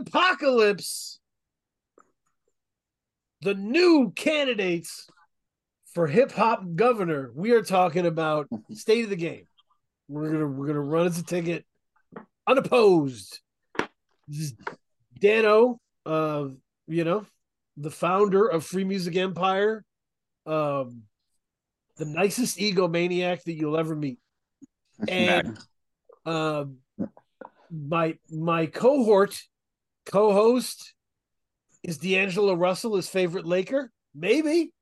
[0.00, 1.18] apocalypse,
[3.42, 5.08] the new candidates
[5.94, 7.30] for hip hop governor.
[7.34, 9.46] We are talking about state of the game.
[10.08, 11.64] We're gonna we're gonna run as a ticket
[12.46, 13.40] unopposed.
[14.26, 14.54] This is
[15.20, 16.48] Dano, uh,
[16.86, 17.26] you know,
[17.76, 19.84] the founder of Free Music Empire,
[20.46, 21.02] um,
[21.96, 24.18] the nicest egomaniac that you'll ever meet,
[25.08, 25.58] and
[26.24, 26.78] um,
[27.70, 29.38] my my cohort
[30.10, 30.94] co-host
[31.82, 33.90] is D'Angelo Russell his favorite Laker?
[34.14, 34.72] Maybe,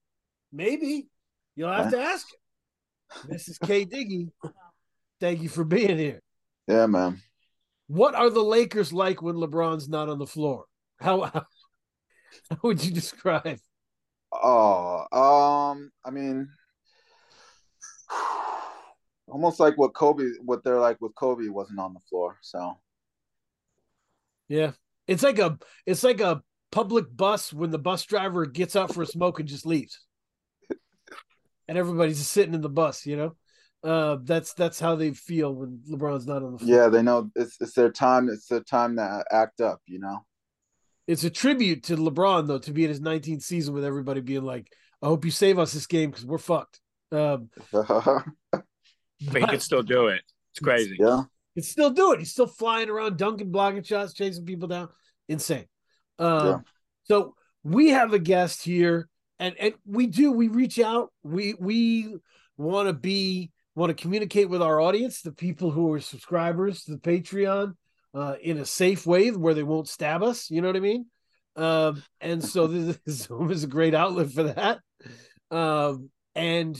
[0.52, 1.08] maybe
[1.54, 3.30] you'll have to ask him.
[3.30, 4.30] This is K Diggy.
[5.20, 6.20] Thank you for being here.
[6.66, 7.20] Yeah, man.
[7.88, 10.64] What are the Lakers like when LeBron's not on the floor?
[10.98, 11.44] How how,
[12.50, 13.58] how would you describe?
[14.32, 16.48] Oh, um, I mean,
[19.28, 22.38] almost like what Kobe, what they're like with Kobe wasn't on the floor.
[22.42, 22.78] So,
[24.48, 24.72] Yeah.
[25.06, 29.02] It's like a it's like a public bus when the bus driver gets out for
[29.02, 30.00] a smoke and just leaves.
[31.68, 33.36] And everybody's just sitting in the bus, you know?
[33.82, 36.76] Uh that's that's how they feel when LeBron's not on the floor.
[36.76, 38.28] yeah, they know it's it's their time.
[38.28, 39.80] It's their time to act up.
[39.86, 40.24] You know.
[41.06, 44.42] It's a tribute to LeBron though to be in his 19th season with everybody being
[44.42, 46.80] like, "I hope you save us this game because we're fucked."
[47.12, 50.22] Um, But he can still do it.
[50.52, 50.96] It's crazy.
[50.98, 51.22] yeah.
[51.56, 52.18] Can still do it.
[52.18, 54.88] He's still flying around, dunking, blocking shots, chasing people down.
[55.28, 55.64] Insane.
[56.18, 56.58] Um, Yeah.
[57.04, 59.08] So we have a guest here,
[59.38, 61.12] and and we do we reach out.
[61.22, 62.16] We we
[62.56, 66.92] want to be want to communicate with our audience, the people who are subscribers to
[66.92, 67.74] the Patreon,
[68.14, 70.50] uh, in a safe way where they won't stab us.
[70.50, 71.06] You know what I mean?
[71.54, 74.80] Um, and so this is, Zoom is a great outlet for that.
[75.50, 76.76] Um, and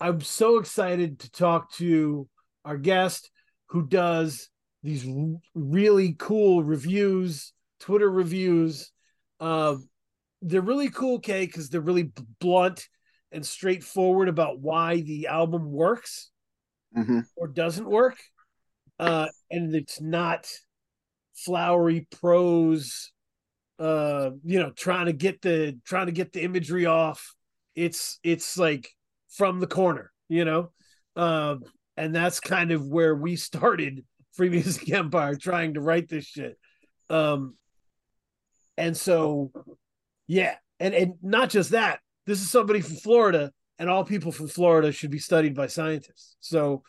[0.00, 2.28] I'm so excited to talk to
[2.64, 3.30] our guest
[3.70, 4.48] who does
[4.82, 5.06] these
[5.54, 8.90] really cool reviews, Twitter reviews.
[9.38, 9.88] Um,
[10.42, 12.88] they're really cool, Kay, because they're really blunt
[13.32, 16.30] and straightforward about why the album works
[16.94, 18.18] hmm or doesn't work.
[18.98, 20.46] Uh, and it's not
[21.34, 23.12] flowery prose,
[23.78, 27.34] uh, you know, trying to get the trying to get the imagery off.
[27.74, 28.88] It's it's like
[29.36, 30.72] from the corner, you know.
[31.16, 31.62] Um,
[32.00, 36.58] and that's kind of where we started Free Music Empire trying to write this shit.
[37.10, 37.56] Um,
[38.78, 39.52] and so,
[40.26, 42.00] yeah, and and not just that.
[42.26, 46.36] This is somebody from Florida, and all people from Florida should be studied by scientists.
[46.40, 46.84] So,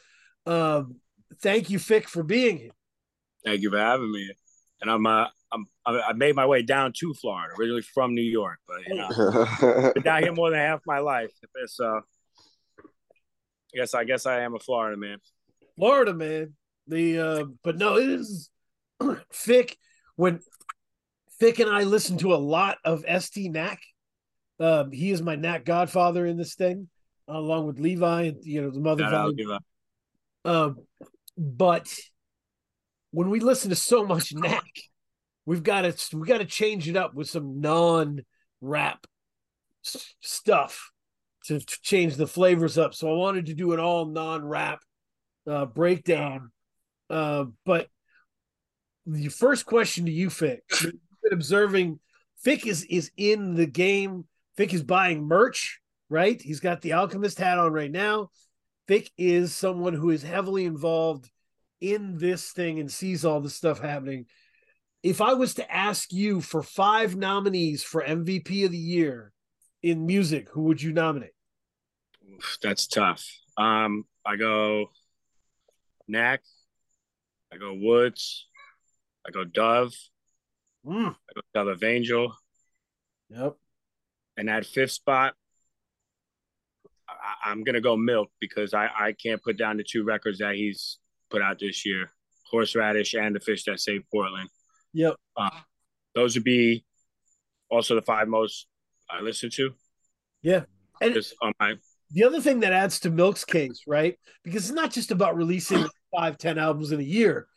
[0.46, 0.96] um,
[1.42, 2.72] thank you, Fick, for being here.
[3.44, 4.32] Thank you for having me.
[4.82, 8.22] And I'm uh I'm I I made my way down to Florida, originally from New
[8.22, 11.32] York, but you know, been down here more than half my life.
[11.56, 12.00] It's uh,
[13.74, 15.18] Guess I guess I am a Florida man.
[15.78, 16.54] Florida, man.
[16.88, 18.50] The uh, but no, it is
[19.32, 19.78] Fick.
[20.16, 20.40] When
[21.40, 23.82] Fick and I listen to a lot of Estee Nack.
[24.60, 26.88] Um, he is my Nack godfather in this thing,
[27.28, 29.04] along with Levi and you know the mother.
[29.04, 29.36] That I'll volume.
[29.36, 29.64] give up.
[30.44, 30.78] Um,
[31.38, 31.92] but
[33.12, 34.70] when we listen to so much Nack,
[35.46, 39.08] we've got to we got to change it up with some non-rap
[39.84, 40.92] s- stuff
[41.46, 42.94] to, to change the flavors up.
[42.94, 44.80] So I wanted to do an all non-rap
[45.48, 46.52] uh, breakdown.
[47.10, 47.88] Uh, but
[49.06, 50.94] the first question to you, Fick, you've
[51.24, 52.00] been observing.
[52.38, 54.26] Fick is is in the game.
[54.58, 55.80] Fick is buying merch,
[56.10, 56.42] right?
[56.42, 58.30] He's got the Alchemist hat on right now.
[58.88, 61.30] Fick is someone who is heavily involved
[61.80, 64.26] in this thing and sees all this stuff happening.
[65.04, 69.34] If I was to ask you for five nominees for MVP of the year
[69.84, 71.32] in music, who would you nominate?
[72.62, 73.28] That's tough.
[73.58, 74.90] Um, I go
[76.08, 76.42] Nack,
[77.54, 78.48] I go Woods,
[79.28, 79.94] I go Dove,
[80.86, 82.36] Mm, I go Dove of Angel,
[83.30, 83.56] yep.
[84.36, 85.36] and that fifth spot,
[87.08, 90.56] I, I'm gonna go Milc because I I can't put down the two records that
[90.56, 90.98] he's
[91.30, 92.12] put out this year,
[92.50, 94.50] Horseradish and the Fish That Saved Portland.
[94.94, 95.16] Yep.
[96.16, 96.84] Those would be
[97.70, 98.68] also the five most
[99.12, 99.72] I listen to.
[100.42, 100.64] Yeah.
[101.02, 101.76] And Just on my
[102.14, 104.18] the other thing that adds to Milc's case, right?
[104.44, 105.86] Because it's not just about releasing
[106.16, 107.48] five, ten albums in a year.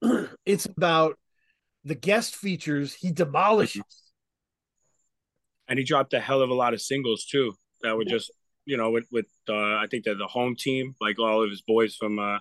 [0.46, 1.18] it's about
[1.84, 3.82] the guest features he demolishes.
[5.68, 8.32] and he dropped a hell of a lot of singles too that were just
[8.64, 11.62] you know with with uh, I think they're the home team like all of his
[11.62, 12.38] boys from uh,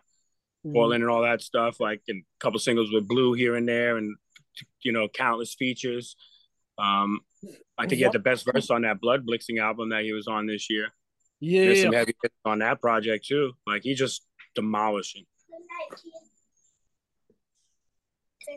[0.71, 3.97] Portland and all that stuff like and a couple singles with Blue here and there
[3.97, 4.15] and
[4.81, 6.15] you know countless features.
[6.77, 7.19] Um,
[7.77, 10.27] I think he had the best verse on that Blood Blitzing album that he was
[10.27, 10.89] on this year.
[11.39, 13.51] Yeah, There's some heavy hits on that project too.
[13.67, 14.25] Like he just
[14.55, 15.25] demolishing.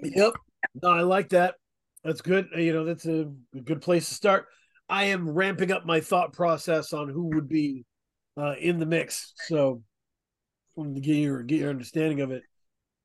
[0.03, 0.33] Yep.
[0.83, 1.57] No, I like that.
[2.05, 2.49] That's good.
[2.57, 3.31] You know, that's a,
[3.65, 4.47] good place to start.
[4.89, 7.85] I am ramping up my thought process on who would be
[8.37, 9.35] uh, in the mix.
[9.47, 9.83] So,
[10.77, 12.43] to get your get your understanding of it.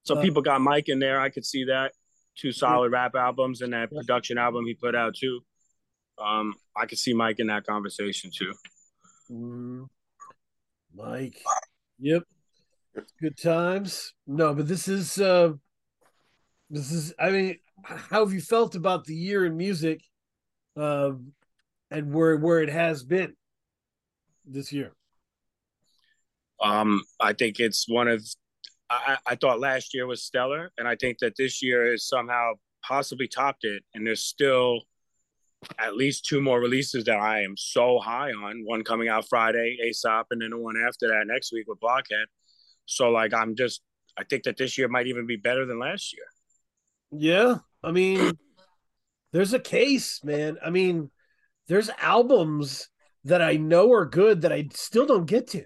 [0.04, 1.19] So Uh, people got Mike in there.
[1.19, 1.92] I could see that.
[2.38, 5.42] Two solid rap albums and that production album he put out too.
[6.18, 8.54] Um, I could see Mike in that conversation too.
[9.32, 9.88] Mm.
[10.94, 11.42] Mike.
[12.00, 12.24] Yep.
[13.22, 14.14] Good times.
[14.26, 15.54] No, but this is uh
[16.70, 20.02] this is I mean, how have you felt about the year in music
[20.78, 21.34] um
[21.92, 23.36] and where where it has been
[24.46, 24.94] this year?
[26.62, 28.26] Um, I think it's one of
[28.90, 32.54] I, I thought last year was stellar, and I think that this year is somehow
[32.84, 33.84] possibly topped it.
[33.94, 34.82] And there's still
[35.80, 38.64] at least two more releases that I am so high on.
[38.66, 42.26] One coming out Friday, ASAP, and then the one after that next week with Blockhead.
[42.86, 43.82] So like I'm just
[44.18, 46.26] I think that this year might even be better than last year.
[47.12, 47.58] Yeah.
[47.84, 48.38] I mean,
[49.32, 50.58] there's a case, man.
[50.66, 51.12] I mean,
[51.68, 52.90] there's albums
[53.26, 55.66] that I know are good that I still don't get to.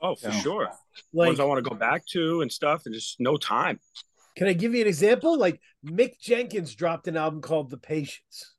[0.00, 0.40] Oh, for Yeah.
[0.40, 0.70] sure.
[1.12, 3.80] Like Ones I want to go back to and stuff, and just no time.
[4.36, 5.36] Can I give you an example?
[5.38, 8.54] Like Mick Jenkins dropped an album called The Patience,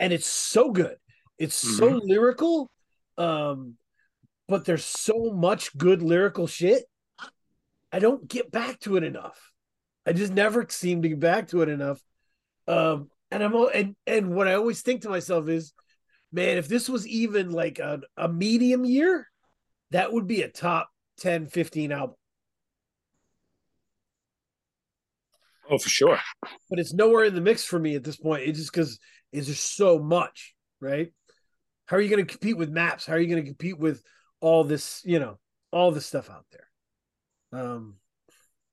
[0.00, 0.96] and it's so good.
[1.38, 2.08] It's so Mm-hmm.
[2.08, 2.70] lyrical,
[3.18, 3.74] um,
[4.48, 6.84] but there's so much good lyrical shit.
[7.92, 9.52] I don't get back to it enough.
[10.06, 12.00] I just never seem to get back to it enough.
[12.66, 15.72] Um, and I'm and and what I always think to myself is,
[16.32, 19.28] man, if this was even like a, a medium year,
[19.90, 20.88] that would be a top
[21.18, 22.16] 10, 15 album.
[25.70, 26.18] Oh, for sure.
[26.68, 28.42] but it's nowhere in the mix for me at this point.
[28.42, 28.98] It's just because
[29.32, 31.12] it's just so much, right?
[31.86, 33.06] How are you going to compete with maps?
[33.06, 34.02] How are you going to compete with
[34.40, 35.38] all this, you know,
[35.70, 37.60] all this stuff out there?
[37.60, 37.96] Um,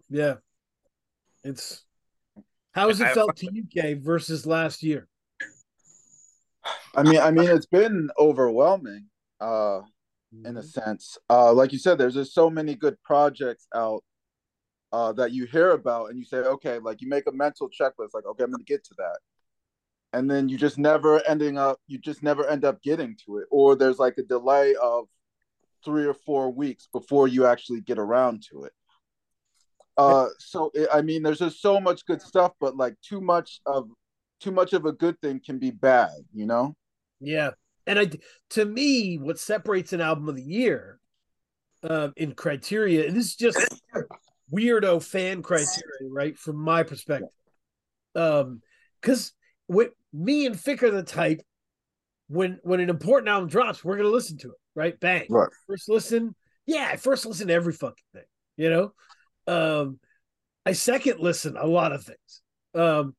[0.10, 0.36] yeah,
[1.44, 1.84] it's
[2.72, 5.08] how has it felt to you, Kay, versus last year?
[6.96, 9.06] I mean, I mean, it's been overwhelming,
[9.42, 9.82] uh,
[10.46, 11.18] in a sense.
[11.30, 14.04] Uh, like you said, there's just so many good projects out,
[14.92, 18.14] uh, that you hear about, and you say, okay, like you make a mental checklist,
[18.14, 19.20] like, okay, I'm gonna get to that,
[20.14, 23.48] and then you just never ending up, you just never end up getting to it,
[23.52, 25.08] or there's like a delay of
[25.84, 28.74] three or four weeks before you actually get around to it.
[29.98, 33.90] Uh, so I mean, there's just so much good stuff, but like too much of
[34.40, 36.74] too much of a good thing can be bad, you know.
[37.20, 37.52] Yeah,
[37.86, 38.10] and I
[38.52, 41.00] to me, what separates an album of the year
[41.84, 43.82] um, in criteria, and this is just
[44.52, 46.38] weirdo fan criteria, right?
[46.38, 47.30] From my perspective,
[48.16, 48.62] um,
[49.02, 49.34] because
[49.68, 51.42] with me and Fick are the type
[52.28, 55.00] when when an important album drops, we're gonna listen to it, right?
[55.00, 55.50] Bang, Right.
[55.68, 56.36] first listen,
[56.66, 58.24] yeah, I first listen to every fucking thing,
[58.58, 58.94] you know.
[59.48, 60.00] Um,
[60.66, 62.42] I second listen a lot of things,
[62.76, 63.16] um,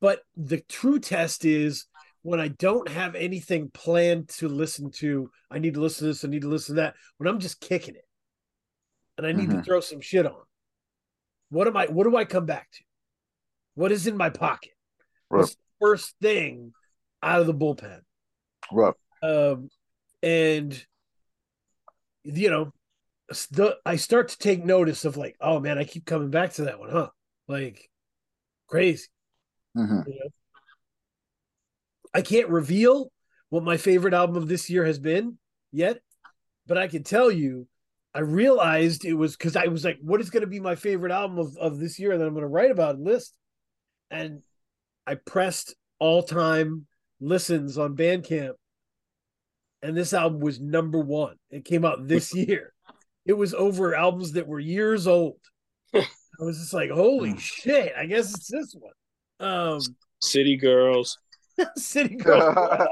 [0.00, 1.86] but the true test is
[2.22, 6.24] when I don't have anything planned to listen to, I need to listen to this,
[6.24, 6.94] I need to listen to that.
[7.18, 8.08] When I'm just kicking it
[9.18, 9.64] and I need to Mhm.
[9.64, 10.42] throw some shit on,
[11.54, 12.80] what am I what do I come back to?
[13.74, 14.72] What is in my pocket?
[15.30, 15.40] Right.
[15.40, 16.74] What's the first thing
[17.22, 18.00] out of the bullpen?
[18.72, 18.94] Right.
[19.22, 19.68] Um
[20.22, 20.84] and
[22.24, 22.72] you know,
[23.30, 26.64] st- I start to take notice of like, oh man, I keep coming back to
[26.64, 27.10] that one, huh?
[27.46, 27.88] Like
[28.66, 29.06] crazy.
[29.76, 30.30] hmm You know?
[32.12, 33.12] I can't reveal
[33.50, 35.38] what my favorite album of this year has been
[35.70, 36.00] yet,
[36.66, 37.68] but I can tell you,
[38.14, 41.10] I realized it was because I was like, what is going to be my favorite
[41.10, 43.34] album of, of this year that I'm going to write about and list?
[44.10, 44.42] And
[45.06, 46.86] I pressed all time
[47.20, 48.54] listens on Bandcamp,
[49.82, 51.36] and this album was number one.
[51.50, 52.72] It came out this year.
[53.26, 55.40] It was over albums that were years old.
[55.94, 56.04] I
[56.38, 58.92] was just like, holy shit, I guess it's this one.
[59.40, 59.80] Um,
[60.20, 61.18] City Girls.
[61.76, 62.88] City Girl.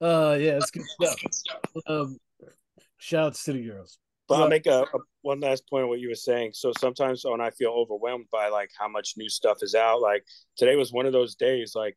[0.00, 1.16] Uh yeah, it's good stuff.
[1.86, 2.18] Um
[2.98, 3.98] shout out to City Girls.
[4.28, 4.42] But.
[4.42, 6.50] I'll make a, a one last point on what you were saying.
[6.54, 10.24] So sometimes when I feel overwhelmed by like how much new stuff is out, like
[10.56, 11.72] today was one of those days.
[11.74, 11.96] Like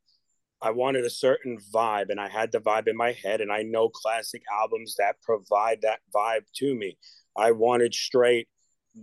[0.61, 3.63] I wanted a certain vibe, and I had the vibe in my head, and I
[3.63, 6.97] know classic albums that provide that vibe to me.
[7.35, 8.47] I wanted straight,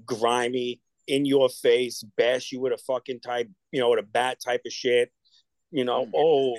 [0.06, 4.38] grimy, in your face, bash you with a fucking type, you know, with a bat
[4.44, 5.11] type of shit.
[5.70, 6.12] You know, Mm.
[6.14, 6.56] oh,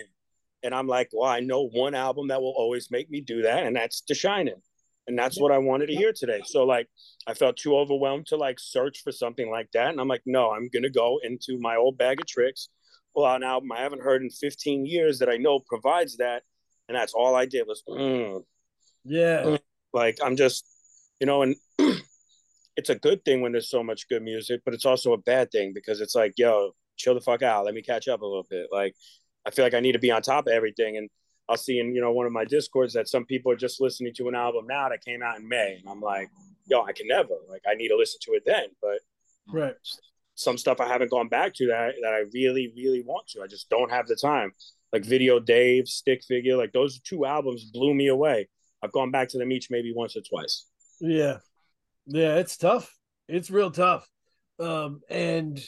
[0.63, 3.65] and I'm like, well, I know one album that will always make me do that,
[3.65, 4.61] and that's The Shining.
[5.09, 6.41] And that's what I wanted to hear today.
[6.45, 6.87] So like
[7.25, 9.89] I felt too overwhelmed to like search for something like that.
[9.89, 12.69] And I'm like, no, I'm gonna go into my old bag of tricks.
[13.15, 16.43] Pull out an album I haven't heard in 15 years that I know provides that.
[16.87, 18.43] And that's all I did was mm,
[19.03, 19.57] Yeah.
[19.93, 20.63] Like I'm just,
[21.19, 21.55] you know, and
[22.77, 25.51] it's a good thing when there's so much good music, but it's also a bad
[25.51, 27.65] thing because it's like, yo, chill the fuck out.
[27.65, 28.67] Let me catch up a little bit.
[28.71, 28.93] Like
[29.43, 30.97] I feel like I need to be on top of everything.
[30.97, 31.09] And
[31.49, 34.13] I'll see in, you know, one of my discords that some people are just listening
[34.17, 35.77] to an album now that came out in May.
[35.79, 36.29] And I'm like,
[36.67, 37.33] yo, I can never.
[37.49, 38.65] Like I need to listen to it then.
[38.81, 38.99] But
[39.51, 39.73] Right.
[40.35, 43.41] some stuff I haven't gone back to that that I really, really want to.
[43.41, 44.53] I just don't have the time.
[44.93, 48.47] Like Video Dave, Stick Figure, like those two albums blew me away.
[48.83, 50.67] I've gone back to them each maybe once or twice.
[50.99, 51.37] Yeah.
[52.05, 52.95] Yeah, it's tough.
[53.27, 54.07] It's real tough.
[54.59, 55.59] Um and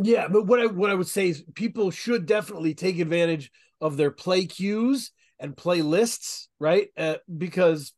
[0.00, 3.50] yeah, but what I what I would say is people should definitely take advantage
[3.82, 5.10] of their play cues
[5.40, 6.88] and playlists, right?
[6.96, 7.92] Uh, because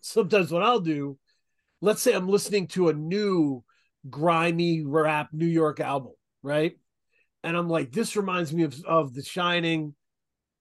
[0.00, 1.18] sometimes what I'll do,
[1.82, 3.62] let's say I'm listening to a new
[4.08, 6.72] grimy rap New York album, right?
[7.44, 9.94] And I'm like, this reminds me of, of The Shining.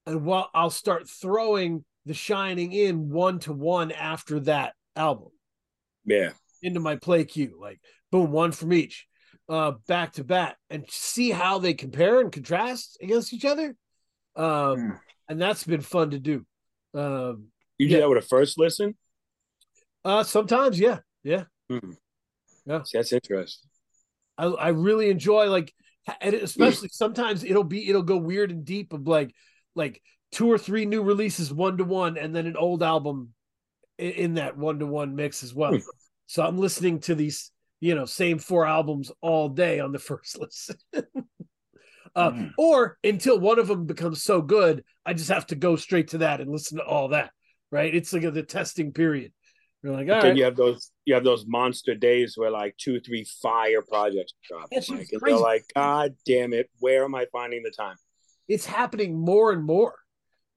[0.05, 5.29] And while I'll start throwing The Shining in one to one after that album
[6.05, 6.31] Yeah.
[6.61, 7.79] into my play queue, like
[8.11, 9.07] boom, one from each,
[9.47, 13.75] uh, back to back, and see how they compare and contrast against each other.
[14.37, 14.91] Um, Hmm.
[15.29, 16.45] and that's been fun to do.
[16.93, 17.97] Um, You Yeah.
[17.97, 18.95] do that with a first listen?
[20.05, 21.45] uh, sometimes, yeah, yeah.
[21.69, 21.93] Hmm.
[22.65, 22.83] Yeah.
[22.83, 23.69] See, that's interesting.
[24.37, 25.73] I, I really enjoy like
[26.21, 29.33] and especially sometimes it'll be it'll go weird and deep of like
[29.75, 30.01] like
[30.31, 33.33] two or three new releases one to one and then an old album
[33.97, 35.71] in, in that one to one mix as well.
[35.73, 35.79] Hmm.
[36.27, 37.51] So I'm listening to these
[37.81, 40.77] you know same four albums all day on the first listen.
[42.15, 42.53] Uh, Mhm.
[42.57, 46.19] or until one of them becomes so good, I just have to go straight to
[46.19, 47.31] that and listen to all that.
[47.71, 47.93] Right?
[47.93, 49.33] It's like a, the testing period.
[49.83, 52.75] You're like, all then right, you have those you have those monster days where like
[52.77, 54.69] two, three fire projects drop.
[54.71, 57.95] That's Like, and you're like, God damn it, where am I finding the time?
[58.49, 59.93] it's happening more and more.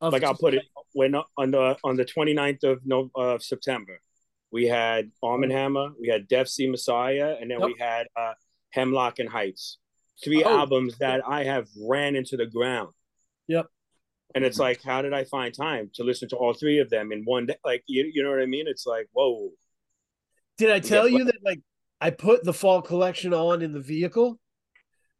[0.00, 4.00] like I'll put it when on the on the 29th of no of September,
[4.52, 8.32] we had Arm and Hammer, we had Def C Messiah, and then we had uh,
[8.70, 9.78] Hemlock and Heights.
[10.22, 10.58] Three Oh.
[10.58, 12.92] albums that I have ran into the ground.
[13.48, 13.66] Yep.
[14.34, 17.10] And it's like, how did I find time to listen to all three of them
[17.10, 17.56] in one day?
[17.64, 18.68] Like, you, you know what I mean?
[18.68, 19.50] It's like, whoa.
[20.56, 21.18] Did I tell Yeah.
[21.18, 21.60] you that like
[22.00, 24.38] I put the fall collection on in the vehicle,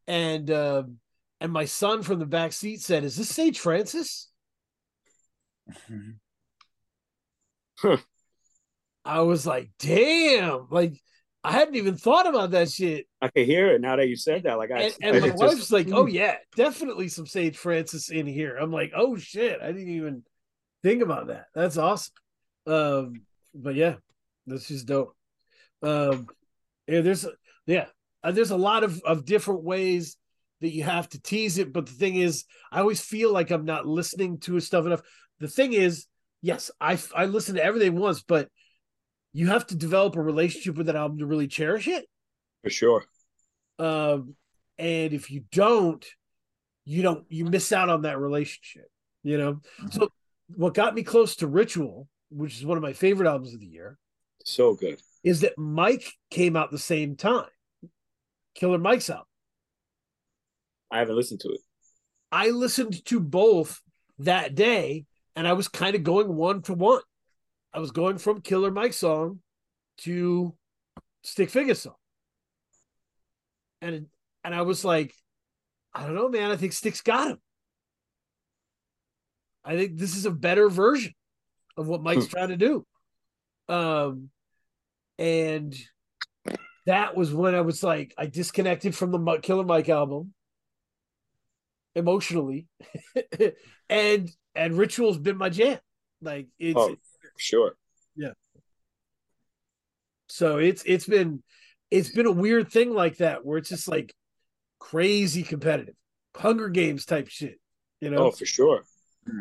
[0.06, 0.98] and um
[1.40, 4.30] and my son from the back seat said, "Is this Sage Francis?"
[9.04, 11.00] I was like, "Damn!" Like
[11.42, 13.06] I hadn't even thought about that shit.
[13.22, 14.58] I can hear it now that you said that.
[14.58, 18.26] Like, I, And, and my it's wife's like, "Oh yeah, definitely some Sage Francis in
[18.26, 20.22] here." I'm like, "Oh shit!" I didn't even
[20.82, 21.46] think about that.
[21.54, 22.12] That's awesome.
[22.66, 23.22] Um,
[23.54, 23.94] but yeah,
[24.46, 25.16] that's just dope.
[25.82, 26.26] Um,
[26.86, 27.26] yeah, there's
[27.66, 27.86] yeah,
[28.22, 30.18] uh, there's a lot of of different ways
[30.60, 31.72] that you have to tease it.
[31.72, 35.02] But the thing is, I always feel like I'm not listening to his stuff enough.
[35.38, 36.06] The thing is,
[36.42, 38.48] yes, I I listen to everything once, but
[39.32, 42.06] you have to develop a relationship with that album to really cherish it.
[42.62, 43.04] for sure.
[43.78, 44.34] Um,
[44.78, 46.04] and if you don't,
[46.84, 48.90] you don't you miss out on that relationship.
[49.22, 49.60] You know.
[49.90, 50.08] So
[50.56, 53.66] what got me close to Ritual, which is one of my favorite albums of the
[53.66, 53.98] year,
[54.44, 55.00] So good.
[55.22, 57.46] is that Mike came out the same time.
[58.54, 59.26] Killer Mike's album.
[60.90, 61.60] I haven't listened to it.
[62.32, 63.80] I listened to both
[64.18, 65.04] that day,
[65.36, 67.02] and I was kind of going one to one.
[67.72, 69.40] I was going from Killer Mike song
[69.98, 70.54] to
[71.22, 71.94] Stick Figure song,
[73.80, 74.06] and
[74.44, 75.14] and I was like,
[75.94, 76.50] I don't know, man.
[76.50, 77.38] I think Stick's got him.
[79.64, 81.12] I think this is a better version
[81.76, 82.86] of what Mike's trying to do.
[83.68, 84.30] Um,
[85.18, 85.76] and
[86.86, 90.34] that was when I was like, I disconnected from the Killer Mike album
[91.94, 92.66] emotionally,
[93.88, 95.78] and and Ritual's been my jam.
[96.22, 96.96] Like it's Oh,
[97.40, 97.76] for
[98.16, 98.32] Yeah.
[100.28, 101.42] so it's it's been
[101.90, 104.14] it's been a weird thing like that where it's just like
[104.78, 105.94] crazy competitive,
[106.36, 107.60] Hunger Games type shit.
[108.00, 108.82] You know, Oh, for sure.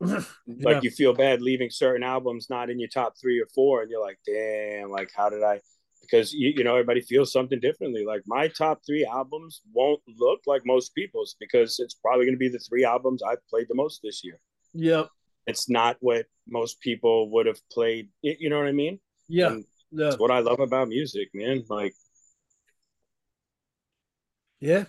[0.00, 0.20] Yeah.
[0.60, 3.90] like you feel bad leaving certain albums not in your top three or four and
[3.90, 5.60] you're like damn like how did i
[6.02, 10.40] because you, you know everybody feels something differently like my top three albums won't look
[10.46, 13.74] like most people's because it's probably going to be the three albums i've played the
[13.74, 14.38] most this year
[14.74, 15.08] Yep.
[15.46, 18.98] it's not what most people would have played you you know what i mean
[19.28, 19.52] Yeah.
[19.52, 20.08] And Yeah.
[20.08, 21.94] it's what i love about music man like
[24.60, 24.84] Yeah.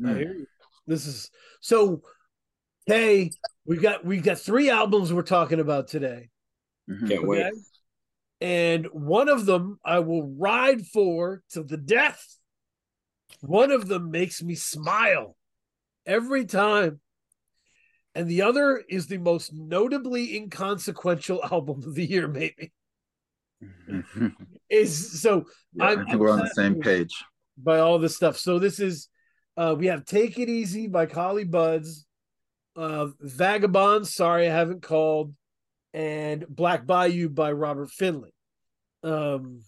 [0.00, 0.16] I Mm.
[0.18, 0.46] hear you.
[0.88, 2.02] This is so.
[2.86, 3.30] Hey,
[3.64, 6.30] we've got we've got three albums we're talking about today.
[6.90, 7.08] Mhm.
[7.08, 7.52] can't wait
[8.40, 12.38] And one of them I will ride for to the death.
[13.40, 15.36] One of them makes me smile
[16.04, 17.00] every time.
[18.14, 22.72] And the other is the most notably inconsequential album of the year, maybe.
[24.70, 27.24] Is so Yeah, I think we're on the same page.
[27.56, 28.36] by all this stuff.
[28.38, 29.08] So this is
[29.56, 32.06] uh we have Take It Easy by Collie Buddz,
[32.76, 35.34] uh Vagabon, sorry I haven't called,
[35.92, 38.32] and Black Bayou by Robert Finley.
[39.02, 39.60] Um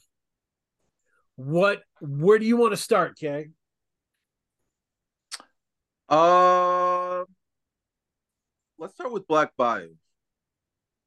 [1.36, 3.48] what where do you want to start, Kay?
[6.08, 7.05] Uh,
[8.78, 9.95] let's start with Black Bayou.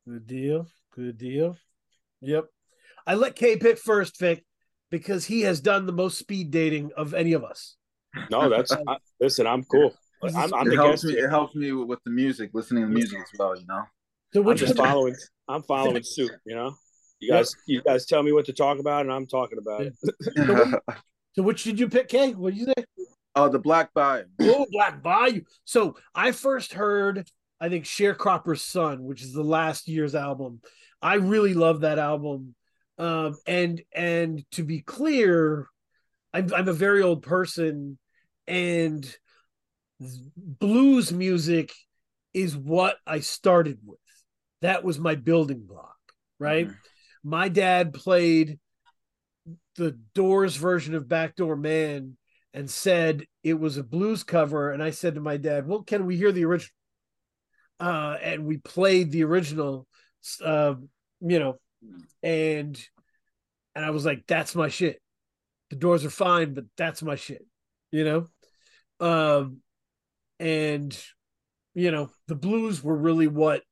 [0.07, 0.67] Good deal.
[0.95, 1.57] Good deal.
[2.21, 2.45] Yep.
[3.05, 4.43] I let K pick first, Fick,
[4.89, 7.75] because he has done the most speed dating of any of us.
[8.31, 9.45] No, that's I, listen.
[9.47, 9.93] I'm cool.
[10.23, 11.13] I'm, I'm it the helps me.
[11.13, 13.55] It helps me with, with the music, listening to music as well.
[13.55, 13.83] You know.
[14.33, 15.15] So I'm which just one- following.
[15.47, 16.31] I'm following suit.
[16.45, 16.75] You know.
[17.21, 17.37] You Yep.
[17.37, 19.93] guys, you guys tell me what to talk about, and I'm talking about it.
[21.33, 22.31] so which did you pick, Kay?
[22.33, 22.85] What did you say?
[23.35, 24.23] Oh, the Black Bayou.
[24.41, 25.41] Oh, Black Bayou.
[25.65, 27.27] So I first heard,
[27.59, 30.61] I think, Sharecropper's Son, which is the last year's album.
[31.01, 32.55] I really love that album.
[32.97, 35.67] Um, and and to be clear,
[36.33, 37.97] I'm I'm a very old person,
[38.47, 39.17] and
[40.37, 41.71] blues music
[42.33, 43.99] is what I started with.
[44.61, 45.97] That was my building block,
[46.39, 46.67] right?
[46.67, 46.75] Mhm.
[47.23, 48.59] My dad played
[49.75, 52.17] the Doors version of Backdoor Man
[52.53, 54.71] and said it was a blues cover.
[54.71, 56.73] And I said to my dad, Well, can we hear the original?
[57.79, 59.87] Uh, and we played the original,
[60.43, 60.75] uh,
[61.21, 61.59] you know,
[62.21, 62.79] and
[63.75, 65.01] and I was like, That's my shit.
[65.69, 67.45] The doors are fine, but that's my shit,
[67.91, 68.27] you know?
[68.99, 69.57] Um,
[70.39, 70.97] and
[71.73, 73.63] you know, the blues were really what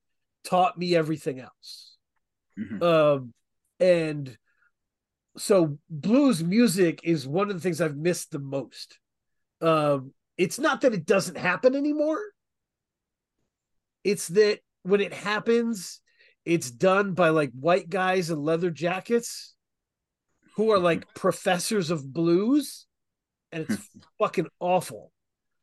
[0.43, 1.98] taught me everything else.
[2.58, 2.82] Mhm.
[2.82, 3.34] Um,
[3.80, 4.38] and
[5.38, 9.00] so blues music is one of the things I've missed the most.
[9.62, 12.22] Um, it's not that it doesn't happen anymore.
[14.08, 16.00] It's that when it happens,
[16.46, 19.54] it's done by like white guys in leather jackets
[20.56, 22.86] who are like professors of blues,
[23.52, 25.12] and it's fucking awful.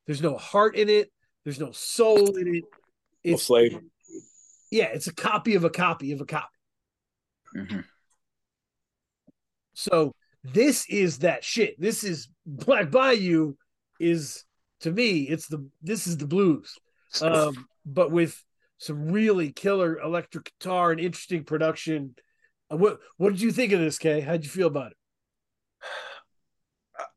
[0.07, 1.11] There's no heart in it.
[1.45, 2.65] There's no soul in it.
[3.25, 3.81] No It's flavor.
[4.71, 6.59] yeah, it's a copy of a copy of a copy.
[7.57, 7.85] Mhm.
[9.73, 11.81] So this is that shit.
[11.81, 13.55] This is Black Bayou
[13.99, 14.45] is
[14.81, 16.75] to me, it's the this is the blues.
[17.23, 18.43] Um, but with
[18.79, 22.15] some really killer electric guitar and interesting production.
[22.71, 24.21] Uh, What what did you think of this, Kay?
[24.21, 24.99] How'd you feel about it?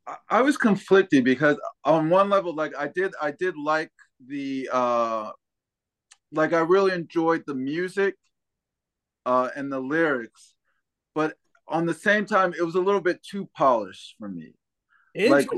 [0.06, 3.92] I, I was conflicted because on one level, like I did, I did like
[4.26, 5.32] the, uh
[6.32, 8.16] like I really enjoyed the music,
[9.26, 10.54] uh, and the lyrics,
[11.16, 11.36] but
[11.68, 14.54] on the same time, it was a little bit too polished for me.
[15.32, 15.50] Like-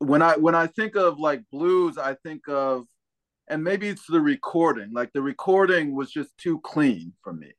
[0.00, 2.86] when I when I think of like blues, I think of
[3.48, 4.92] and maybe it's the recording.
[4.92, 7.52] Like the recording was just too clean for me.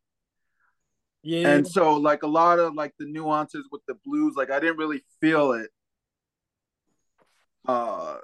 [1.24, 1.50] yeah.
[1.50, 4.78] And so like a lot of like the nuances with the blues, like I didn't
[4.78, 5.70] really feel it
[7.68, 8.18] uh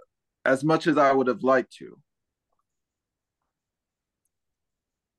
[0.46, 1.98] as much as I would have liked to.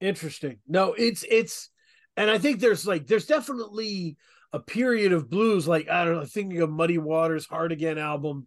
[0.00, 0.59] Interesting.
[0.66, 1.70] No, it's it's
[2.16, 4.16] and I think there's like there's definitely
[4.52, 8.46] a period of blues, like I don't know, thinking of Muddy Waters Hard Again album,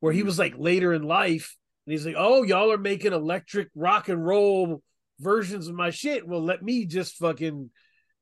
[0.00, 1.56] where he was like later in life
[1.88, 4.82] and he's like, Oh, y'all are making electric rock and roll
[5.20, 6.28] versions of my shit.
[6.28, 7.70] Well, let me just fucking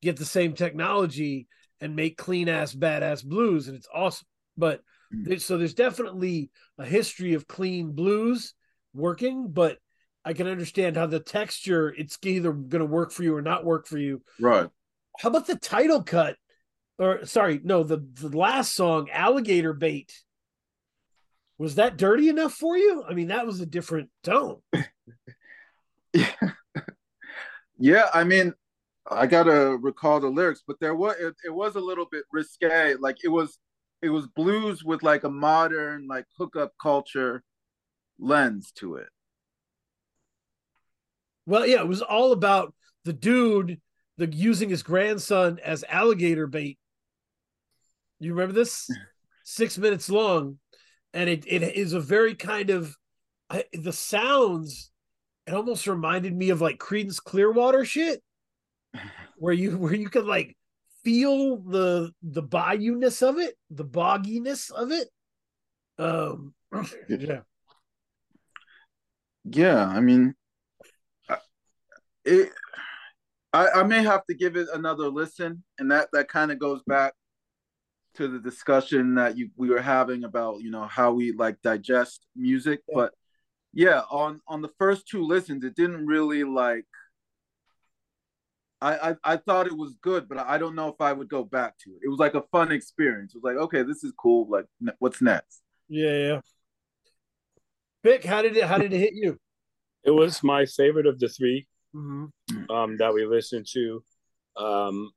[0.01, 1.47] get the same technology
[1.81, 4.25] and make clean ass badass blues, and it's awesome.
[4.55, 4.79] But
[5.11, 5.25] hmm.
[5.25, 8.53] there's, so there's definitely a history of clean blues
[8.93, 9.79] working, but
[10.23, 13.65] I can understand how the texture it's either going to work for you or not
[13.65, 14.21] work for you.
[14.39, 14.69] Right.
[15.19, 16.37] How about the title cut?
[16.99, 20.13] Or sorry, no, the the last song, Alligator Bait.
[21.57, 23.03] Was that dirty enough for you?
[23.07, 24.61] I mean, that was a different tone.
[27.77, 28.53] Yeah, I mean,
[29.09, 32.95] I gotta recall the lyrics, but there was it, it was a little bit risque.
[32.99, 33.59] Like it was
[34.01, 37.43] it was blues with like a modern like hookup culture
[38.19, 39.09] lens to it.
[41.45, 42.73] Well, yeah, it was all about
[43.05, 43.79] the dude
[44.17, 46.79] the using his grandson as alligator bait.
[48.19, 48.89] You remember this?
[49.43, 50.59] Six minutes long,
[51.13, 52.95] and it it is a very kind of
[53.49, 54.91] I, the sounds.
[55.45, 58.21] It almost reminded me of like Creedence Clearwater shit,
[59.37, 60.57] where you where you could like
[61.03, 65.09] feel the the bayou-ness of it, the bogginess of it.
[65.97, 66.53] Um,
[67.09, 67.41] yeah.
[69.49, 70.35] Yeah, I mean,
[72.25, 72.51] it.
[73.53, 76.81] I, I may have to give it another listen, and that that kind of goes
[76.85, 77.13] back
[78.17, 82.25] to the discussion that you we were having about you know how we like digest
[82.35, 82.81] music.
[82.87, 82.93] Yeah.
[82.95, 83.13] But
[83.73, 86.85] yeah on on the first two listens it didn't really like
[88.81, 91.43] I, I I thought it was good, but I don't know if I would go
[91.43, 91.99] back to it.
[92.03, 93.33] It was like a fun experience.
[93.33, 94.47] It was like, okay, this is cool.
[94.47, 94.65] Like,
[94.99, 95.63] what's next?
[95.89, 96.39] Yeah, yeah.
[98.03, 99.39] Fick, how did it how did it hit you?
[100.03, 102.29] It was my favorite of the 3 Mhm.
[102.69, 104.03] um, that we listened to.
[104.55, 105.11] Um,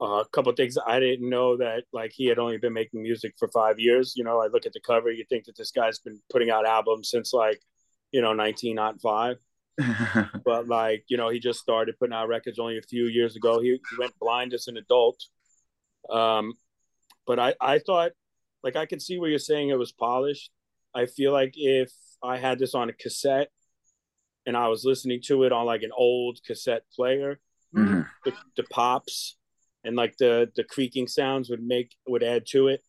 [0.00, 3.48] a couple things I didn't know that like he had only been making music for
[3.48, 4.14] five years.
[4.16, 6.66] You know, I look at the cover, you think that this guy's been putting out
[6.66, 7.60] albums since like,
[8.12, 9.36] you know, 1905.
[10.44, 13.60] But like, you know, he just started putting out records only a few years ago.
[13.60, 15.18] He, he went blind as an adult.
[16.10, 16.52] Um,
[17.26, 18.12] but I, I thought
[18.62, 20.50] like I could see where you're saying it was polished.
[20.94, 21.90] I feel like if
[22.22, 23.48] I had this on a cassette
[24.46, 27.40] and I was listening to it on like an old cassette player,
[27.74, 28.06] Mhm.
[28.24, 29.36] the, the pops
[29.86, 32.82] and like the the creaking sounds would make would add to it.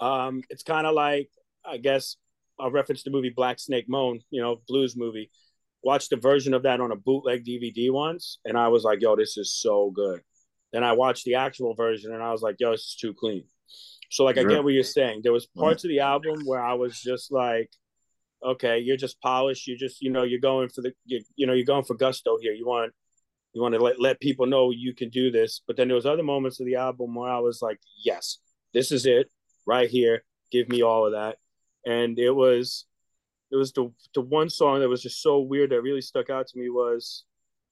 [0.00, 1.30] Um, it's kind of like
[1.64, 2.16] I guess
[2.58, 5.30] I'll reference the movie Black Snake Moan, you know, blues movie.
[5.82, 9.16] Watched a version of that on a bootleg DVD once, and I was like, "Yo,
[9.16, 10.20] this is so good."
[10.72, 13.44] Then I watched the actual version, and I was like, "Yo, this is too clean."
[14.10, 15.20] So like, I get what you're saying.
[15.22, 17.70] There was parts of the album where I was just like,
[18.42, 19.66] "Okay, you're just polished.
[19.66, 22.38] You just, you know, you're going for the, you, you know, you're going for gusto
[22.40, 22.52] here.
[22.52, 22.92] You want
[23.54, 26.06] you want to let, let people know you can do this but then there was
[26.06, 28.38] other moments of the album where i was like yes
[28.72, 29.30] this is it
[29.66, 31.36] right here give me all of that
[31.86, 32.86] and it was
[33.50, 36.46] it was the the one song that was just so weird that really stuck out
[36.46, 37.24] to me was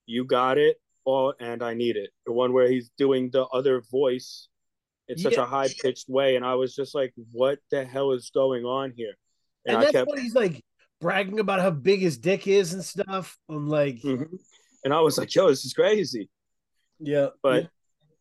[0.07, 3.83] you got it all and i need it the one where he's doing the other
[3.91, 4.49] voice
[5.09, 5.43] in such Yeah.
[5.43, 8.93] a high pitched way and i was just like what the hell is going on
[8.97, 9.15] here
[9.67, 10.63] And, and, i that's kept what he's like
[11.01, 13.37] bragging about how big his dick is and stuff.
[13.49, 14.39] I'm like, Mhm.
[14.85, 16.29] And i was like yo this is crazy
[16.99, 17.69] yeah, but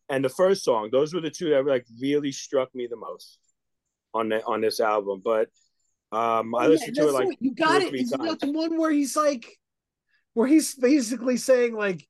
[0.08, 3.38] and the first song those were the two that like really struck me the most
[4.14, 5.48] on the, on this album but
[6.10, 7.88] um i Oh, listened to it like you got it.
[7.90, 9.46] three that the one where he's like,
[10.34, 12.06] where he's basically saying like,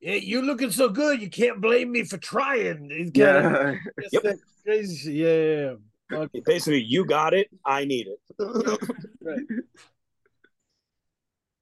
[0.00, 4.08] "Yeah, you're looking so good, you can't blame me for trying." It's kinda- Yeah.
[4.22, 4.36] Yep.
[4.64, 5.12] crazy.
[5.14, 5.74] Yeah, yeah,
[6.12, 6.18] yeah.
[6.18, 6.42] Okay.
[6.44, 8.20] basically you got it i need it
[9.22, 9.40] Right.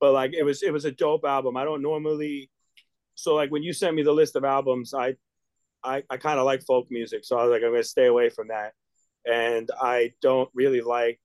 [0.01, 1.57] But like it was it was a dope album.
[1.57, 2.51] I don't normally
[3.15, 5.15] so like when you sent me the list of albums i
[5.85, 8.31] i, I kind of like folk music so i was like i'm gonna stay away
[8.31, 8.73] from that.
[9.27, 11.21] And i don't really like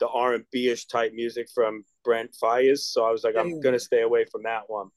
[0.00, 4.24] the r&b-ish type music from Brent Faiyaz so i was like i'm gonna stay away
[4.24, 4.88] from that one.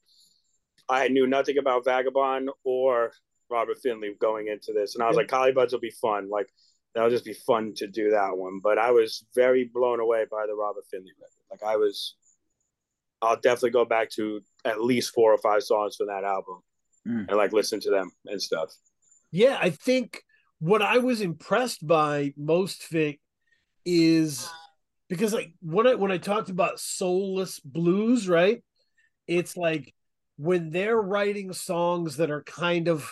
[0.89, 3.11] I knew nothing about Vagabon or
[3.51, 5.19] robert finley going into this and i was Yeah.
[5.21, 6.49] like Collie Buddz will be fun like
[6.95, 8.59] that'll just be fun to do that one.
[8.63, 11.45] But i was very blown away by the robert finley record.
[11.51, 12.15] Like i was
[13.21, 16.61] I'll definitely go back to at least four or five songs from that album
[17.07, 17.27] Mm.
[17.29, 18.69] and like listen to them and stuff.
[19.31, 20.23] Yeah, I think
[20.59, 23.21] what I was impressed by most Fick
[23.85, 24.49] is
[25.07, 28.61] because like when I when I talked about soulless blues, right?
[29.25, 29.93] It's like
[30.37, 33.09] when they're writing songs that are kind of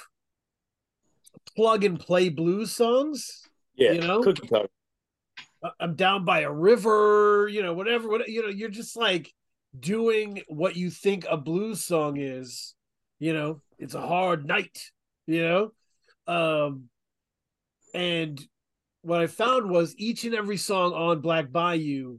[1.55, 3.43] plug and play blues songs.
[3.75, 4.23] Yeah, You know?
[5.63, 9.33] I- I'm down by a river, you know, whatever, what you know, you're just like
[9.79, 12.75] doing what you think a blues song is,
[13.19, 14.91] you know, it's a hard night,
[15.27, 15.71] you know.
[16.27, 16.89] Um
[17.93, 18.41] and
[19.01, 22.17] what I found was each and every song on Black Bayou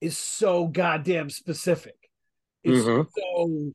[0.00, 1.96] is so goddamn specific.
[2.62, 3.08] It's Mhm.
[3.16, 3.72] so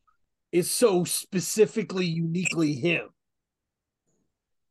[0.51, 3.09] it's so specifically uniquely him.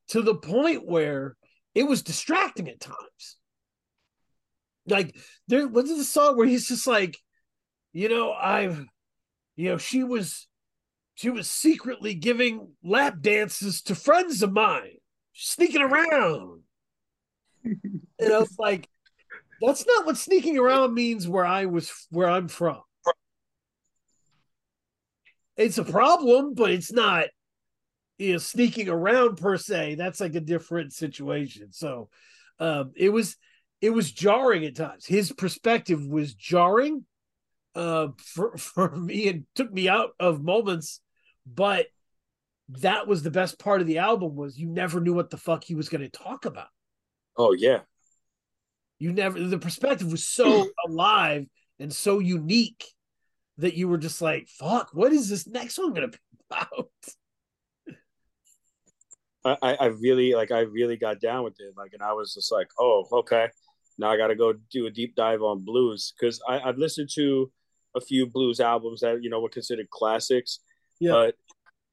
[0.08, 1.36] To the point where
[1.74, 3.36] it was distracting at times.
[4.86, 5.16] Like
[5.48, 7.18] there was a song where he's just like,
[7.92, 8.84] you know, I've
[9.56, 10.46] you know, she was
[11.14, 14.96] she was secretly giving lap dances to friends of mine,
[15.34, 16.62] sneaking around.
[17.64, 18.88] and I was like,
[19.60, 22.80] that's not what sneaking around means where I was where I'm from.
[25.56, 27.26] It's a problem, but it's not
[28.18, 29.96] you know sneaking around per se.
[29.96, 31.72] That's like a different situation.
[31.72, 32.08] So
[32.58, 33.36] um it was
[33.80, 35.04] it was jarring at times.
[35.04, 37.04] His perspective was jarring
[37.74, 41.00] uh for for me and took me out of moments,
[41.46, 41.86] but
[42.68, 45.64] that was the best part of the album was you never knew what the fuck
[45.64, 46.68] he was going to talk about.
[47.36, 47.82] Oh yeah,
[48.98, 51.46] You never the perspective was so alive
[51.78, 52.84] and so unique
[53.58, 56.18] that you were just like, fuck, what is this next one gonna be
[56.50, 56.90] about?
[59.44, 61.74] I, I I really like I really got down with it.
[61.76, 63.48] Like, and I was just like, oh, okay.
[63.98, 67.10] Now I got to go do a deep dive on blues because I I've listened
[67.14, 67.50] to
[67.94, 70.60] a few blues albums that you know were considered classics.
[71.00, 71.12] Yeah.
[71.12, 71.34] But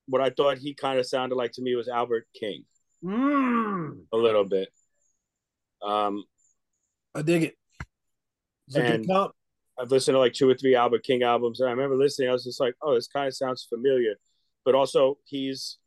[0.08, 2.66] what I thought he kind of sounded like to me was Albert King
[3.04, 4.70] Mm, a little bit.
[5.82, 6.26] Um,
[7.16, 7.58] I dig it.
[8.76, 9.10] And-
[9.80, 12.28] I've listened to like two or three Albert King albums, and I remember listening.
[12.28, 14.16] I was just like, "Oh, this kind of sounds familiar,"
[14.66, 15.78] but also he's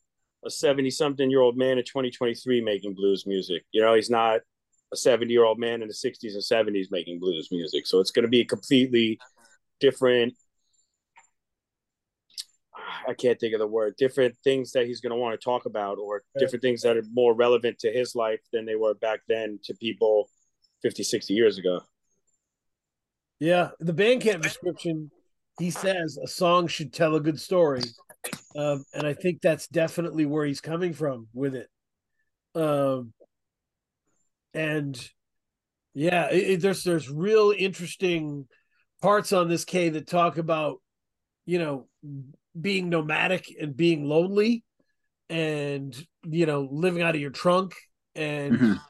[0.47, 3.65] a seventy-something-year-old man in 2023 making blues music.
[3.71, 4.41] You know, he's not
[4.93, 7.87] a 70-year-old man in the 60s and 70s making blues music.
[7.87, 9.19] So it's going to be a completely
[9.83, 10.35] different.
[13.07, 13.95] I can't think of the word.
[13.99, 17.03] Different things that he's going to want to talk about, or different things that are
[17.13, 20.31] more relevant to his life than they were back then to people
[20.83, 21.81] 50, 60 years ago.
[23.41, 25.11] Yeah, the Bandcamp description,
[25.59, 27.83] he says a song should tell a good story,
[28.57, 31.69] um, and I think that's definitely where he's coming from with it.
[32.55, 33.13] Um,
[34.55, 34.97] and
[35.95, 38.47] yeah, it, it- there's there's real interesting
[39.03, 40.81] parts on this K that talk about,
[41.45, 41.89] you know,
[42.59, 44.65] being nomadic and being lonely,
[45.29, 47.75] and you know, living out of your trunk,
[48.15, 48.81] and Mhm.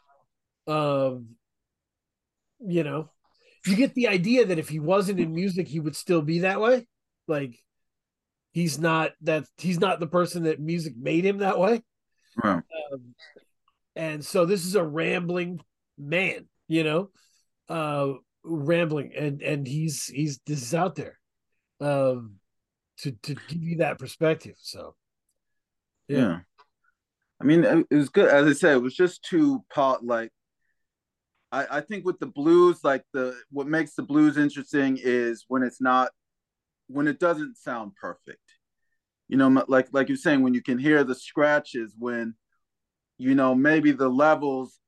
[0.67, 1.37] um,
[2.61, 3.11] you know,
[3.67, 6.61] you get the idea that if he wasn't in music, he would still be that
[6.61, 6.87] way.
[7.27, 7.59] Like
[8.53, 11.83] he's not that he's not the person that music made him that way.
[12.37, 12.63] Right.
[12.93, 13.15] Um,
[13.97, 15.61] and so this is a rambling
[15.99, 17.11] man, you know,
[17.69, 18.15] uh,
[18.45, 21.19] rambling, and and he's he's this is out there,
[21.81, 22.37] um,
[22.99, 24.57] to to give you that perspective.
[24.59, 24.95] So,
[26.09, 26.19] Yeah.
[26.19, 26.39] yeah,
[27.41, 28.29] I mean, it was good.
[28.29, 30.31] As I said, it was just too pot like.
[31.51, 35.63] I, I think with the blues, like the what makes the blues interesting is when
[35.63, 36.11] it's not,
[36.87, 38.39] when it doesn't sound perfect.
[39.29, 42.35] You know, like like you're saying, when you can hear the scratches, when,
[43.19, 44.79] you know, maybe the levels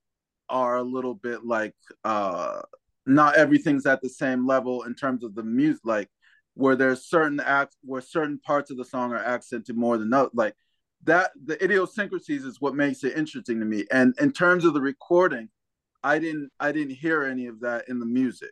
[0.49, 2.62] are a little bit like, uh,
[3.07, 6.09] not everything's at the same level in terms of the music, like
[6.55, 10.31] where there's certain acts where certain parts of the song are accented more than others,
[10.35, 10.55] like
[11.05, 14.81] that the idiosyncrasies is what makes it interesting to me and in terms of the
[14.81, 15.51] recording
[16.03, 18.51] i didn't i didn't hear any of that in the music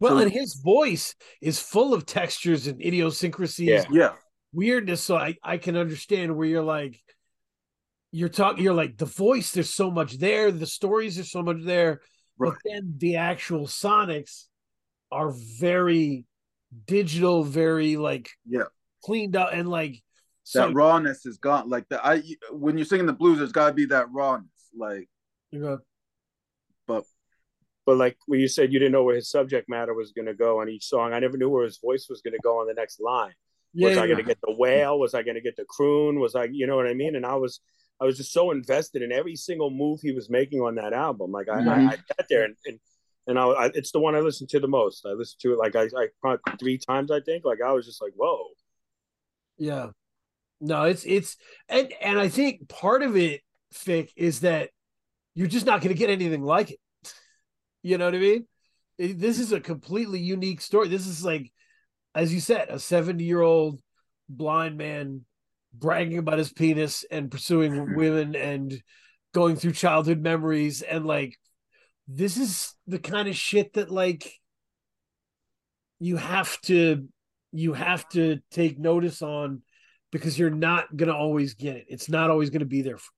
[0.00, 3.84] well, So- and his voice is full of textures and idiosyncrasies, Yeah.
[3.92, 4.12] yeah
[4.54, 5.02] weirdness.
[5.02, 6.98] So I I can understand where you're like,
[8.10, 9.52] you're talking, you're like the voice.
[9.52, 10.50] There's so much there.
[10.50, 12.00] The stories are so much there.
[12.42, 14.44] Right but then the actual sonics
[15.10, 16.24] are very
[16.86, 18.62] digital very like yeah
[19.04, 20.02] cleaned up and like
[20.44, 23.68] so that rawness is gone like the i when you're singing the blues there's got
[23.68, 25.08] to be that rawness like
[25.50, 25.78] you know,
[26.86, 27.04] but
[27.84, 30.34] But like when you said you didn't know where his subject matter was going to
[30.34, 32.66] go on each song, I never knew where his voice was going to go on
[32.66, 33.34] the next line.
[33.74, 34.98] yeah, was I going to get the wail?
[34.98, 36.20] Was I going to get the croon?
[36.20, 37.16] Was I, you know what I mean?
[37.16, 37.60] And I was,
[38.02, 41.30] I was just so invested in every single move he was making on that album.
[41.30, 41.88] Like I, I, Mhm.
[41.88, 42.80] I sat there and, and,
[43.28, 45.06] and I, I, it's the one I listened to the most.
[45.06, 47.44] I listened to it like I, I probably three times, I think.
[47.44, 48.48] Like I was just like, whoa.
[49.58, 49.90] yeah
[50.60, 51.36] no it's it's
[51.68, 53.40] and and i think part of it
[53.72, 54.70] Fick, is that
[55.34, 56.78] you're just not going to get anything like it
[57.82, 58.46] you know what i mean
[58.98, 61.50] It- this is a completely unique story this is like
[62.14, 63.80] as you said a 70 year old
[64.28, 65.24] blind man
[65.74, 68.82] bragging about his penis and pursuing women and
[69.34, 71.38] going through childhood memories and like
[72.06, 74.30] this is the kind of shit that like
[76.00, 77.08] you have to
[77.52, 79.62] you have to take notice on
[80.10, 81.86] because you're not gonna always get it.
[81.88, 82.98] It's not always gonna be there.
[82.98, 83.10] For,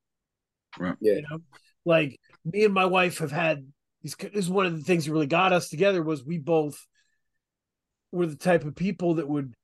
[0.79, 0.97] Right.
[1.01, 1.14] Yeah.
[1.14, 1.38] You know,
[1.85, 3.64] like me and my wife have had
[4.03, 4.17] these.
[4.17, 6.85] This is one of the things that really got us together was we both
[8.11, 9.55] were the type of people that would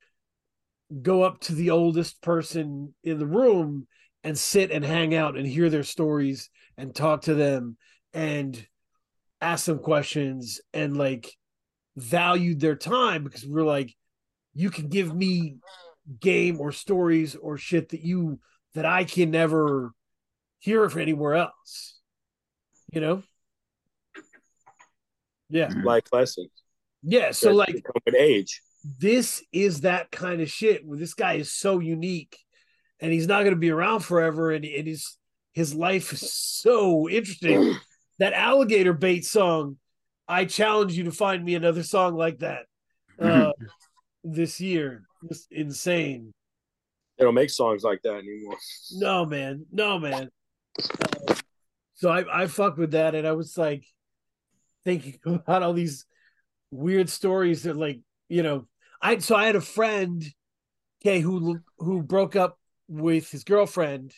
[1.02, 3.86] go up to the oldest person in the room
[4.24, 7.76] and sit and hang out and hear their stories and talk to them
[8.12, 8.66] and
[9.40, 11.32] ask them questions and like
[11.96, 13.94] valued their time because we're like
[14.54, 15.56] you can give me
[16.20, 18.40] game or stories or shit that you
[18.74, 19.92] that I can never
[20.58, 22.00] hear from anywhere else.
[22.92, 23.22] You know?
[25.48, 25.70] Yeah.
[25.84, 26.50] Life lessons.
[27.02, 27.32] Yeah.
[27.32, 28.60] So like with age.
[28.84, 32.38] This is that kind of shit where this guy is so unique
[33.00, 35.16] and he's not going to be around forever and, and his
[35.52, 37.76] his life is so interesting.
[38.18, 39.78] That alligator bait song
[40.28, 42.66] i challenge you to find me another song like that
[43.18, 43.52] uh
[44.22, 45.04] this year.
[45.26, 46.34] Just insane.
[47.16, 48.58] They don't make songs like that anymore.
[48.92, 49.64] no man.
[49.72, 50.28] No man.
[50.78, 51.34] Uh,
[51.94, 53.84] so i i fucked with that and i was like
[54.84, 56.06] thinking about all these
[56.70, 58.66] weird stories that like you know
[59.02, 60.24] i so i had a friend
[61.02, 64.12] okay who who broke up with his girlfriend.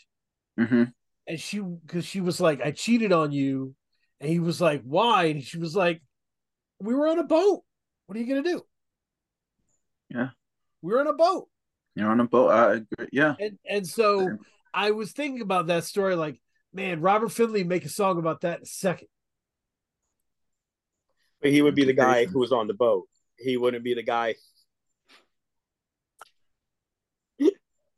[0.56, 0.84] Hmm
[1.26, 3.74] and she because she was like i cheated on you.
[4.20, 5.24] And he was like why?
[5.24, 6.02] And she was like
[6.80, 7.62] we were on a boat.
[8.06, 8.62] What are you gonna do?
[10.08, 10.30] Yeah.
[10.82, 11.48] we were on a boat.
[11.94, 12.50] You're on a boat.
[12.50, 13.08] I agree.
[13.12, 13.34] Yeah.
[13.38, 14.38] And and so
[14.74, 16.40] i was thinking about that story like
[16.72, 19.08] man robert finley make a song about that in a second.
[21.40, 23.08] But he would be the guy who was on the boat.
[23.42, 24.34] He wouldn't be the guy.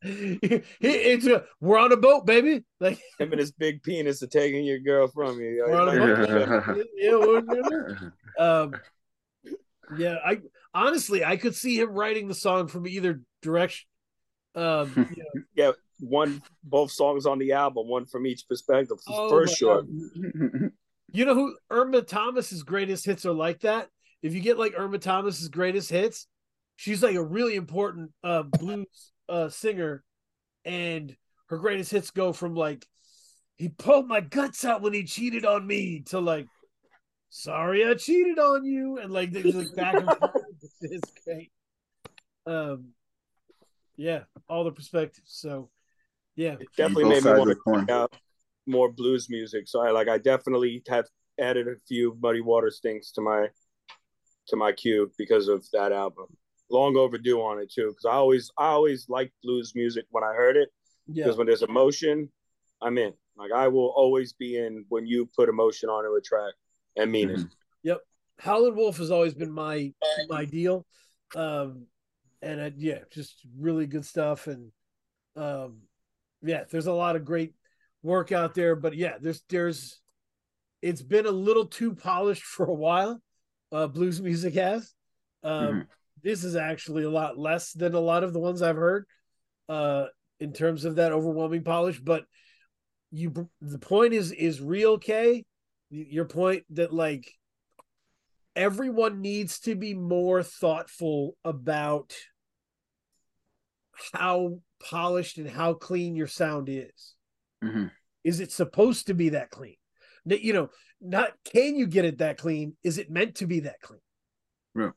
[0.07, 2.63] it's a, we're on a boat, baby.
[2.81, 5.65] Like Him and his big penis are taking your girl from you.
[5.67, 6.87] we're on a boat.
[6.97, 8.75] yeah, we're- um,
[9.97, 10.17] yeah.
[10.25, 10.41] I
[10.75, 13.87] honestly, I could see him writing the song from either direction.
[14.55, 18.99] Um, you know, yeah, one both songs on the album, one from each perspective.
[19.07, 19.87] For Oh first my short.
[21.13, 23.89] You know who Irma Thomas's greatest hits are like that?
[24.25, 26.27] If you get like Irma Thomas's greatest hits,
[26.77, 30.03] she's like a really important uh blues uh singer
[30.65, 31.15] and
[31.49, 32.87] her greatest hits go from like
[33.57, 36.47] he pulled my guts out when he cheated on me to like
[37.29, 40.33] sorry I cheated on you and like there's like back and forth.
[40.81, 41.53] It's great.
[42.47, 42.93] Um
[43.97, 45.33] yeah, all the perspectives.
[45.33, 45.69] So
[46.35, 46.57] yeah.
[46.59, 48.17] It definitely made me want to the check out
[48.67, 49.69] more blues music.
[49.69, 51.05] So I like I definitely have
[51.39, 53.49] added a few Muddy Waters things to my
[54.49, 56.27] to my queue because of that album.
[56.71, 60.33] Long overdue on it too, because I always I always liked blues music when I
[60.35, 60.71] heard it.
[61.07, 61.25] Yeah.
[61.25, 62.31] Because when there's emotion,
[62.81, 63.13] I'm in.
[63.37, 66.55] Like I will always be in when you put emotion onto a track
[66.97, 67.39] and mean it.
[67.39, 67.51] Mhm.
[68.39, 69.93] Howlin' Wolf has always been my
[70.29, 70.87] my deal,
[71.37, 71.87] um,
[72.43, 74.47] and uh, yeah, just really good stuff.
[74.47, 74.73] And
[75.37, 75.83] um,
[76.43, 77.55] yeah, there's a lot of great
[78.03, 78.77] work out there.
[78.77, 80.01] But yeah, there's there's
[80.83, 83.21] it's been a little too polished for a while.
[83.72, 84.94] Uh, blues music has.
[85.42, 85.88] Um, Mhm.
[86.22, 89.07] This is actually a lot less than a lot of the ones I've heard,
[89.68, 90.07] uh,
[90.40, 92.00] in terms of that overwhelming polish.
[92.00, 92.24] But
[93.11, 95.44] you, the point is is real, Kay.
[95.90, 97.31] Your point that like
[98.57, 102.16] everyone needs to be more thoughtful about
[104.12, 107.14] how polished and how clean your sound is.
[107.62, 107.90] Mhm.
[108.22, 109.77] Is it supposed to be that clean?
[110.27, 112.77] You know, not can you get it that clean?
[112.83, 114.01] Is it meant to be that clean?
[114.75, 114.91] Yeah.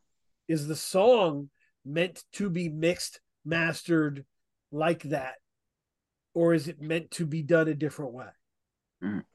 [0.48, 1.50] Is the song
[1.86, 4.26] meant to be mixed, mastered
[4.72, 5.36] like that?
[6.34, 8.30] Or is it meant to be done a different way?
[9.04, 9.26] Mhm.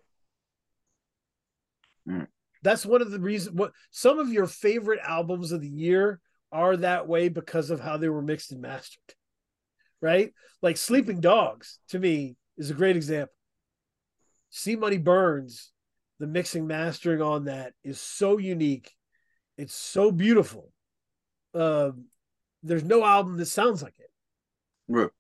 [2.07, 2.29] Mhm.
[2.63, 6.77] That's one of the reasons what some of your favorite albums of the year are
[6.77, 9.15] that way because of how they were mixed and mastered.
[10.01, 10.33] Right?
[10.63, 13.35] Like Sleeping Dogs to me is a great example.
[14.51, 15.73] See Money Burns,
[16.23, 18.95] the mixing mastering on that is so unique.
[19.59, 20.71] It's so beautiful.
[21.53, 22.05] Um,
[22.63, 24.11] there's no album that sounds like it.
[24.87, 25.11] Right.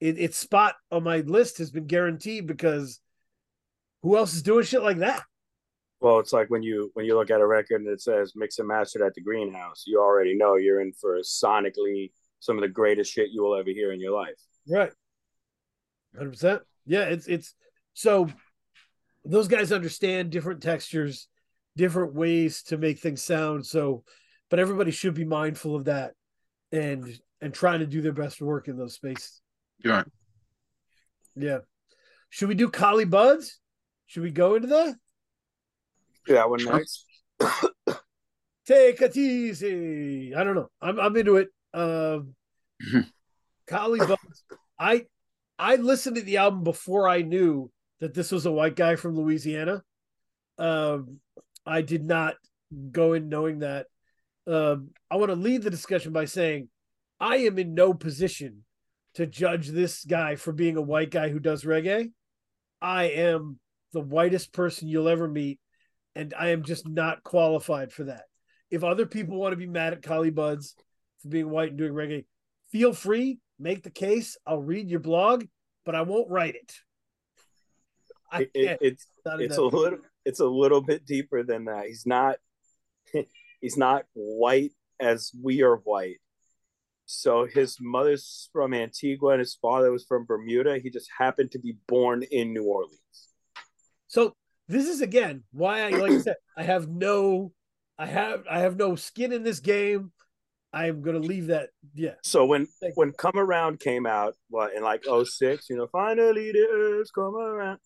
[0.00, 0.18] it.
[0.18, 2.98] Its spot on my list has been guaranteed because
[4.02, 5.22] who else is doing shit like that?
[6.00, 8.58] Well, it's like when you when you look at a record and it says mix
[8.58, 12.68] and mastered at the greenhouse, you already know you're in for sonically some of the
[12.68, 14.40] greatest shit you will ever hear in your life.
[14.66, 14.92] Right.
[16.16, 16.62] Hundred percent.
[16.86, 17.54] Yeah, it's it's
[17.94, 18.28] so
[19.24, 21.28] those guys understand different textures,
[21.76, 23.66] different ways to make things sound.
[23.66, 24.04] So,
[24.48, 26.14] but everybody should be mindful of that
[26.72, 29.40] and and trying to do their best work in those spaces.
[29.84, 30.06] You're right.
[31.36, 31.58] Yeah.
[32.30, 33.60] Should we do Collie Buddz?
[34.06, 34.94] Should we go into that?
[36.26, 37.04] Do that one next.
[38.66, 40.34] Take it easy.
[40.34, 40.68] I don't know.
[40.80, 41.48] I'm I'm into it.
[41.72, 42.34] Um
[43.66, 44.44] Collie Buddz.
[44.78, 45.06] I
[45.58, 49.16] I listened to the album before I knew that this was a white guy from
[49.16, 49.82] Louisiana.
[50.58, 51.20] Um
[51.66, 52.36] I did not
[52.90, 53.86] go in knowing that.
[54.46, 56.68] Um I want to lead the discussion by saying
[57.20, 58.64] I am in no position
[59.14, 62.12] to judge this guy for being a white guy who does reggae.
[62.80, 63.58] I am
[63.92, 65.58] the whitest person you'll ever meet,
[66.14, 68.24] and I am just not qualified for that.
[68.70, 70.76] If other people want to be mad at Collie Buddz
[71.22, 72.26] for being white and doing reggae,
[72.70, 74.36] feel free, make the case.
[74.46, 75.44] I'll read your blog,
[75.84, 76.72] but I won't write it.
[78.30, 78.82] I It- it- can't.
[78.82, 79.06] it's
[79.40, 81.86] it's a little it's a little bit deeper than that.
[81.86, 82.38] He's not
[83.60, 86.20] he's not white as we are white.
[87.06, 90.78] So his mother's from Antigua and his father was from Bermuda.
[90.78, 93.32] He just happened to be born in New Orleans.
[94.08, 94.34] So
[94.66, 97.52] this is again why I like I said I have no
[97.98, 100.12] I have I have no skin in this game.
[100.78, 101.70] I am gonna leave that.
[101.94, 102.14] Yeah.
[102.22, 106.52] So when Thank when Come Around came out, what in like 06, you know, finally
[106.52, 107.80] the earth's come around.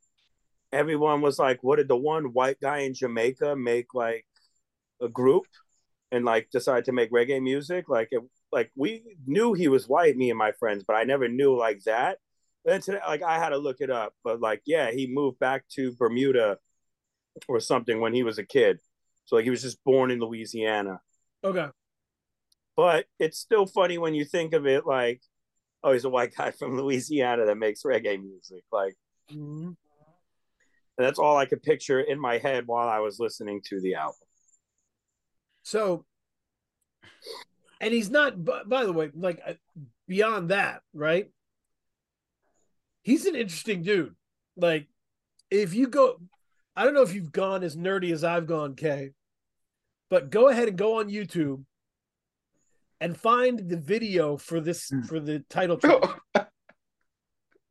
[0.72, 4.26] Everyone was like, what did the one white guy in Jamaica make like
[5.00, 5.44] a group
[6.10, 7.88] and like decide to make reggae music?
[7.88, 8.20] Like it
[8.52, 11.82] like we knew he was white, me and my friends, but I never knew like
[11.84, 12.18] that.
[12.66, 15.64] Then today, like I had to look it up, but like yeah, he moved back
[15.76, 16.58] to Bermuda
[17.48, 18.80] or something when he was a kid.
[19.24, 21.00] So like he was just born in Louisiana
[21.44, 21.66] Okay.
[22.76, 25.20] But it's still funny when you think of it like
[25.84, 28.96] oh he's a white guy from louisiana that makes reggae music like
[29.30, 29.76] Mhm.
[30.98, 33.94] And that's all I could picture in my head while I was listening to the
[33.94, 34.26] album.
[35.62, 36.04] So,
[37.80, 38.44] and he's not.
[38.44, 39.54] By, by the way, like uh,
[40.06, 41.30] beyond that, right?
[43.02, 44.14] He's an interesting dude.
[44.56, 44.86] Like,
[45.50, 46.20] if you go,
[46.76, 49.12] I don't know if you've gone as nerdy as I've gone, Kay,
[50.10, 51.64] but go ahead and go on YouTube
[53.02, 55.02] and find the video for this hmm.
[55.02, 55.76] for the title
[56.34, 56.48] track.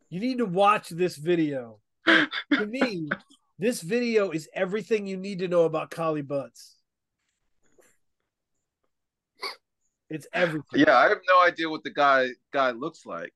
[0.10, 1.80] You need to watch this video.
[2.06, 3.08] to me,
[3.58, 6.76] this video is everything you need to know about Collie Buddz.
[10.10, 10.82] It's everything.
[10.86, 13.32] Yeah, I have no idea what the guy guy looks like.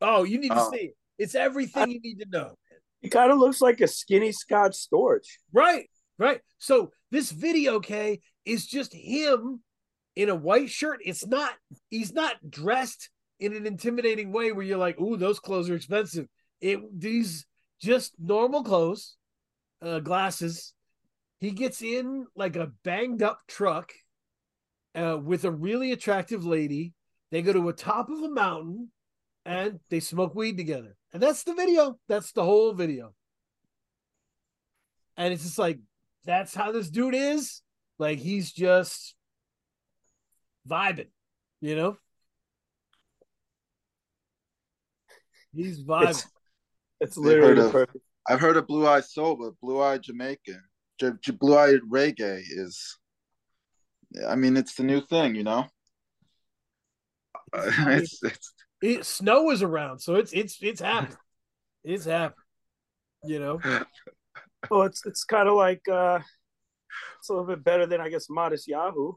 [0.00, 0.70] Oh, you need to Oh.
[0.70, 0.96] see it.
[1.18, 2.54] It's everything you need to know.
[3.02, 5.26] He kind of looks like a skinny Scott Storch.
[5.52, 6.40] Right, right.
[6.58, 9.62] So this video, Kay, is just him
[10.16, 11.00] in a white shirt.
[11.04, 11.52] It's not.
[11.90, 16.26] He's not dressed in an intimidating way where you're like, "Ooh, those clothes are expensive."
[16.60, 17.46] It these
[17.78, 19.16] just normal clothes,
[19.82, 20.72] uh, glasses.
[21.38, 23.92] He gets in like a banged up truck
[24.94, 26.94] uh, with a really attractive lady.
[27.30, 28.90] They go to a top of a mountain
[29.44, 30.96] and they smoke weed together.
[31.12, 31.98] And that's the video.
[32.08, 33.14] That's the whole video.
[35.16, 35.78] And it's just like,
[36.24, 37.62] that's how this dude is.
[37.98, 39.14] Like he's just
[40.66, 41.08] vibing,
[41.60, 41.96] you know?
[45.54, 46.10] He's vibing.
[46.10, 46.26] It's,
[47.00, 48.04] it's They've literally heard of- perfect.
[48.28, 50.60] I've heard of Blue Eye Soul, but Blue Eye Jamaican,
[50.98, 52.98] J- J- Blue Eye Reggae is.
[54.26, 55.66] I mean, it's the new thing, you know.
[57.54, 58.52] It's it's
[58.82, 61.16] it, snow is around, so it's it's it's happening.
[61.84, 62.36] It's happening.
[63.24, 63.60] You know?
[64.70, 66.18] Well, it's it's kind of like uh,
[67.20, 69.14] it's a little bit better than I guess Matisyahu.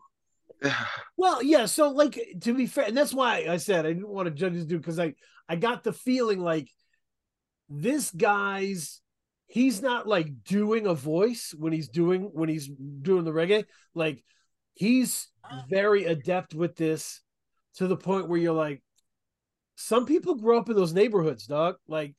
[1.18, 1.66] Well, yeah.
[1.66, 4.53] So, like, to be fair, and that's why I said I didn't want to judge
[4.53, 5.16] this dude because I
[5.49, 6.70] I got the feeling like
[7.68, 9.01] this guy's
[9.47, 13.66] he's not like doing a voice when he's doing when he's doing the reggae.
[13.93, 14.24] Like,
[14.76, 15.28] he's
[15.70, 17.22] very adept with this
[17.76, 18.82] to the point where you're like,
[19.76, 21.76] some people grow up in those neighborhoods, dog.
[21.88, 22.16] Like,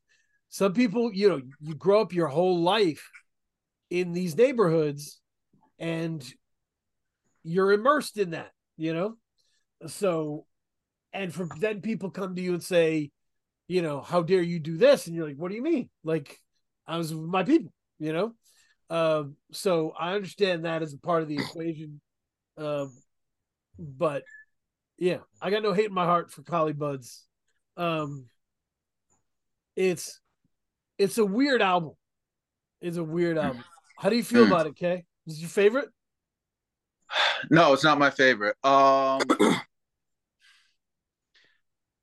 [0.51, 3.09] some people, you know, you grow up your whole life
[3.88, 5.20] in these neighborhoods,
[5.78, 6.22] and
[7.43, 9.16] you're immersed in that, you know?
[9.86, 10.47] So,
[11.12, 13.11] and from then people come to you and say,
[13.68, 15.07] you know, how dare you do this?
[15.07, 15.91] And you're like, what do you mean?
[16.05, 16.38] Like,
[16.86, 18.32] I was with my people, you know?
[18.91, 22.01] Um, so I understand that as a part of the equation.
[22.59, 22.93] Um,
[23.78, 24.24] but
[24.99, 27.24] yeah, I got no hate in my heart for Collie Buddz.
[27.76, 28.26] Um,
[29.76, 30.20] it's
[30.99, 31.93] it's a weird album.
[32.80, 33.64] It's a weird album.
[33.97, 35.05] How do you feel about it, Kay?
[35.26, 35.88] Is it your favorite?
[37.51, 38.57] no, it's not my favorite.
[38.65, 39.21] Um,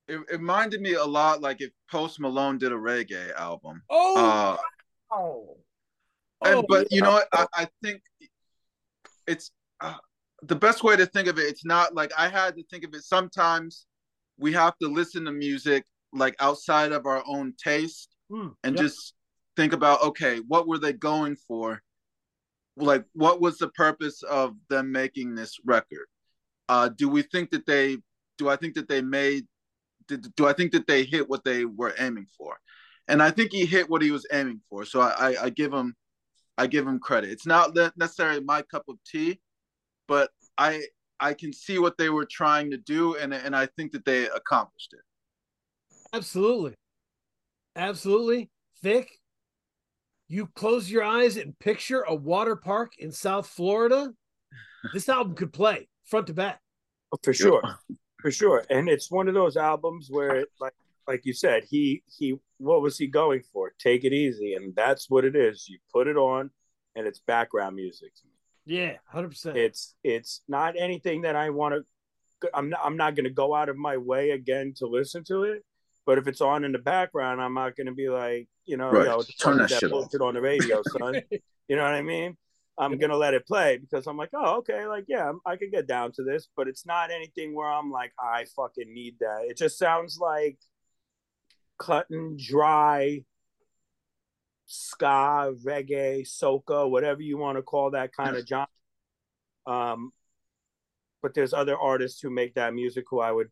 [0.07, 3.81] it, it reminded me a lot like if Post Malone did a reggae album.
[3.89, 4.57] Oh, Uh,
[5.11, 5.57] oh,
[6.45, 7.27] and, Oh, but you know what?
[7.33, 8.01] I, I think
[9.25, 9.51] it's
[9.81, 9.95] uh,
[10.43, 11.43] the best way to think of it.
[11.43, 13.03] It's not like I had to think of it.
[13.03, 13.85] Sometimes
[14.37, 19.13] we have to listen to music like outside of our own taste Hmm, and just
[19.55, 21.81] think about okay, what were they going for?
[22.77, 26.05] Like, what was the purpose of them making this record?
[26.69, 27.97] Uh, do we think that they?
[28.37, 29.45] Do I think that they made?
[30.07, 32.57] Did, do I think that they hit what they were aiming for?
[33.07, 34.85] And I think he hit what he was aiming for.
[34.85, 35.95] So I, I, I give him,
[36.57, 37.31] I give him credit.
[37.31, 39.39] It's not necessarily my cup of tea,
[40.07, 40.83] but I
[41.19, 44.27] I can see what they were trying to do, and and I think that they
[44.29, 45.01] accomplished it.
[46.13, 46.75] absolutely,
[47.75, 48.49] absolutely.
[48.81, 49.09] Fick.
[50.27, 54.11] You close your eyes and picture a water park in South Florida.
[54.93, 56.59] This album could play front to back.
[57.13, 57.61] Oh, for sure,
[58.21, 58.65] for sure.
[58.69, 60.73] And it's one of those albums where, like,
[61.07, 63.71] like you said, he he, what was he going for?
[63.79, 65.67] Take it easy, and that's what it is.
[65.69, 66.51] You put it on,
[66.95, 68.13] and it's background music.
[68.15, 68.77] to me.
[68.77, 69.57] Yeah, hundred percent.
[69.57, 71.75] It's it's not anything that I want
[72.41, 72.49] to.
[72.53, 72.81] I'm not.
[72.83, 75.63] I'm not going to go out of my way again to listen to it.
[76.07, 78.89] But if it's on in the background, I'm not going to be like, you know,
[78.91, 79.05] Right.
[79.07, 81.21] yo, Turn that that shit bullshit on the radio, son.
[81.67, 82.37] you know what I mean?
[82.79, 85.87] I'm gonna let it play because I'm like, oh, okay, like yeah, I could get
[85.87, 89.45] down to this, but it's not anything where I'm like, I fucking need that.
[89.49, 90.59] It just sounds like
[91.79, 93.23] cut and dry
[94.67, 98.67] ska, reggae, soca, whatever you want to call that kind of genre.
[99.65, 100.11] Um,
[101.23, 103.49] but there's other artists who make that music who I would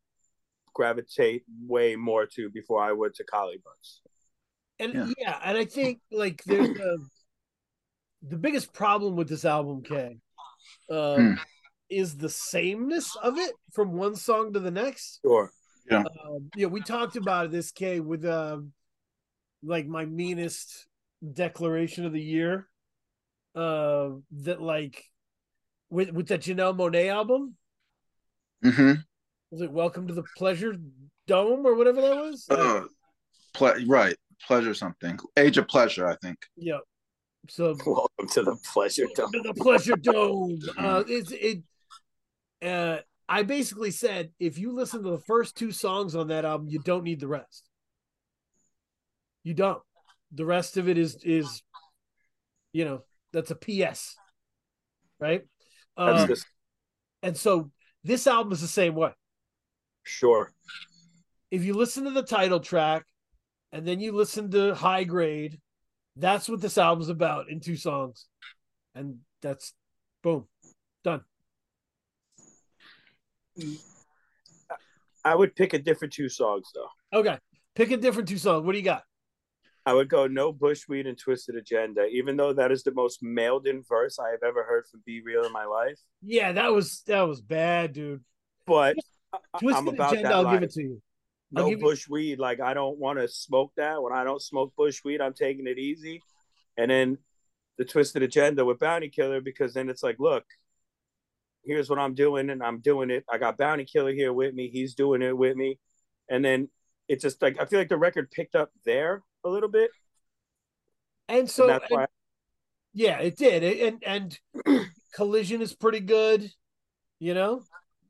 [0.75, 4.01] gravitate way more to before I would to Collie Buddz.
[4.77, 5.13] And Yeah.
[5.17, 5.39] yeah.
[5.43, 6.97] and I think like there's a,
[8.21, 10.19] the biggest problem with this album, Kay,
[10.91, 11.33] um, Hmm.
[11.89, 15.19] is the sameness of it from one song to the next.
[15.23, 15.49] Sure.
[15.89, 16.03] Yeah.
[16.25, 18.73] Um, yeah, we talked about this, Kay, with um,
[19.63, 20.87] like my meanest
[21.33, 22.67] declaration of the year.
[23.55, 24.09] Uh,
[24.43, 25.01] that like
[25.89, 27.55] with with that Janelle Monáe album.
[28.61, 28.93] hmm
[29.55, 30.75] Was it Welcome to the Pleasure
[31.27, 32.45] Dome or whatever that was?
[32.51, 32.81] Uh,
[33.53, 35.17] ple- right, pleasure something.
[35.37, 36.37] Age of pleasure, I think.
[36.57, 36.79] yeah.
[37.47, 39.31] So Welcome to the pleasure dome.
[39.31, 40.59] to the Pleasure Dome.
[40.77, 41.63] Uh, it's it.
[42.61, 42.97] Uh,
[43.29, 46.79] I basically said if you listen to the first two songs on that album, you
[46.79, 47.63] don't need the rest.
[49.45, 49.81] You don't.
[50.33, 51.63] The rest of it is is,
[52.73, 54.17] you know, that's a PS,
[55.17, 55.43] right?
[55.95, 56.45] That's Uh, just
[57.23, 57.71] and so
[58.03, 59.11] this album is the same way.
[60.05, 60.53] Sure.
[61.51, 63.05] If you listen to the title track,
[63.71, 65.59] and then you listen to High Grade,
[66.15, 68.27] that's what this album's about in two songs,
[68.93, 69.73] and that's
[70.23, 70.47] boom,
[71.03, 71.21] done.
[75.23, 77.19] I would pick a different two songs though.
[77.19, 77.37] Okay,
[77.75, 78.65] pick a different two songs.
[78.65, 79.03] What do you got?
[79.85, 83.67] I would go no bushweed and twisted agenda, even though that is the most mailed
[83.67, 85.99] in verse I have ever heard from Be Real in my life.
[86.23, 88.23] Yeah, that was that was bad, dude.
[88.65, 88.95] But
[89.59, 90.53] Twisted I'm about Agenda, that I'll life.
[90.59, 91.01] give it to you.
[91.55, 92.39] I'll no bush weed.
[92.39, 94.01] Like I don't want to smoke that.
[94.01, 96.21] When I don't smoke bush weed, I'm taking it easy.
[96.77, 97.17] And then
[97.77, 100.43] the twisted agenda with Bounty Killer because then it's like, look,
[101.63, 103.23] here's what I'm doing, and I'm doing it.
[103.31, 104.69] I got Bounty Killer here with me.
[104.69, 105.79] He's doing it with me.
[106.29, 106.69] And then
[107.07, 109.91] it's just like I feel like the record picked up there a little bit.
[111.27, 112.07] And so and and-
[112.93, 113.63] yeah, it did.
[113.63, 116.49] It- and and Collision is pretty good.
[117.19, 117.63] You know,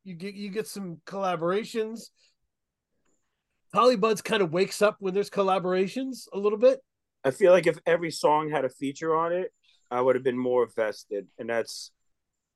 [0.06, 2.10] you get you get some collaborations.
[3.74, 6.80] Holly Buds kind of wakes up when there's collaborations a little bit.
[7.26, 9.52] I feel like if every song had a feature on it,
[9.92, 11.28] I would have been more vested.
[11.38, 11.92] And that's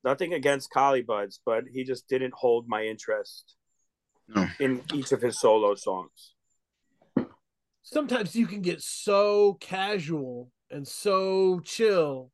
[0.04, 3.56] nothing against Collie Buddz, but he just didn't hold my interest
[4.30, 4.47] No.
[4.60, 6.36] in each of his solo songs.
[7.82, 12.32] Sometimes you can get so casual and so chill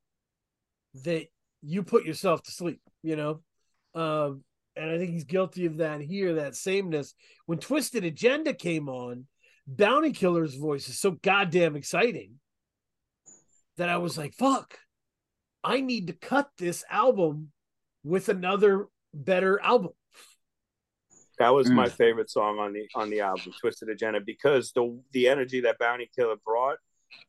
[1.05, 1.27] that
[1.61, 3.41] you put yourself to sleep, you know?
[3.95, 4.43] Um,
[4.75, 7.13] and I think he's guilty of that here, that sameness.
[7.45, 9.27] When Twisted Agenda came on,
[9.67, 12.39] Bounty Killer's voice is so goddamn exciting
[13.77, 14.77] that I was like, fuck,
[15.63, 17.51] I need to cut this album
[18.03, 19.91] with another better album.
[21.39, 21.91] That was my Mm.
[21.91, 26.09] favorite song on the on the album, Twisted Agenda, because the the energy that Bounty
[26.15, 26.77] Killer brought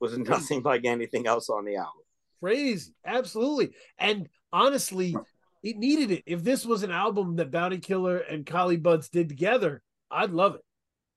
[0.00, 2.02] was nothing like anything else on the album.
[2.40, 2.92] Crazy.
[3.04, 3.74] Absolutely.
[3.98, 5.16] And honestly,
[5.66, 6.22] it needed it.
[6.26, 10.54] If this was an album that Bounty Killer and Collie Buddz did together, I'd love
[10.54, 10.60] it.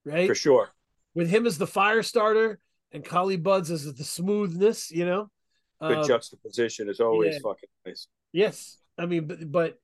[0.03, 0.27] Right?
[0.27, 0.69] For sure.
[1.13, 2.59] With him as the fire starter
[2.91, 5.29] and Collie Buddz as the smoothness, you know?
[5.79, 7.39] Good Uh, juxtaposition is always yeah.
[7.43, 8.07] fucking nice.
[8.31, 9.77] Yes, I mean, but but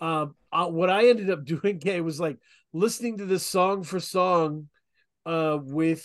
[0.00, 2.38] um, uh, what I ended up doing, Kay, was like
[2.72, 4.68] listening to this song for song,
[5.26, 6.04] uh, with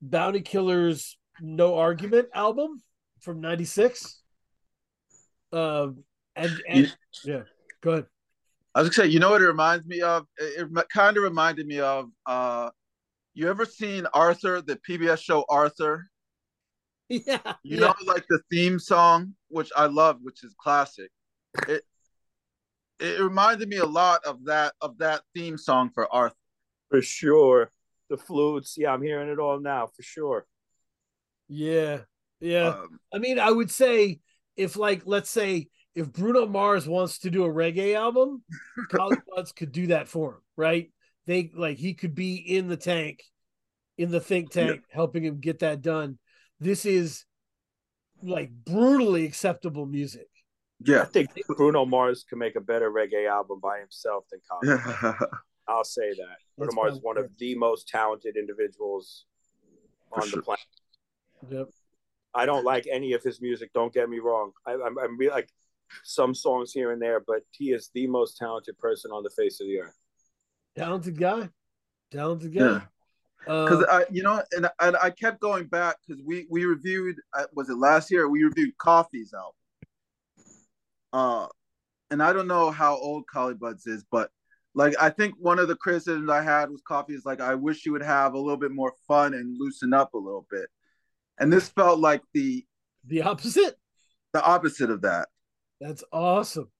[0.00, 2.80] Bounty Killer's "No Argument" album
[3.20, 4.22] from '96.
[5.52, 6.04] Um,
[6.36, 7.42] and and You- yeah,
[7.80, 8.06] go ahead.
[8.74, 10.26] I was gonna say, you know what it reminds me of?
[10.36, 12.10] It, it kind of reminded me of.
[12.26, 12.70] uh
[13.34, 16.08] You ever seen Arthur, the PBS show Arthur?
[17.08, 17.80] Yeah, You yeah.
[17.80, 21.10] know, like the theme song, which I love, which is classic.
[21.68, 21.82] It
[22.98, 26.36] it reminded me a lot of that of that theme song for Arthur.
[26.90, 27.70] For sure.
[28.08, 28.76] The flutes.
[28.78, 30.46] Yeah, I'm hearing it all now, for sure.
[31.48, 32.00] yeah,
[32.40, 32.68] yeah.
[32.68, 34.20] Um, I mean, I would say
[34.56, 38.42] if, like, let's say if Bruno Mars wants to do a reggae album,
[38.90, 40.90] Collie Buddz could do that for him, right?
[41.26, 43.22] They like he could be in the tank,
[43.96, 46.18] in the think tank, helping him get that done.
[46.60, 47.24] This is
[48.22, 50.28] like brutally acceptable music.
[50.80, 55.14] Yeah, I think Bruno Mars can make a better reggae album by himself than Colin.
[55.68, 56.36] I'll say that.
[56.58, 59.24] Bruno That's Mars is probably one of the most talented individuals
[60.10, 60.40] For on sure.
[60.40, 60.66] the planet.
[61.48, 61.68] Yep.
[62.34, 63.70] I don't like any of his music.
[63.72, 64.50] Don't get me wrong.
[64.66, 65.48] I, I'm, I'm like
[66.02, 69.60] some songs here and there, but he is the most talented person on the face
[69.60, 69.96] of the earth.
[70.76, 71.48] Talented guy,
[72.10, 72.80] talented Yeah.
[72.80, 72.86] guy.
[73.46, 77.16] because Uh, I, you know, and, and I kept going back because we we reviewed
[77.34, 78.28] uh, was it last year?
[78.28, 79.52] We reviewed Koffee's album.
[81.12, 81.46] Uh,
[82.10, 84.30] and I don't know how old Collie Buddz is, but
[84.74, 87.86] like I think one of the criticisms I had was Koffee is like I wish
[87.86, 90.66] you would have a little bit more fun and loosen up a little bit,
[91.38, 92.66] and this felt like the
[93.04, 93.76] the opposite.
[94.32, 95.28] the opposite of that.
[95.84, 96.70] That's awesome.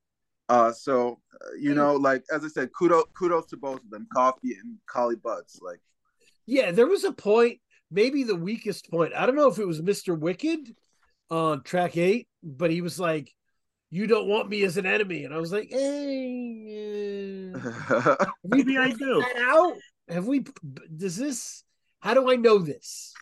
[0.48, 4.07] Uh, so uh, you know, like as I said, kudos kudos to both of them,
[4.16, 5.61] Koffee and Collie Buddz.
[5.62, 5.80] Like
[6.46, 9.12] Yeah, there was a point, maybe the weakest point.
[9.14, 10.18] I don't know if it was Mr.
[10.18, 10.74] Wicked
[11.30, 13.30] on track eight, but he was like,
[13.90, 15.24] You don't want me as an enemy.
[15.24, 19.20] And I was like, Hey, uh, Maybe I do.
[19.20, 19.74] that out?
[20.09, 20.46] Have we,
[20.96, 21.62] does this,
[22.00, 23.12] how do I know this?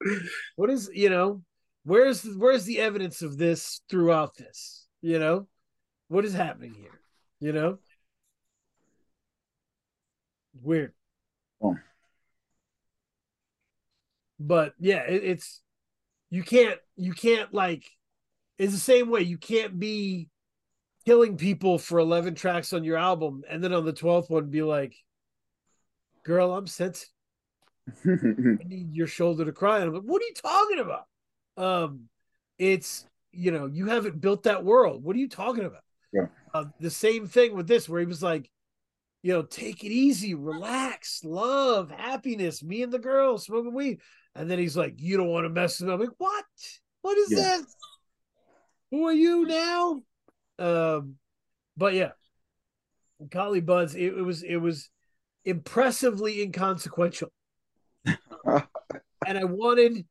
[0.56, 1.42] what is you know
[1.84, 5.46] where's where's the evidence of this throughout this you know
[6.08, 7.00] what is happening here
[7.40, 7.78] you know
[10.62, 10.92] weird
[11.64, 11.76] Oh.
[14.38, 15.60] but yeah it, it's
[16.30, 17.84] you can't you can't like
[18.58, 20.28] it's the same way you can't be
[21.04, 24.62] killing people for 11 tracks on your album and then on the 12th one be
[24.62, 24.94] like
[26.24, 27.08] girl i'm sensitive
[28.06, 29.80] I need your shoulder to cry.
[29.80, 31.06] And I'm like, what are you talking about?
[31.56, 32.08] Um,
[32.58, 35.02] it's you know, you haven't built that world.
[35.02, 35.82] What are you talking about?
[36.12, 36.26] Yeah.
[36.52, 38.50] Uh, the same thing with this, where he was like,
[39.22, 44.00] you know, take it easy, relax, love, happiness, me and the girl smoking weed.
[44.34, 45.94] And then he's like, you don't want to mess with me.
[45.94, 46.44] I'm like, what?
[47.00, 47.38] What is Yeah.
[47.38, 47.66] this?
[48.90, 50.02] Who are you now?
[50.58, 51.14] Um,
[51.76, 52.12] but yeah,
[53.30, 54.90] Collie Buddz, it, it was it was
[55.44, 57.30] impressively inconsequential
[58.04, 60.04] and I wanted.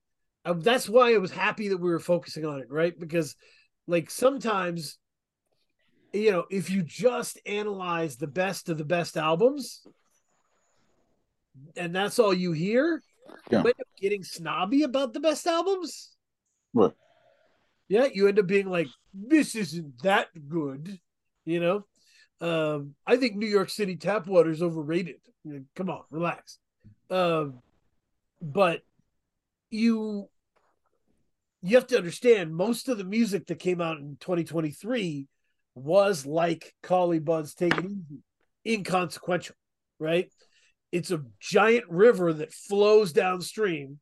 [0.44, 2.98] Uh, that's why I was happy that we were focusing on it, right?
[2.98, 3.36] Because,
[3.88, 4.98] like, sometimes,
[6.14, 9.86] you know, if you just analyze the best of the best albums,
[11.76, 13.04] and that's all you hear,
[13.50, 13.60] Yeah.
[13.60, 16.16] you end up getting snobby about the best albums.
[16.74, 16.94] Right.
[17.88, 21.00] Yeah, you end up being like, this isn't that good,
[21.46, 21.86] you know.
[22.40, 25.22] Um, I think New York City tap water is overrated.
[25.44, 26.58] You know, come on, relax.
[27.10, 27.62] Um,
[28.42, 28.82] but
[29.72, 30.30] you
[31.64, 35.28] you have to understand most of the music that came out in 2023
[35.76, 38.24] was like Collie Buddz Take It Easy,
[38.66, 39.56] inconsequential,
[40.00, 40.30] right?
[40.92, 44.00] It's a giant river that flows downstream,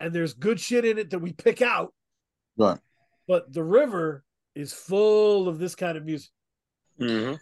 [0.00, 1.94] and there's good shit in it that we pick out,
[2.56, 2.78] right.
[3.26, 6.30] but the river is full of this kind of music.
[6.98, 7.34] hmm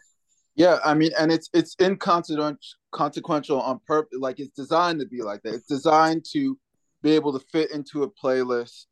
[0.55, 2.59] Yeah, I mean, and it's it's inconsequential
[2.93, 4.19] consequential on purpose.
[4.21, 5.55] Like it's designed to be like that.
[5.55, 6.57] It's designed to
[7.07, 8.87] be able to fit into a playlist.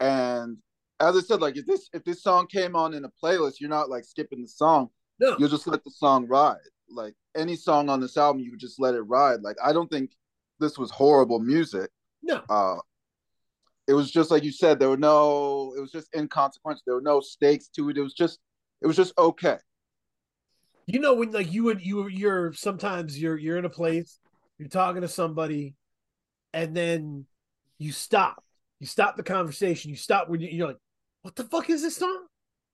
[0.00, 0.56] And
[1.00, 3.68] as I said, like if this if this song came on in a playlist, you're
[3.68, 4.88] not like skipping the song.
[5.20, 6.56] No, You'll just let the song ride.
[6.88, 9.42] Like any song on this album, you just let it ride.
[9.42, 10.12] Like I don't think
[10.60, 11.90] this was horrible music.
[12.22, 12.76] no, Uh
[13.86, 16.82] it was just like you said, there were no it was just inconsequential.
[16.86, 17.98] There were no stakes to it.
[17.98, 18.38] It was just
[18.82, 19.58] it was just okay.
[20.86, 24.20] you know when like you would you you're sometimes you're you're in a place
[24.58, 25.74] you're talking to somebody
[26.56, 27.26] and then
[27.78, 28.42] you stop
[28.80, 30.78] you stop the conversation you stop when you, you're like
[31.22, 32.26] what the fuck is this song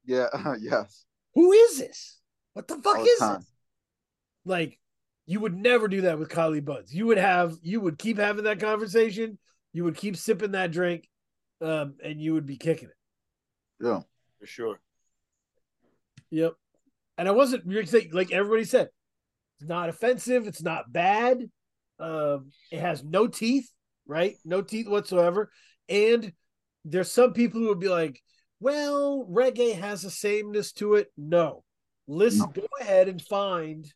[0.04, 0.28] Yeah,
[0.60, 1.04] yes.
[1.34, 2.20] who is this
[2.54, 3.40] what the fuck All is time.
[3.40, 3.50] this
[4.44, 4.78] like
[5.26, 8.44] you would never do that with Kylie Buds you would have you would keep having
[8.44, 9.38] that conversation
[9.72, 11.08] you would keep sipping that drink
[11.60, 12.96] um and you would be kicking it
[13.84, 14.00] Yeah.
[14.38, 14.80] For sure.
[16.30, 16.54] Yep.
[17.18, 18.88] And I wasn't you're saying like everybody said,
[19.60, 21.48] it's not offensive, it's not bad.
[22.02, 23.70] Um, it has no teeth,
[24.06, 24.36] right?
[24.44, 25.50] No teeth whatsoever.
[25.88, 26.32] And
[26.84, 28.20] there's some people who would be like,
[28.60, 31.08] well, reggae has a sameness to it.
[31.16, 31.64] No.
[32.08, 32.62] Listen, No.
[32.62, 33.86] go ahead and find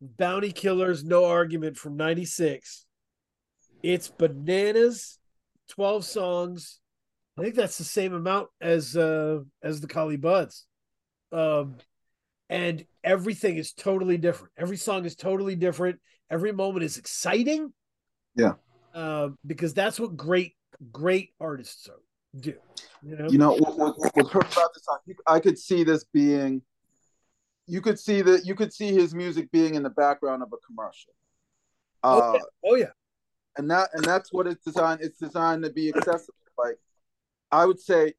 [0.00, 2.86] Bounty Killers No Argument from 96.
[3.82, 5.18] It's bananas,
[5.70, 6.80] 12 songs.
[7.38, 10.64] I think that's the same amount as uh as the Collie Buddz.
[11.32, 11.76] Um
[12.48, 14.52] and everything is totally different.
[14.56, 16.00] Every song is totally different.
[16.30, 17.72] Every moment is exciting.
[18.36, 18.54] Yeah.
[18.94, 20.54] Uh, because that's what great,
[20.92, 22.00] great artists are,
[22.40, 22.54] do.
[23.02, 23.28] You know?
[23.28, 24.98] You know what, what, what's perfect about this song?
[25.26, 26.62] I could see this being.
[27.66, 28.44] You could see that.
[28.46, 31.12] You could see his music being in the background of a commercial.
[32.02, 32.40] oh, Uh, yeah.
[32.70, 32.90] oh yeah.
[33.56, 35.00] and that and that's what it's designed.
[35.02, 36.34] It's designed to be accessible.
[36.56, 36.78] Like
[37.52, 38.14] I would say,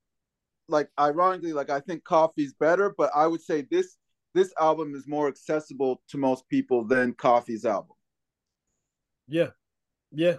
[0.67, 3.97] like ironically, like I think Koffee's better, but I would say this
[4.33, 7.95] this album is more accessible to most people than Koffee's album.
[9.29, 9.49] Yeah.
[10.11, 10.35] Yeah.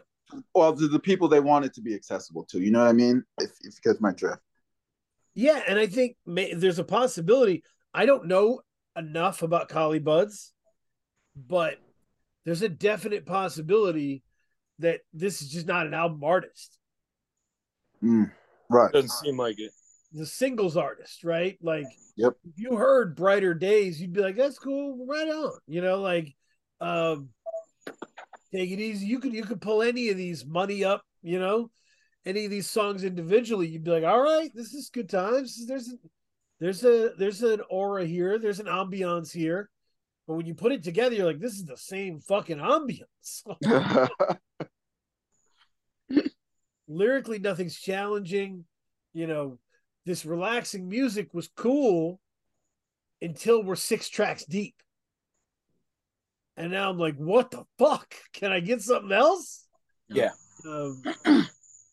[0.55, 2.61] Well, to the people they want it to be accessible to.
[2.61, 3.25] You know what I mean?
[3.41, 4.41] If if you catch my drift.
[5.35, 5.63] Yeah.
[5.67, 7.63] And I think may, there's a possibility.
[7.95, 8.61] I don't know
[8.97, 10.53] enough about Collie Buddz,
[11.37, 11.79] but
[12.45, 14.23] there's a definite possibility
[14.79, 16.79] that this is just not an album artist.
[18.03, 18.31] Mm,
[18.69, 18.93] right.
[18.93, 19.73] Doesn't seem like it.
[20.13, 21.57] the singles artist, right?
[21.63, 21.87] Like,
[22.17, 22.33] Yep.
[22.45, 26.35] if you heard Brighter Days, you'd be like, "That's cool, right on." You know, like,
[26.81, 27.29] um,
[28.53, 29.07] take it easy.
[29.07, 31.71] You could you could pull any of these money up, you know,
[32.25, 33.69] any of these songs individually.
[33.69, 35.97] You'd be like, "All right, this is good times." There's a,
[36.59, 38.39] there's a there's an aura here.
[38.39, 39.71] There's an ambiance here.
[40.27, 43.45] But when you put it together, you're like, "This is the same fucking ambiance."
[46.91, 48.65] lyrically nothing's challenging
[49.13, 49.59] you know
[50.07, 52.21] this relaxing music was cool
[53.23, 54.75] until we're six tracks deep
[56.61, 59.67] and now i'm like what the fuck can i get something else
[60.09, 60.31] Yeah.
[60.67, 61.03] um,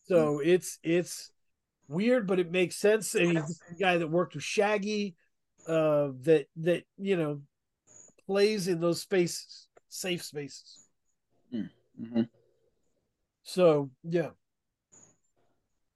[0.07, 1.32] So it's it's
[1.89, 3.13] weird, but it makes sense.
[3.13, 5.15] And he's the guy that worked with Shaggy,
[5.68, 7.41] uh, that that you know
[8.26, 10.80] plays in those spaces, safe spaces.
[11.53, 12.30] Mhm.
[13.43, 14.30] So yeah,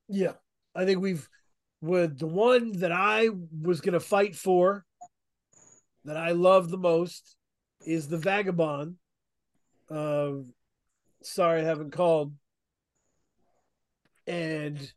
[0.10, 0.34] yeah.
[0.76, 1.28] I think we've
[1.80, 3.30] with the one that I
[3.62, 4.86] was gonna fight for,
[6.04, 7.38] that I love the most,
[7.86, 8.96] is the Vagabon.
[9.90, 10.44] Uh,
[11.24, 12.34] sorry, I haven't called.
[14.28, 14.92] And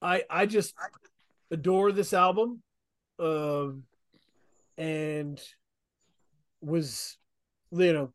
[0.00, 0.74] I I just
[1.50, 2.62] adore this album,
[3.18, 3.84] um,
[4.76, 5.40] and
[6.60, 7.16] was
[7.70, 8.12] you know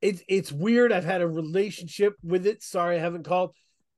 [0.00, 0.92] it's it's weird.
[0.92, 2.62] I've had a relationship with it.
[2.62, 3.54] Sorry, I haven't called.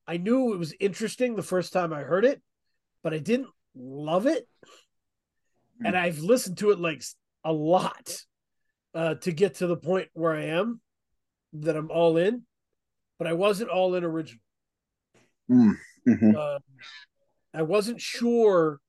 [0.07, 2.41] I knew it was interesting the first time I heard it,
[3.03, 4.47] but I didn't love it.
[5.83, 7.03] And I've listened to it like
[7.43, 8.25] a lot
[8.97, 10.81] uh, to get to the point where I am
[11.53, 12.41] that I'm all in,
[13.19, 14.41] but I wasn't all in original.
[15.51, 15.75] Mm,
[16.07, 16.35] mhm.
[16.35, 16.59] Uh,
[17.53, 18.79] I wasn't sure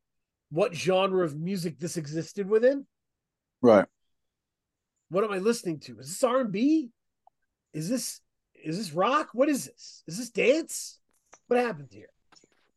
[0.51, 2.87] what genre of music this existed within.
[3.61, 3.85] Right.
[5.11, 5.99] What am I listening to?
[5.99, 6.89] Is this R and B?
[7.75, 8.23] Is this
[8.65, 9.29] is this rock?
[9.35, 10.03] What is this?
[10.07, 11.01] Is this dance?
[11.49, 12.09] What happened here?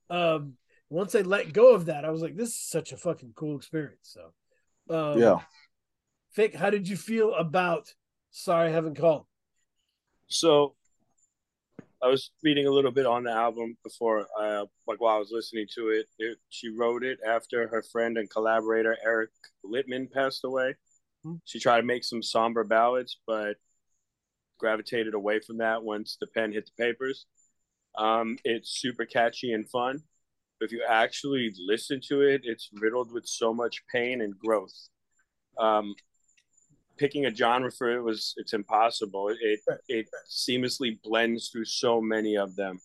[0.10, 0.58] Um,
[0.90, 3.56] once I let go of that, I was like, this is such a fucking cool
[3.56, 4.18] experience.
[4.18, 5.40] So, um, Yeah.
[6.32, 7.94] Fick, how did you feel about?
[8.32, 9.26] Sorry, I haven't called.
[10.28, 10.76] So
[12.02, 15.32] I was reading a little bit on the album before, uh, like while I was
[15.32, 16.08] listening to it.
[16.18, 16.38] it.
[16.50, 19.32] She wrote it after her friend and collaborator Eric
[19.66, 20.76] Littmann passed away.
[21.24, 21.36] Hmm.
[21.46, 23.58] She tried to make some somber ballads, but
[24.58, 27.26] gravitated away from that once the pen hit the papers.
[27.98, 30.02] Um, it's super catchy and fun.
[30.60, 34.88] But if you actually listen to it, it's riddled with so much pain and growth.
[35.58, 35.94] Um,
[37.02, 39.30] picking a genre for it was it's impossible.
[39.30, 42.80] It it, it seamlessly blends through so many of them.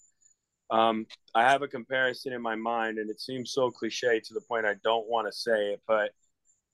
[0.71, 4.41] Um, I have a comparison in my mind, and it seems so cliche to the
[4.41, 6.11] point I don't want to say it, but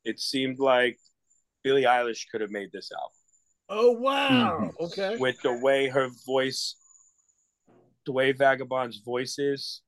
[0.04, 0.98] it seemed like
[1.64, 3.16] Billie Eilish could have made this album
[3.68, 4.70] Oh wow!
[4.78, 4.86] Mhm.
[4.86, 5.16] Okay.
[5.18, 6.76] with the way her voice,
[8.06, 9.82] the way Vagabon's voice is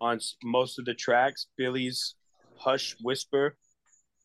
[0.00, 2.14] on most of the tracks, Billie's
[2.56, 3.56] hush whisper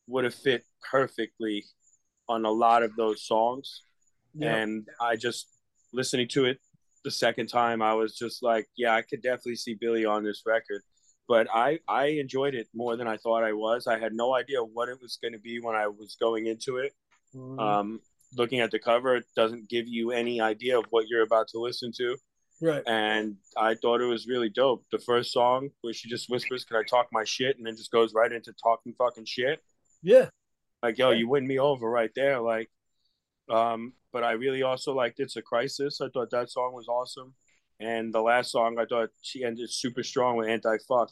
[0.07, 1.65] would have fit perfectly
[2.29, 3.83] on a lot of those songs.
[4.33, 4.55] Yeah.
[4.55, 5.47] And I just
[5.93, 6.59] listening to it
[7.03, 10.43] the second time, I was just like, yeah, I could definitely see Billie on this
[10.45, 10.81] record.
[11.27, 13.87] But I I enjoyed it more than I thought I was.
[13.87, 16.77] I had no idea what it was going to be when I was going into
[16.77, 16.93] it.
[17.35, 17.59] Mhm.
[17.59, 18.01] Um,
[18.35, 21.59] looking at the cover, it doesn't give you any idea of what you're about to
[21.59, 22.17] listen to.
[22.59, 22.81] right.
[22.87, 24.83] And I thought it was really dope.
[24.91, 27.91] The first song where she just whispers, "Can I talk my shit?" and then just
[27.91, 29.61] goes right into talking fucking shit.
[30.01, 30.29] Yeah.
[30.83, 32.39] Like, yo, you win me over right there.
[32.39, 32.69] Like,
[33.49, 37.33] um, but I really also liked "It's a Crisis." I thought that song was awesome.
[37.79, 41.09] And the last song, I thought she ended super strong with "Anti Fuck."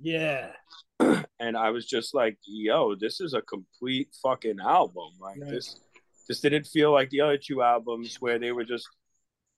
[0.00, 0.52] Yeah.
[1.00, 5.50] and I was just like, "Yo, this is a complete fucking album." Like Right.
[5.50, 5.80] this,
[6.28, 8.88] this didn't feel like the other two albums where they were just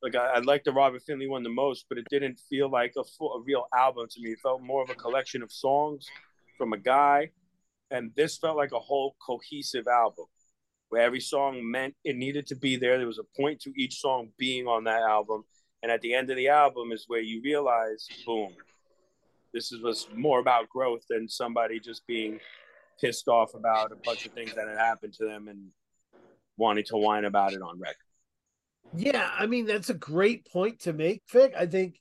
[0.03, 2.95] like I, I liked the Robert Finley one the most, but it didn't feel like
[2.97, 4.33] a full, a real album to me.
[4.33, 6.07] It felt more of a collection of songs
[6.57, 7.31] from a guy,
[7.91, 10.27] and this felt like a whole cohesive album
[10.91, 12.99] where every song meant it needed to be there.
[12.99, 15.45] There was a point to each song being on that album,
[15.83, 18.55] and at the end of the album is where you realize, boom,
[19.53, 22.39] this is was more about growth than somebody just being
[23.01, 25.69] pissed off about a bunch of things that had happened to them and
[26.57, 27.97] wanting to whine about it on record.
[28.95, 31.55] Yeah, I mean that's a great point to make, Fick.
[31.57, 32.01] I think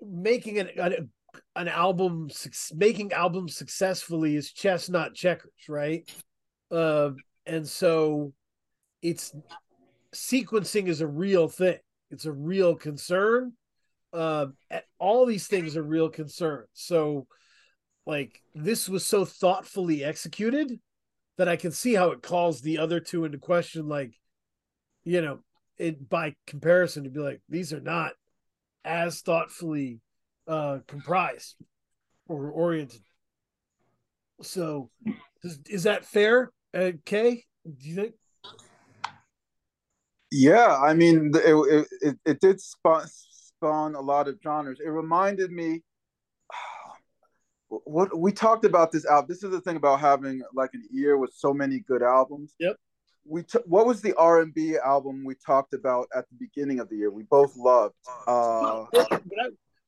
[0.00, 1.10] making an an,
[1.56, 2.30] an album
[2.74, 6.08] making albums successfully is chess not checkers, right?
[6.70, 7.10] Uh,
[7.46, 8.32] and so
[9.02, 9.34] it's
[10.14, 11.78] sequencing is a real thing.
[12.10, 13.52] It's a real concern.
[14.12, 14.46] Uh,
[14.98, 16.68] all these things are real concerns.
[16.74, 17.26] So,
[18.04, 20.78] like this was so thoughtfully executed
[21.38, 23.88] that I can see how it calls the other two into question.
[23.88, 24.12] Like,
[25.04, 25.40] you know,
[25.78, 28.12] it by comparison to be like these are not
[28.84, 30.00] as thoughtfully
[30.46, 31.56] uh comprised
[32.28, 33.00] or oriented.
[34.42, 34.90] So,
[35.42, 37.44] is, is that fair, uh, Kay?
[37.64, 38.14] Do you think?
[40.30, 44.80] Yeah, I mean, it it, it, did spawn, spawn a lot of genres.
[44.84, 45.82] It reminded me
[47.68, 49.26] what we talked about this album.
[49.28, 52.54] This is the thing about having like an ear with so many good albums.
[52.58, 52.76] Yep.
[53.24, 56.80] We t- what was the R and B album we talked about at the beginning
[56.80, 57.10] of the year?
[57.10, 57.94] We both loved.
[58.26, 59.20] Uh, what, I,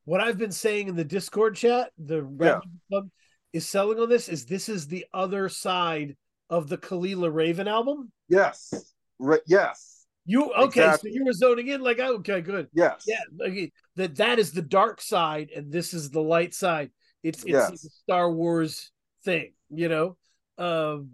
[0.04, 3.08] what I've been saying in the Discord chat, the Red Club
[3.52, 6.16] is selling on this is this is the other side
[6.50, 8.10] of the Kelela Raven album.
[8.28, 8.72] yes,
[9.18, 10.64] Ra- yes, You okay?
[10.64, 11.10] Exactly.
[11.10, 12.68] So you were zoning in, like, oh, okay, good.
[12.74, 13.04] Yes.
[13.06, 16.90] Yeah, like, that that is the dark side, and this is the light side.
[17.22, 17.70] It's it's Yes.
[17.70, 18.90] like a Star Wars
[19.24, 20.16] thing, you know.
[20.58, 21.10] Um,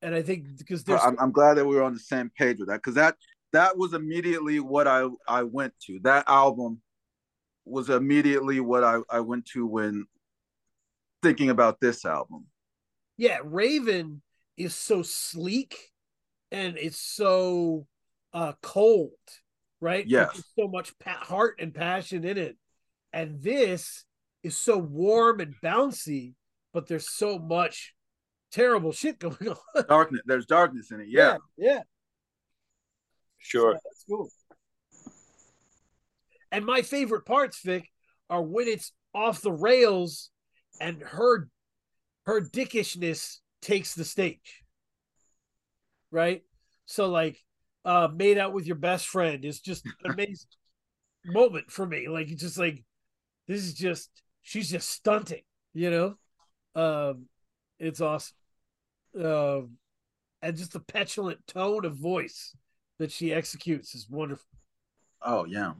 [0.00, 2.58] and I think because there's I'm, I'm glad that we were on the same page
[2.58, 3.16] with that because that
[3.52, 6.00] that was immediately what I I went to.
[6.02, 6.80] That album
[7.64, 10.06] was immediately what I I went to when
[11.22, 12.46] thinking about this album.
[13.16, 14.22] yeah, Raven
[14.56, 15.76] is so sleek
[16.50, 17.86] and it's so
[18.32, 19.12] uh cold,
[19.80, 20.04] right?
[20.04, 20.32] But Yes.
[20.32, 22.56] there's so much pa- heart and passion in it,
[23.12, 24.04] and this
[24.42, 26.34] is so warm and bouncy,
[26.72, 27.94] but there's so much
[28.50, 29.36] terrible shit going
[29.76, 29.84] on.
[29.88, 30.22] Darkness.
[30.26, 31.08] There's darkness in it.
[31.08, 31.36] Yeah.
[31.56, 31.80] yeah.
[33.38, 33.74] Sure.
[33.74, 34.28] So that's cool.
[36.52, 37.88] And my favorite parts, Fick,
[38.28, 40.30] are when it's off the rails
[40.80, 41.48] and her
[42.24, 44.62] her dickishness takes the stage.
[46.10, 46.42] Right?
[46.86, 47.38] So like
[47.84, 50.48] uh made out with your best friend is just an amazing
[51.24, 52.08] moment for me.
[52.08, 52.84] Like it's just like
[53.48, 54.10] this is just
[54.42, 55.42] she's just stunting,
[55.72, 56.80] you know?
[56.80, 57.26] Um
[57.78, 58.36] it's awesome.
[59.18, 59.72] Um
[60.42, 62.54] and just the petulant tone of voice
[62.98, 64.46] that she executes is wonderful.
[65.22, 65.72] Oh yeah.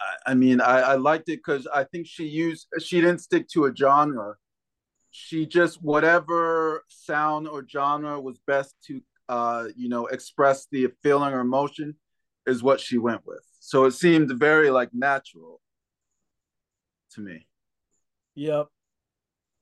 [0.00, 3.48] I, I mean, I, I liked it because I think she used she didn't stick
[3.50, 4.34] to a genre.
[5.10, 11.34] She just whatever sound or genre was best to uh, you know, express the feeling
[11.34, 11.94] or emotion
[12.46, 13.42] is what she went with.
[13.60, 15.60] So it seemed very like natural
[17.12, 17.46] to me.
[18.34, 18.68] Yep.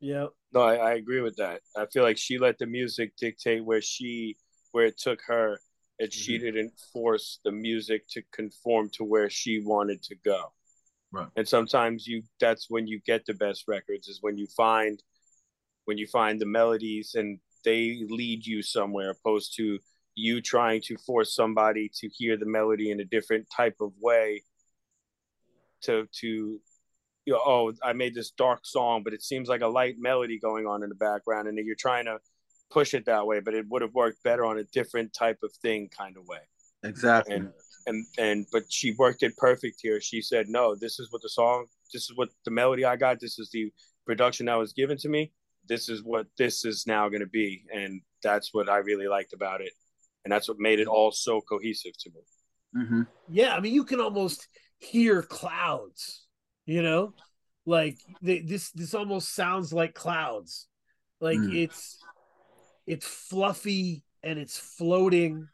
[0.01, 0.31] Yep.
[0.53, 1.63] No, I, I agree with that.
[1.77, 4.37] I feel like she let the music dictate where she
[4.73, 5.59] where it took her,
[5.99, 6.45] and she mm-hmm.
[6.45, 10.53] didn't force the music to conform to where she wanted to go.
[11.13, 11.29] Right.
[11.37, 15.03] And sometimes you that's when you get the best records is when you find
[15.85, 19.79] when you find the melodies and they lead you somewhere opposed to
[20.15, 24.43] you trying to force somebody to hear the melody in a different type of way
[25.83, 26.61] to to
[27.27, 30.39] you know, oh, I made this dark song, but it seems like a light melody
[30.39, 32.19] going on in the background, and then you're trying to
[32.71, 35.53] push it that way, but it would have worked better on a different type of
[35.63, 36.39] thing kind of way.
[36.83, 37.37] Exactly.
[37.37, 37.53] And
[37.87, 40.01] and and but she worked it perfect here.
[40.01, 43.21] She said, No, this is what the song, this is what the melody I got,
[43.21, 43.73] this is the
[44.05, 45.33] production that was given to me.
[45.69, 47.65] This is what this is now gonna be.
[47.75, 49.73] And that's what I really liked about it.
[50.25, 52.87] And that's what made it all so cohesive to me.
[52.87, 54.49] hmm Yeah, I mean, you can almost
[54.79, 56.27] hear clouds.
[56.67, 57.15] You know,
[57.65, 58.71] like they, this.
[58.73, 60.67] This almost sounds like clouds.
[61.21, 61.55] Like Mm.
[61.55, 62.03] it's
[62.87, 65.49] it's fluffy and it's floating,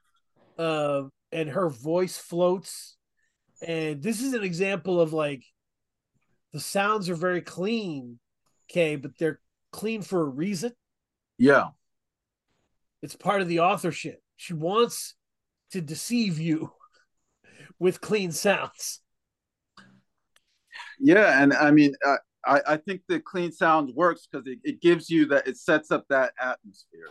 [0.59, 2.97] uh, and her voice floats.
[3.67, 5.45] And this is an example of like
[6.53, 8.19] the sounds are very clean,
[8.71, 9.41] okay, but they're
[9.73, 10.73] clean for a reason.
[11.39, 11.69] Yeah.
[13.03, 14.21] It's part of the authorship.
[14.37, 15.15] She wants
[15.73, 16.73] to deceive you
[17.79, 19.01] with clean sounds.
[21.01, 21.95] Yeah, and I mean,
[22.45, 25.91] I I think the clean sound works because it, it gives you that it sets
[25.91, 27.11] up that atmosphere.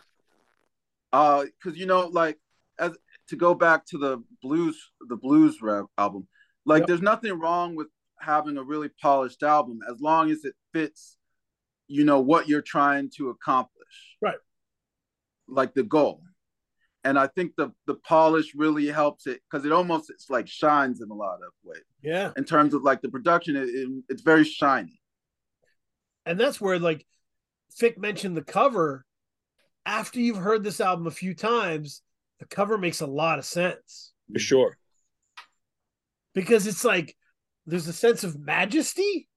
[1.14, 2.38] Uh, because you know, like
[2.80, 2.97] as
[3.30, 4.78] to go back to the blues,
[5.09, 6.28] the blues rap album,
[6.66, 6.88] like Yep.
[6.88, 7.88] there's nothing wrong with
[8.20, 11.18] having a really polished album as long as it fits,
[11.88, 14.18] you know, what you're trying to accomplish.
[14.22, 14.38] Right.
[15.47, 16.22] Like the goal.
[17.03, 21.01] And I think the the polish really helps it because it almost it's like shines
[21.01, 22.32] in a lot of ways Yeah.
[22.38, 23.55] in terms of like the production.
[23.55, 25.01] It, it, it's very shiny.
[26.26, 27.05] and that's where like
[27.76, 29.03] Fick mentioned the cover.
[29.86, 32.01] After you've heard this album a few times,
[32.39, 34.77] the cover makes a lot of sense For sure.
[36.34, 37.15] because it's like
[37.65, 39.27] there's a sense of majesty,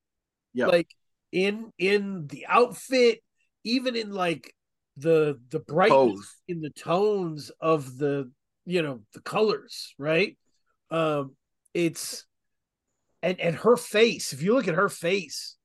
[0.53, 0.66] Yeah.
[0.66, 0.88] like
[1.32, 3.20] in in the outfit,
[3.64, 4.55] even in like
[4.97, 6.34] the the brightness Pose.
[6.49, 8.30] in the tones of the
[8.64, 10.38] you know the colors, right?
[10.90, 11.36] Um,
[11.74, 12.24] it's
[13.22, 14.32] and and her face.
[14.32, 15.57] If you look at her face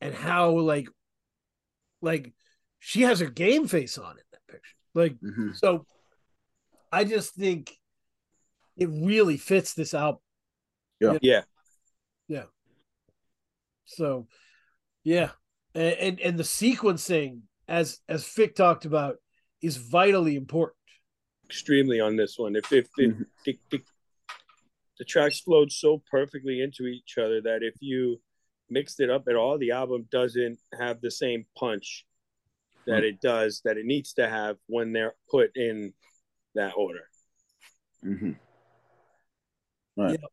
[0.00, 0.88] and how like
[2.02, 2.32] like
[2.78, 5.56] she has her game face on in that picture, like Mhm.
[5.56, 5.86] so.
[6.90, 7.76] I just think
[8.78, 10.22] it really fits this album.
[11.00, 11.18] Yeah.
[11.20, 11.42] Yeah.
[12.28, 12.44] Yeah.
[13.84, 14.26] So,
[15.04, 15.32] yeah,
[15.74, 19.16] and and, and the sequencing, as as Fick talked about,
[19.62, 20.76] is vitally important.
[21.44, 22.56] extremely on this one.
[22.56, 23.26] If if, if Mhm.
[23.44, 23.82] the, the,
[24.98, 28.20] the tracks flowed so perfectly into each other that if you
[28.70, 32.06] mixed it up at all, the album doesn't have the same punch
[32.86, 35.92] that it does that it needs to have when they're put in
[36.54, 37.08] that order.
[38.04, 38.32] Mm-hmm.
[39.96, 40.18] Right.
[40.20, 40.26] Yeah.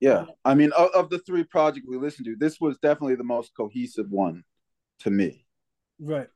[0.00, 0.24] Yeah.
[0.44, 3.52] I mean, of, of the three projects we listened to, this was definitely the most
[3.54, 4.44] cohesive one
[5.00, 5.44] to me.
[5.98, 6.28] Right.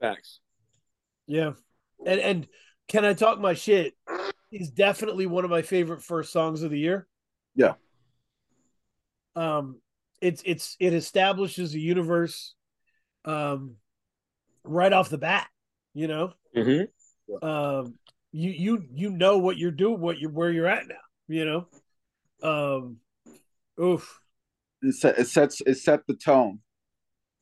[0.00, 0.40] Facts.
[1.26, 1.52] Yeah.
[2.06, 2.48] And and
[2.88, 3.94] can I talk my shit?
[4.50, 7.06] Is definitely one of my favorite first songs of the year.
[7.54, 7.74] Yeah.
[9.36, 9.80] Um,
[10.20, 12.54] it's it's it establishes a universe,
[13.24, 13.76] um,
[14.64, 15.48] right off the bat.
[15.94, 17.46] You know, Mm-hmm.
[17.46, 17.94] um,
[18.32, 20.94] you you you know what you're doing, what you're where you're at now.
[21.28, 21.66] You
[22.42, 22.96] know, um,
[23.82, 24.20] oof,
[24.82, 26.60] It, set, it sets it set the tone.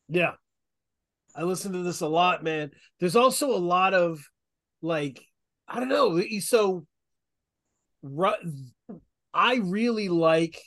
[0.08, 0.32] yeah.
[1.36, 2.70] I listen to this a lot, man.
[2.98, 4.20] There's also a lot of
[4.82, 5.24] like
[5.68, 6.20] I don't know.
[6.40, 6.86] So,
[8.02, 8.64] ru-
[9.32, 10.60] I really like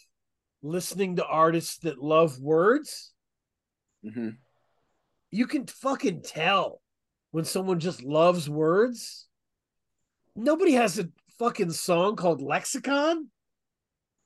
[0.62, 3.12] listening to artists that love words.
[4.04, 4.42] hmm
[5.32, 6.82] You can fucking tell
[7.32, 9.28] when someone just loves words.
[10.36, 11.10] Nobody has a
[11.40, 13.30] fucking song called Lexicon.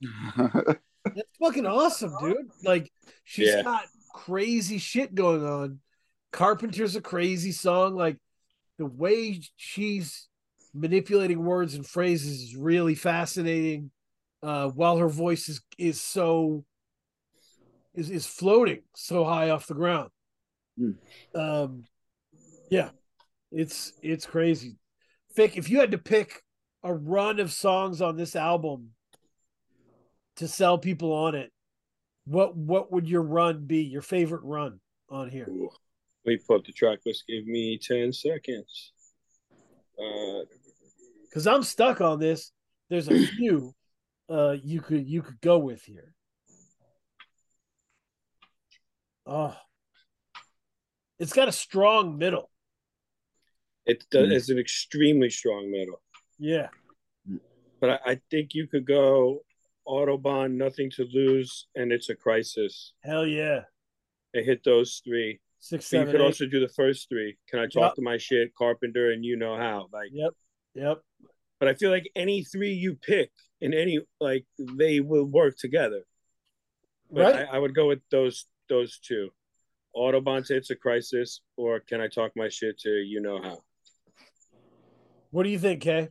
[0.37, 2.49] That's fucking awesome, dude.
[2.63, 2.91] Like
[3.23, 3.63] she's Yeah.
[3.63, 5.79] got crazy shit going on.
[6.31, 7.95] Carpenter's a crazy song.
[7.95, 8.17] Like
[8.77, 10.27] the way she's
[10.73, 13.91] manipulating words and phrases is really fascinating.
[14.43, 16.65] Uh, while her voice is is so
[17.95, 20.09] is is floating so high off the ground.
[20.78, 20.91] Hmm.
[21.34, 21.84] Um,
[22.69, 22.89] yeah,
[23.51, 24.78] it's it's crazy.
[25.36, 26.43] Fick, if you had to pick
[26.84, 28.91] a run of songs on this album
[30.38, 31.51] to sell people on it,
[32.26, 33.84] what what would your run be?
[33.84, 35.47] Your favorite run on here?
[35.49, 35.69] Ooh.
[36.26, 37.26] Let me pull up the track list.
[37.28, 38.93] Give me 10 seconds.
[39.99, 40.41] Uh,
[41.30, 42.51] Because I'm stuck on this.
[42.89, 43.73] There's a few
[44.28, 46.13] uh you could you could go with here.
[49.28, 49.55] Oh,
[51.20, 52.49] it's got a strong middle.
[53.86, 54.36] it does, Mm.
[54.36, 56.01] it's an extremely strong middle.
[56.39, 56.70] Yeah,
[57.80, 59.45] But I, I think you could go
[59.88, 62.93] Autobahn, Nothing to Lose, and It's a Crisis.
[63.03, 63.66] hell yeah.
[64.34, 65.39] They hit those three.
[65.59, 66.26] Six, But you seven, could eight.
[66.26, 67.38] also do the first three.
[67.47, 67.95] Can I talk Yep.
[67.95, 69.88] to my shit, Carpenter, and you know how?
[69.93, 70.34] Like, Yep,
[70.74, 71.01] yep.
[71.59, 76.03] but I feel like any three you pick in any like they will work together.
[77.11, 77.36] But Right.
[77.47, 79.32] I, I would go with those those two.
[79.95, 83.59] Autobahn to It's a Crisis, or Can I Talk My Shit to You Know How?
[85.31, 86.09] What do you think, Kay?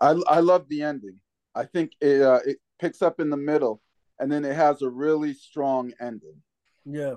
[0.00, 1.16] I I love the ending.
[1.54, 3.82] I think it uh, it picks up in the middle,
[4.18, 6.42] and then it has a really strong ending.
[6.84, 7.14] Yeah.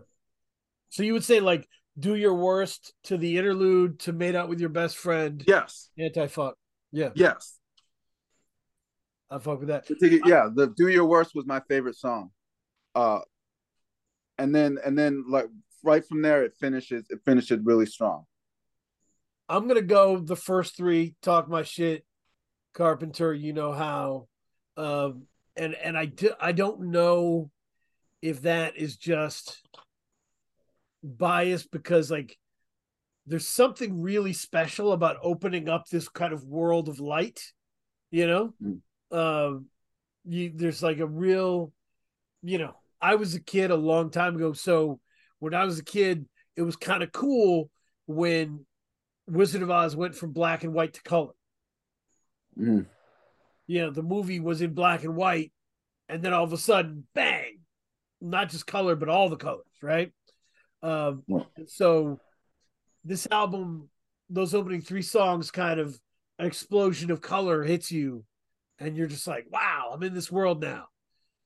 [0.90, 1.68] So you would say like
[1.98, 6.28] do your worst to the interlude to made out with your best friend, Yes, anti
[6.28, 6.56] fuck.
[6.92, 7.58] Yeah, yes.
[9.30, 9.90] I fuck with that.
[10.00, 12.30] Yeah, the "Do Your Worst" was my favorite song.
[12.94, 13.20] Uh,
[14.38, 15.48] and then and then like
[15.84, 17.06] right from there, it finishes.
[17.10, 18.26] It finishes really strong.
[19.50, 21.16] I'm gonna go the first three.
[21.22, 22.06] Talk my shit,
[22.74, 23.34] Carpenter.
[23.34, 24.28] You know how,
[24.78, 25.24] um,
[25.56, 27.52] and and I do, I don't know
[28.22, 29.62] if that is just
[31.04, 32.38] biased because like
[33.26, 37.42] there's something really special about opening up this kind of world of light,
[38.12, 38.54] you know.
[38.64, 38.80] Mm.
[39.12, 39.66] Um,
[40.26, 41.74] you there's like a real,
[42.42, 42.76] you know.
[43.04, 45.02] I was a kid a long time ago, so
[45.40, 46.26] when I was a kid,
[46.56, 47.70] it was kind of cool
[48.08, 48.66] when
[49.28, 51.34] Wizard of Oz went from black and white to color.
[53.68, 55.52] You know, the movie was in black and white,
[56.08, 57.60] and then all of a sudden, bang,
[58.22, 60.14] not just color, but all the colors, right?
[60.82, 61.44] Um, Yeah.
[61.68, 62.22] so
[63.04, 63.90] this album,
[64.30, 66.00] those opening three songs, kind of
[66.40, 68.24] an explosion of color hits you,
[68.80, 70.88] and you're just like, wow, I'm in this world now.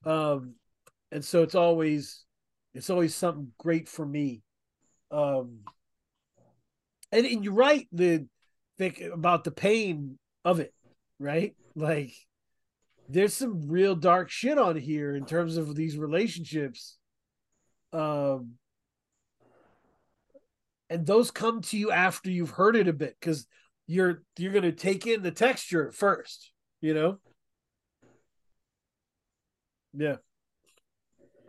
[0.05, 0.53] Um,
[1.11, 2.23] and so it's always
[2.73, 4.43] it's always something great for me.
[5.09, 5.59] Um,
[7.11, 8.27] and, and you're right, the
[8.77, 10.73] think about the pain of it,
[11.19, 11.55] right?
[11.75, 12.13] Like
[13.09, 16.97] there's some real dark shit on here in terms of these relationships.
[17.93, 18.53] Um
[20.89, 23.47] and those come to you after you've heard it a bit because
[23.87, 26.51] you're you're gonna take in the texture first,
[26.81, 27.19] you know?
[29.93, 30.17] Yeah.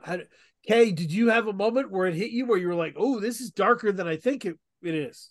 [0.03, 0.19] How,
[0.67, 3.21] Kay, did you have a moment where it hit you where you were like, oh,
[3.21, 5.31] this is darker than I think it, it is?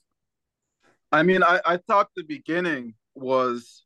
[1.11, 3.83] I mean, I I thought the beginning was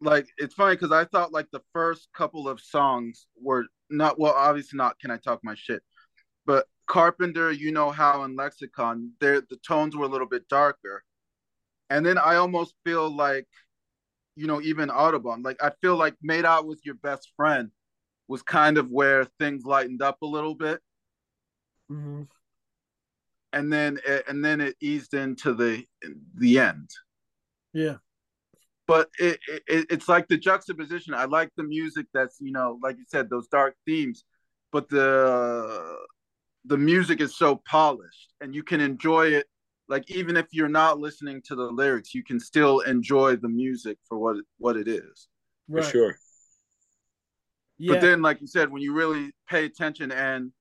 [0.00, 4.34] like it's funny because I thought like the first couple of songs were not well,
[4.34, 4.98] obviously not.
[5.00, 5.82] Can I talk my shit?
[6.46, 11.02] But Carpenter, you know how, and Lexicon, there the tones were a little bit darker,
[11.90, 13.46] and then I almost feel like,
[14.36, 17.70] you know, even Autobahn, like I feel like Made Out with Your Best Friend
[18.28, 20.80] was kind of where things lightened up a little bit,
[21.90, 22.22] Mm-hmm.
[23.52, 25.84] and then it, and then it eased into the
[26.36, 26.90] the end.
[27.72, 27.96] Yeah.
[28.86, 31.14] but it, it it's like the juxtaposition.
[31.14, 34.24] I like the music that's you know, like you said, those dark themes,
[34.72, 35.96] but the
[36.64, 39.46] the music is so polished, and you can enjoy it
[39.88, 43.96] like even if you're not listening to the lyrics, you can still enjoy the music
[44.06, 45.28] for what it, what it is.
[45.70, 46.16] For sure.
[47.78, 47.94] Yeah.
[47.94, 50.52] But then, like you said, when you really pay attention, and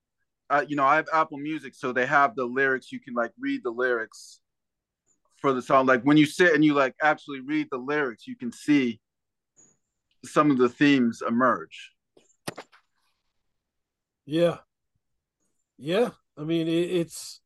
[0.49, 2.91] uh, you know, I have Apple Music, so they have the lyrics.
[2.91, 4.39] You can like read the lyrics
[5.41, 5.85] for the song.
[5.87, 8.99] Like when you sit and you like actually read the lyrics, you can see
[10.23, 11.91] some of the themes emerge.
[14.25, 14.57] Yeah,
[15.77, 16.09] yeah.
[16.37, 17.41] I mean, it, it's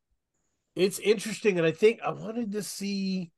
[0.75, 3.31] it's interesting, and I think I wanted to see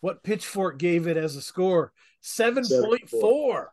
[0.00, 1.92] what Pitchfork gave it as a score.
[2.22, 3.08] 7.4.
[3.08, 3.66] 7.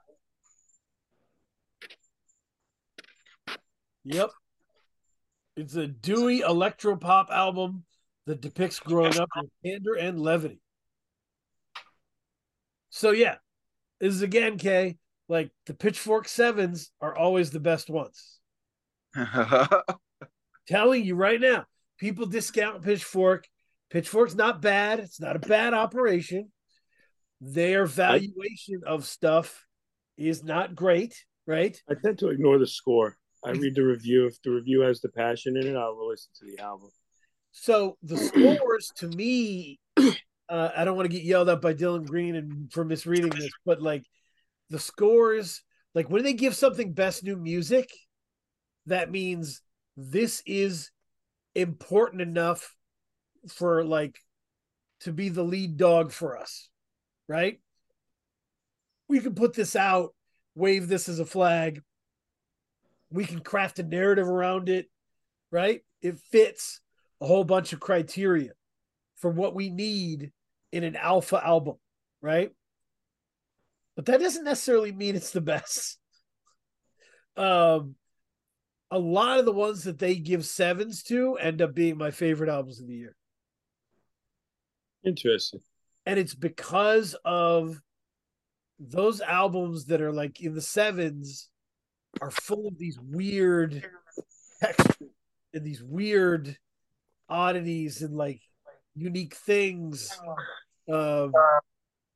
[4.07, 4.29] Yep.
[5.57, 7.83] It's a dewy electropop album
[8.25, 10.61] that depicts growing up with candor and levity.
[12.89, 13.35] So yeah,
[13.99, 14.97] this is again, Kay.
[15.27, 18.39] Like the Pitchfork sevens are always the best ones.
[20.67, 21.65] Telling you right now,
[21.97, 23.45] people discount Pitchfork.
[23.89, 24.99] Pitchfork's not bad.
[24.99, 26.51] It's not a bad operation.
[27.41, 29.65] Their valuation of stuff
[30.17, 31.13] is not great,
[31.45, 31.81] right?
[31.89, 33.17] I tend to ignore the score.
[33.45, 34.25] I read the review.
[34.25, 36.89] If the review has the passion in it, I'll listen to the album.
[37.51, 42.05] So the scores to me, uh, I don't want to get yelled at by Dylan
[42.05, 44.03] Green and for misreading this, but like
[44.69, 45.63] the scores,
[45.95, 47.89] like when they give something best new music,
[48.85, 49.61] that means
[49.95, 50.91] this is
[51.55, 52.75] important enough
[53.49, 54.19] for like
[55.01, 56.69] to be the lead dog for us,
[57.27, 57.59] right?
[59.07, 60.13] We can put this out,
[60.55, 61.81] wave this as a flag.
[63.09, 64.87] We can craft a narrative around it,
[65.51, 65.81] right?
[66.01, 66.81] It fits
[67.21, 68.51] a whole bunch of criteria
[69.17, 70.31] for what we need
[70.71, 71.75] in an alpha album,
[72.21, 72.51] right?
[73.95, 75.97] But that doesn't necessarily mean it's the best.
[77.35, 77.93] Um,
[78.89, 82.49] a lot of the ones that they give sevens to end up being my favorite
[82.49, 83.15] albums of the year.
[85.05, 85.59] Interesting.
[86.07, 87.79] And it's because of
[88.79, 91.49] those albums that are like in the sevens
[92.21, 93.83] are full of these weird
[94.61, 95.09] textures
[95.53, 96.57] and these weird
[97.29, 98.41] oddities and like
[98.95, 100.17] unique things.
[100.91, 101.31] Um,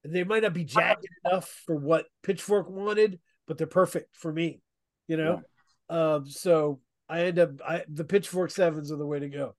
[0.04, 4.62] they might not be jagged enough for what Pitchfork wanted, but they're perfect for me.
[5.08, 5.42] You know,
[5.90, 6.80] um, so
[7.10, 9.56] I end up I the Pitchfork sevens are the way to go.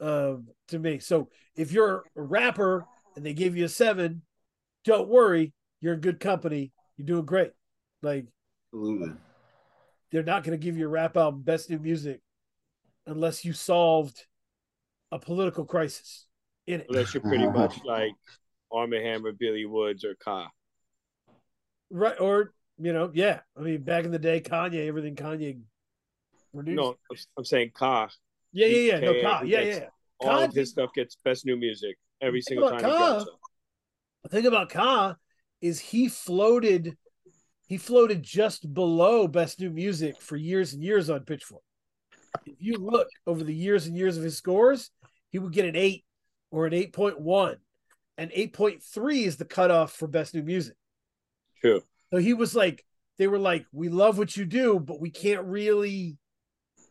[0.00, 0.98] Um, to me.
[0.98, 4.22] So if you're a rapper and they give you a seven,
[4.84, 5.52] don't worry,
[5.82, 6.72] you're in good company.
[6.96, 7.52] You're doing great.
[8.02, 8.26] Like
[8.72, 9.12] Absolutely.
[10.10, 12.20] They're not going to give you a rap album best new music
[13.06, 14.26] unless you solved
[15.12, 16.26] a political crisis
[16.66, 16.86] in it.
[16.88, 18.12] Unless you're pretty much like
[18.72, 20.48] Armand Hammer, Billy Woods, or Ka.
[21.90, 22.18] Right.
[22.20, 23.40] Or, you know, yeah.
[23.56, 25.60] I mean, back in the day, Kanye, everything Kanye
[26.54, 26.76] produced.
[26.76, 28.08] No, I'm, I'm saying Ka.
[28.52, 29.00] yeah, yeah, yeah.
[29.00, 29.40] No, K- Ka.
[29.42, 29.86] Yeah, yeah, gets yeah.
[30.20, 32.90] All Ka of his did- stuff gets best new music every Think single about time
[32.90, 33.28] he drops it.
[34.24, 35.16] The thing about Ka
[35.60, 36.96] is he floated
[37.70, 41.62] he floated just below best new music for years and years on Pitchfork.
[42.44, 44.90] If you look over the years and years of his scores,
[45.30, 46.04] he would get an 8
[46.50, 47.54] or an 8.1
[48.18, 50.74] and 8.3 is the cutoff for best new music.
[51.60, 51.80] True.
[52.12, 52.84] So he was like
[53.18, 56.18] they were like we love what you do but we can't really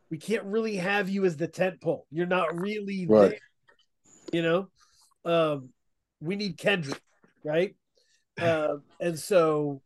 [0.09, 2.07] we can't really have you as the tent pole.
[2.09, 3.31] You're not really Right.
[3.31, 3.39] there.
[4.31, 4.69] You know?
[5.25, 5.73] Um
[6.21, 7.01] we need Kendrick,
[7.43, 7.75] right?
[8.39, 9.81] Uh, and so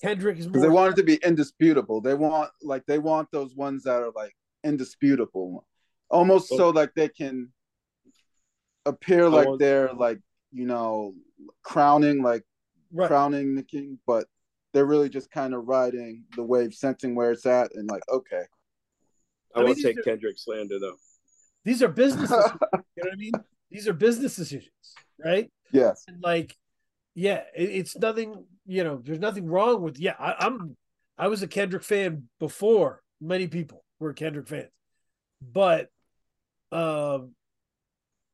[0.00, 2.00] Kendrick is Because they want it to be indisputable.
[2.00, 4.34] They want like they want those ones that are like
[4.64, 5.66] indisputable,
[6.08, 7.52] almost so like they can
[8.86, 10.20] appear like want- they're like
[10.52, 11.14] you know
[11.62, 12.44] crowning like
[12.92, 13.08] right.
[13.08, 14.26] crowning the king, but
[14.72, 18.44] they're really just kind of riding the wave, sensing where it's at, and like okay,
[19.54, 20.96] I, I mean, will these take are- Kendrick slander though.
[21.64, 22.50] These are business you know
[22.96, 23.32] what I mean?
[23.70, 24.70] These are business decisions,
[25.22, 25.50] right?
[25.72, 26.56] yes, And like,
[27.14, 30.76] yeah, it, it's nothing, you know, there's nothing wrong with yeah, I, I'm
[31.16, 34.68] I was a Kendrick fan before many people were Kendrick fans.
[35.40, 35.88] But
[36.70, 37.34] um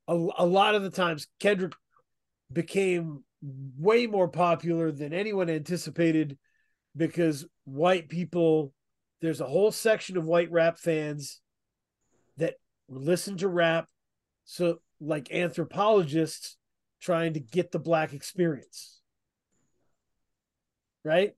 [0.07, 1.73] a, a lot of the times Kendrick
[2.51, 6.37] became way more popular than anyone anticipated
[6.97, 8.73] because white people
[9.21, 11.39] there's a whole section of white rap fans
[12.37, 12.55] that
[12.89, 13.87] listen to rap
[14.43, 16.57] so like anthropologists
[16.99, 18.94] trying to get the black experience
[21.05, 21.33] right?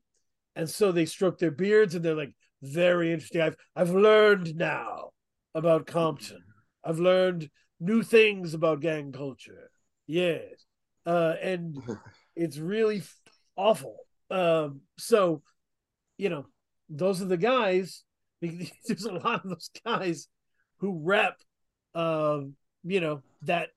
[0.55, 2.33] And so they stroke their beards and they're like
[2.63, 3.41] very interesting.
[3.41, 5.09] I've i've learned now
[5.53, 6.41] about compton.
[6.83, 9.69] I've learned new things about gang culture.
[10.07, 10.65] Yes.
[11.05, 11.77] Uh and
[12.35, 13.19] it's really f-
[13.55, 13.97] awful.
[14.31, 15.43] Um so
[16.17, 16.47] you know
[16.89, 18.03] those are the guys
[18.41, 20.27] there's a lot of those guys
[20.79, 21.37] who rep
[21.95, 22.53] um
[22.83, 23.69] you know that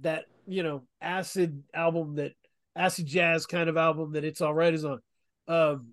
[0.00, 2.32] that you know acid album that
[2.76, 5.00] acid jazz kind of album that it's all right is on
[5.48, 5.88] um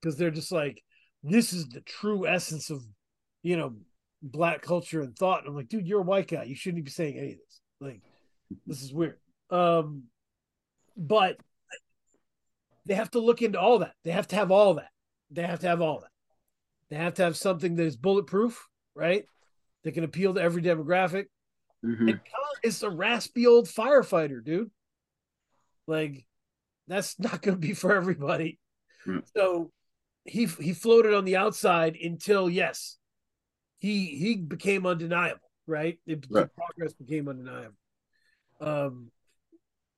[0.00, 0.82] because they're just like
[1.22, 2.82] this is the true essence of
[3.42, 3.74] you know
[4.22, 5.40] black culture and thought.
[5.40, 6.44] And i'm like dude you're a white guy.
[6.44, 7.60] You shouldn't be saying any of this.
[7.80, 8.00] Like
[8.66, 9.18] this is weird.
[9.50, 10.04] Um
[10.96, 11.36] but
[12.84, 13.94] they have to look into all that.
[14.04, 14.90] They have to have all that.
[15.30, 16.10] They have to have all that.
[16.90, 19.24] They have to have something that is bulletproof right?
[19.84, 21.26] That can appeal to every demographic.
[21.84, 22.10] Mhm.
[22.10, 24.70] and Ka is a raspy old firefighter, dude.
[25.88, 26.24] Like,
[26.86, 28.60] that's not going to be for everybody.
[29.06, 29.22] Mm.
[29.36, 29.70] So
[30.24, 32.98] he he floated on the outside until yes,
[33.78, 35.98] he he became undeniable, right?
[36.06, 36.48] It, the Right.
[36.54, 37.74] progress became undeniable.
[38.60, 39.10] Um,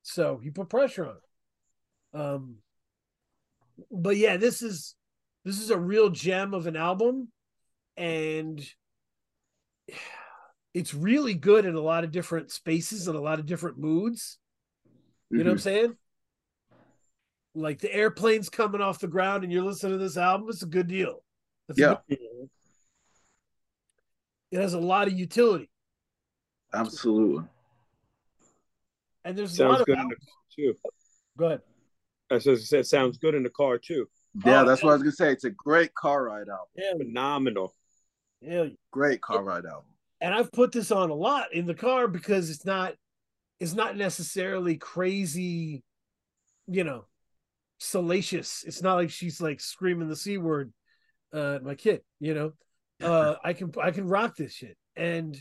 [0.01, 1.15] so he put pressure on.
[1.15, 2.19] It.
[2.19, 2.55] Um,
[3.91, 4.95] but yeah, this is
[5.43, 7.31] this is a real gem of an album,
[7.97, 8.67] and
[10.73, 14.39] it's really good in a lot of different spaces and a lot of different moods.
[15.29, 15.61] You know what I'm Mhm.
[15.61, 15.97] saying?
[17.55, 20.67] Like the airplane's coming off the ground and you're listening to this album, it's a
[20.67, 21.23] good deal.
[21.69, 21.95] It's a Yeah.
[22.09, 22.49] good deal.
[24.51, 25.69] It has a lot of utility.
[26.73, 27.45] Absolutely.
[29.23, 30.75] And there's a lot Sounds of good in the car too.
[31.37, 31.61] go ahead.
[32.29, 34.07] I said, it sounds good in the car too.
[34.45, 35.31] Yeah, Oh, that's what I was gonna say.
[35.31, 36.67] It's a great car ride album.
[36.75, 37.73] Yeah, Phenomenal.
[38.41, 38.67] yeah.
[38.91, 39.85] Great car ride album.
[40.21, 42.95] And I've put this on a lot in the car because it's not
[43.59, 45.83] it's not necessarily crazy,
[46.67, 47.05] you know,
[47.77, 48.63] salacious.
[48.65, 50.71] It's not like she's like screaming the C word
[51.33, 52.53] uh at my kid, you know.
[53.01, 54.77] Uh I can I can rock this shit.
[54.95, 55.37] And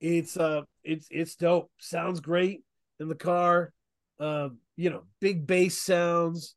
[0.00, 1.70] it's uh it's it's dope.
[1.78, 2.62] Sounds great
[3.00, 3.72] in the car.
[4.20, 6.54] Um, you know, big bass sounds,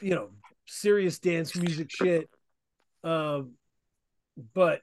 [0.00, 0.30] you know,
[0.66, 2.28] serious dance music shit.
[3.04, 3.52] Um
[4.54, 4.80] but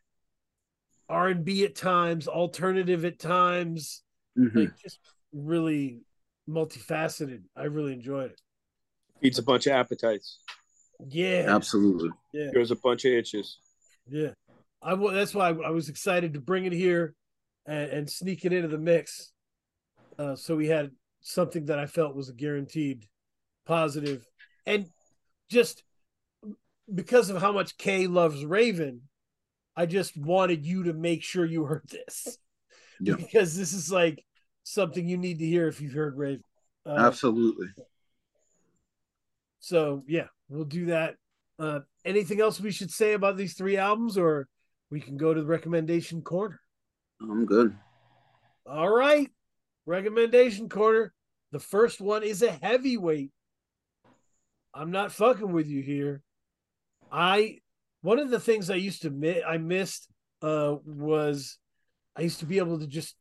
[1.10, 4.04] R&B at times, alternative at times,
[4.38, 4.56] Mhm.
[4.56, 5.00] like just
[5.34, 6.02] really
[6.48, 7.42] multifaceted.
[7.56, 8.42] I really enjoyed it.
[9.22, 10.40] Feeds a bunch of appetites.
[11.08, 12.10] Yeah, Absolutely.
[12.34, 13.58] yeah, There's a bunch of itches.
[14.08, 14.30] yeah.
[14.82, 17.14] I wa- that's why I, I was excited to bring it here
[17.66, 19.32] and, and sneak it into the mix.
[20.18, 20.92] Uh, so we had
[21.22, 23.06] something that I felt was a guaranteed
[23.66, 24.26] positive,
[24.66, 24.86] and
[25.50, 25.84] just
[26.94, 29.02] because of how much Kay loves Raven,
[29.76, 32.38] I just wanted you to make sure you heard this
[33.02, 33.16] Yeah.
[33.18, 34.24] because this is like
[34.64, 36.44] something you need to hear if you've heard Raven.
[36.86, 37.68] Uh, Absolutely.
[39.60, 41.16] So yeah, we'll do that.
[41.58, 44.48] Uh, anything else we should say about these three albums, or
[44.90, 46.60] we can go to the recommendation corner.
[47.22, 47.76] I'm good.
[48.66, 49.30] All right,
[49.86, 51.14] recommendation corner.
[51.52, 53.32] The first one is a heavyweight.
[54.74, 56.22] I'm not fucking with you here.
[57.12, 57.58] I
[58.02, 60.08] one of the things I used to mi- I missed
[60.42, 61.58] uh was
[62.16, 63.16] I used to be able to just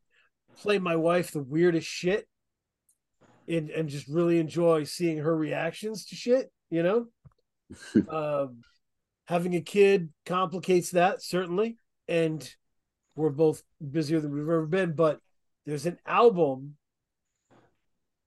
[0.57, 2.27] play my wife the weirdest shit
[3.49, 7.07] and and just really enjoy seeing her reactions to shit, you know?
[8.09, 8.61] um
[9.25, 11.77] having a kid complicates that certainly
[12.07, 12.55] and
[13.15, 13.61] we're both
[13.91, 15.19] busier than we've ever been, but
[15.65, 16.77] there's an album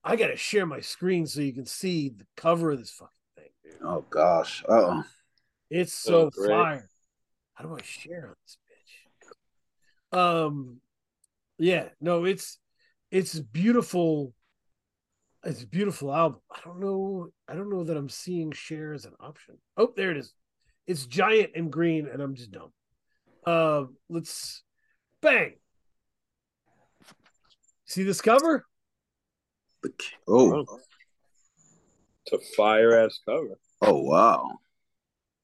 [0.05, 3.11] I got to share my screen so you can see the cover of this fucking
[3.37, 3.81] thing, dude.
[3.83, 4.65] Oh gosh.
[4.69, 5.05] Oh.
[5.71, 6.89] It's so fire.
[7.55, 8.59] How do I share on this
[10.13, 10.19] bitch?
[10.19, 10.81] Um,
[11.59, 12.59] yeah, no, it's
[13.11, 14.35] it's beautiful.
[15.45, 16.41] It's a beautiful album.
[16.51, 17.29] I don't know.
[17.49, 19.59] I don't know that I'm seeing share as an option.
[19.77, 20.33] Oh, there it is.
[20.87, 22.73] It's giant and green, and I'm just dumb.
[23.45, 24.63] Uh, let's
[25.21, 25.55] bang.
[27.87, 28.65] See this cover?
[29.83, 30.65] The k- oh.
[32.25, 33.59] It's a fire ass cover.
[33.81, 34.59] Oh wow.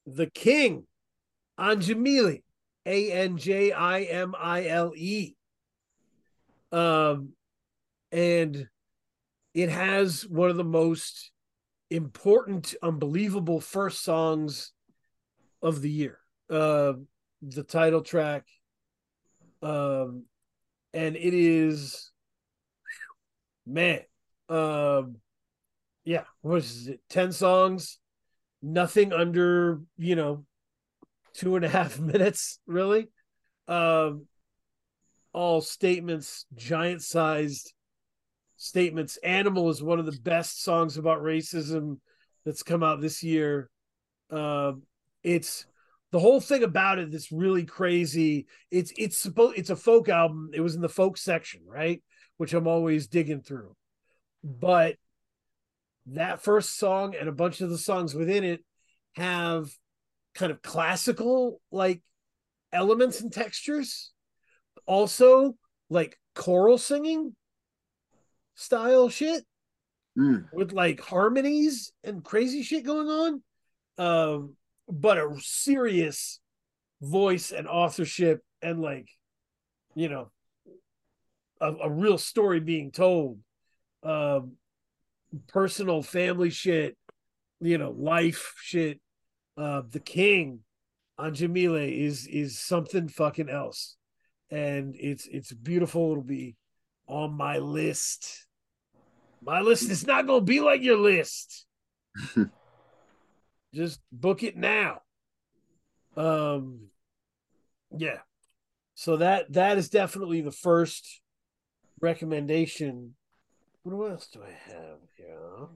[0.07, 0.87] the king
[1.59, 2.41] Anjimile
[2.85, 3.35] a-n-j-i-m-i-l-e
[6.71, 7.29] um
[8.13, 8.67] and
[9.61, 11.31] it has one of the most
[11.89, 14.71] important unbelievable first songs
[15.61, 16.19] of the year.
[16.49, 16.93] Uh
[17.41, 18.45] the title track
[19.61, 20.25] um
[20.93, 22.11] and it is
[23.65, 24.01] man
[24.49, 25.15] um
[26.03, 26.99] yeah what is it?
[27.09, 27.97] 10 songs
[28.61, 30.45] nothing under you know
[31.33, 33.09] two and a half minutes really.
[33.67, 34.25] Um
[35.33, 37.73] all statements giant sized
[38.59, 39.17] statements.
[39.17, 41.97] Animal is one of the best songs about racism
[42.45, 43.69] that's come out this year.
[44.29, 44.83] Um
[45.23, 45.65] it's
[46.11, 48.47] the whole thing about it that's really crazy.
[48.69, 50.51] It's it's supposed it's a folk album.
[50.53, 52.03] It was in the folk section right?
[52.37, 53.75] Which i'm always digging through.
[54.43, 54.97] But
[56.07, 58.63] that first song and a bunch of the songs within it
[59.15, 59.69] have
[60.35, 62.01] kind of classical like
[62.71, 64.11] elements and textures
[64.85, 65.55] also
[65.89, 67.35] like choral singing
[68.59, 69.43] style shit
[70.17, 70.51] Mm.
[70.51, 73.43] with like harmonies and crazy shit going on.
[73.97, 74.55] Um,
[74.87, 76.41] but a serious
[76.99, 79.07] voice and authorship and like,
[79.95, 80.31] you know,
[81.61, 83.39] a, a real story being told.
[84.03, 84.53] Um,
[85.47, 86.97] personal family shit,
[87.61, 88.99] you know, life shit.
[89.55, 90.61] Uh, the King
[91.19, 93.95] Anjimile is is something fucking else,
[94.49, 96.11] and it's it's beautiful.
[96.11, 96.55] It'll be
[97.07, 98.47] on my list.
[99.41, 101.65] My list is not gonna be like your list.
[103.73, 105.01] Just book it now.
[106.17, 106.87] Um,
[107.95, 108.19] yeah.
[108.95, 111.21] So that that is definitely the first
[112.01, 113.15] recommendation.
[113.83, 115.67] What else do I have here?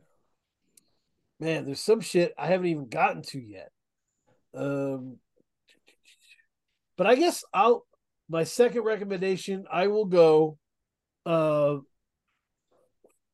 [1.39, 3.71] Man, there's some shit I haven't even gotten to yet.
[4.53, 5.17] Um,
[6.97, 7.85] but I guess I'll
[8.29, 9.65] my second recommendation.
[9.71, 10.57] I will go,
[11.25, 11.77] uh,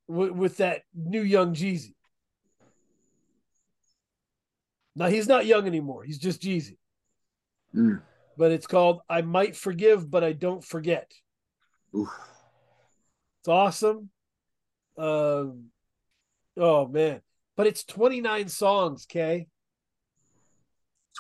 [0.10, 1.94] with, with that new Young Jeezy.
[4.96, 6.04] Now he's not young anymore.
[6.04, 6.78] He's just Jeezy.
[7.74, 8.02] Mm.
[8.36, 11.14] But it's called "I Might Forgive, but I Don't Forget."
[11.96, 12.10] Oof.
[13.40, 14.10] It's awesome.
[14.98, 15.68] Um,
[16.58, 17.22] oh man,
[17.56, 19.06] but it's 29 songs.
[19.10, 19.48] Okay,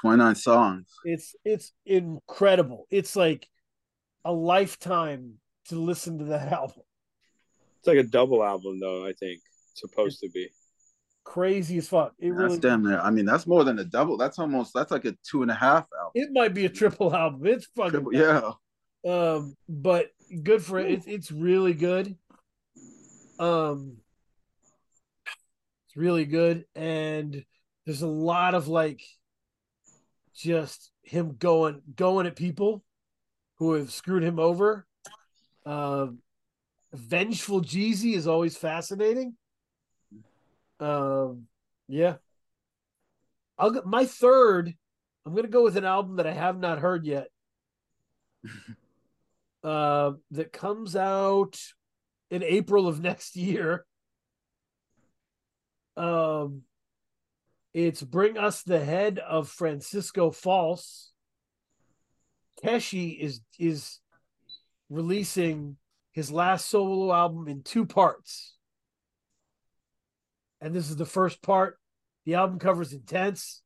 [0.02, 0.88] 29 songs.
[1.06, 2.88] it's it's incredible.
[2.90, 3.48] It's like
[4.26, 5.36] a lifetime
[5.66, 6.84] to listen to that album.
[7.80, 9.06] It's like a double album, though.
[9.06, 9.42] I think
[9.72, 10.50] it's supposed to be.
[11.24, 12.14] Crazy as fuck.
[12.20, 12.60] It That's really.
[12.60, 13.00] damn near.
[13.00, 14.18] I mean, that's more than a double.
[14.18, 14.74] That's almost.
[14.74, 16.12] That's like a two and a half album.
[16.16, 17.46] It might be a triple album.
[17.46, 17.92] It's fucking.
[17.92, 18.52] Triple- yeah.
[19.06, 20.08] Um, but
[20.44, 20.92] good for it.
[20.92, 22.18] It's it's really good.
[23.40, 23.98] Um,
[25.88, 27.46] it's really good, and
[27.86, 29.02] there's a lot of like,
[30.36, 32.84] just him going going at people
[33.56, 34.86] who have screwed him over.
[35.66, 36.20] Um,
[36.94, 39.36] vengeful Jeezy is always fascinating.
[40.80, 41.48] Um,
[41.88, 42.16] yeah.
[43.58, 44.74] I'll go, my third.
[45.26, 47.28] I'm gonna go with an album that I have not heard yet
[49.64, 51.60] uh, that comes out
[52.32, 53.86] in April of next year.
[55.98, 56.62] Um,
[57.74, 61.12] it's "Bring Us the Head of Francisco False."
[62.64, 64.00] Ceschi is is
[64.90, 65.78] releasing
[66.20, 68.54] his last solo album in two parts,
[70.60, 71.80] and this is the first part.
[72.26, 73.62] The album covers intense.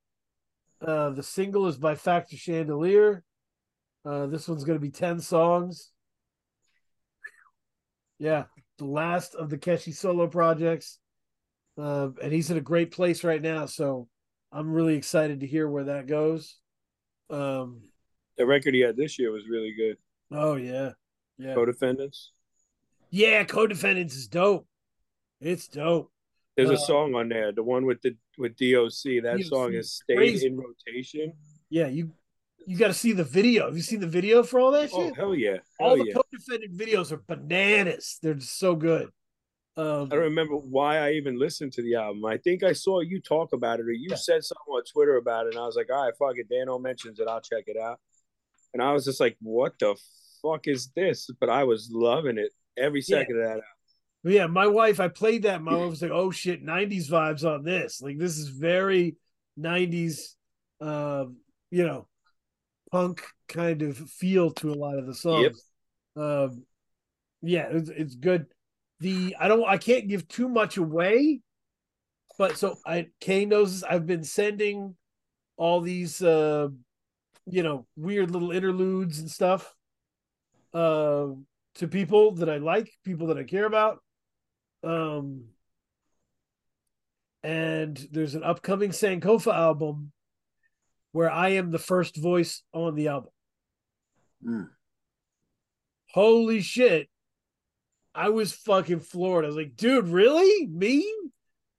[0.79, 3.23] Uh, the single is by Factor Chandelier.
[4.05, 5.89] Uh, this one's going to be 10 songs.
[8.19, 8.43] Yeah,
[8.77, 10.99] the last of the Ceschi solo projects.
[11.75, 13.65] Uh, and he's in a great place right now.
[13.65, 14.07] So
[14.51, 16.59] I'm really excited to hear where that goes.
[17.31, 17.81] Um,
[18.37, 19.97] The record he had this year was really good.
[20.31, 20.91] oh, yeah.
[21.39, 21.55] Yeah.
[21.55, 22.31] Co-defendants.
[23.15, 24.67] Yeah, Codefendants is dope.
[25.39, 26.11] It's dope.
[26.57, 29.21] There's Uh, a song on there, the one with the with DOC.
[29.21, 30.47] That DOC song has stayed crazy.
[30.47, 31.33] in rotation.
[31.69, 32.11] Yeah, you
[32.65, 33.67] you got to see the video.
[33.67, 35.15] Have you seen the video for all that Oh shit?
[35.15, 36.13] hell yeah, all the yeah.
[36.15, 38.17] co-defendant videos are bananas.
[38.19, 39.11] They're just so good.
[39.77, 42.25] Um, I don't remember why I even listened to the album.
[42.25, 44.15] I think I saw you talk about it, or you Yeah.
[44.15, 46.79] said something on Twitter about it, and I was like, "All right, fuck it." Dano
[46.79, 47.99] mentions it, I'll check it out.
[48.73, 49.95] And I was just like, "What the
[50.41, 53.17] fuck is this?" But I was loving it every Yeah.
[53.17, 53.61] second of that.
[54.23, 55.61] Yeah, my wife, I played that.
[55.61, 58.01] My wife was like, "Oh shit, '90s vibes on this.
[58.01, 59.17] Like this is very
[59.57, 60.37] '90s,
[60.79, 61.37] um,
[61.71, 62.07] you know,
[62.91, 65.63] punk kind of feel to a lot of the songs."
[66.15, 66.63] Um,
[67.41, 68.47] yeah, it's, it's good.
[69.01, 71.41] The I don't, I can't give too much away,
[72.37, 74.95] but so I Kay knows this, I've been sending
[75.57, 76.69] all these, uh,
[77.45, 79.73] you know, weird little interludes and stuff,
[80.73, 81.27] uh,
[81.75, 83.99] to people that I like, people that I care about.
[84.83, 85.45] Um,
[87.43, 90.11] and there's an upcoming Sankofa album
[91.11, 93.31] where I am the first voice on the album.
[94.45, 94.69] Mm.
[96.11, 97.09] Holy shit.
[98.15, 99.45] I was fucking floored.
[99.45, 100.67] I was like, dude, really?
[100.67, 101.11] Me?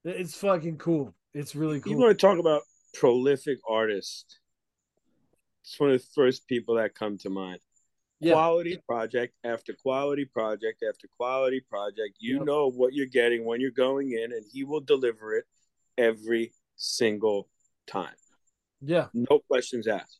[0.03, 1.13] It's fucking cool.
[1.33, 1.93] It's really cool.
[1.93, 2.61] You want to talk about
[2.93, 4.39] prolific artist?
[5.63, 7.59] It's one of the first people that come to mind.
[8.19, 8.33] Yeah.
[8.33, 12.15] Quality project after quality project after quality project.
[12.19, 12.45] You Yep.
[12.45, 15.45] know what you're getting when you're going in, and he will deliver it
[15.97, 17.49] every single
[17.87, 18.15] time.
[18.81, 19.09] Yeah.
[19.13, 20.19] No questions asked.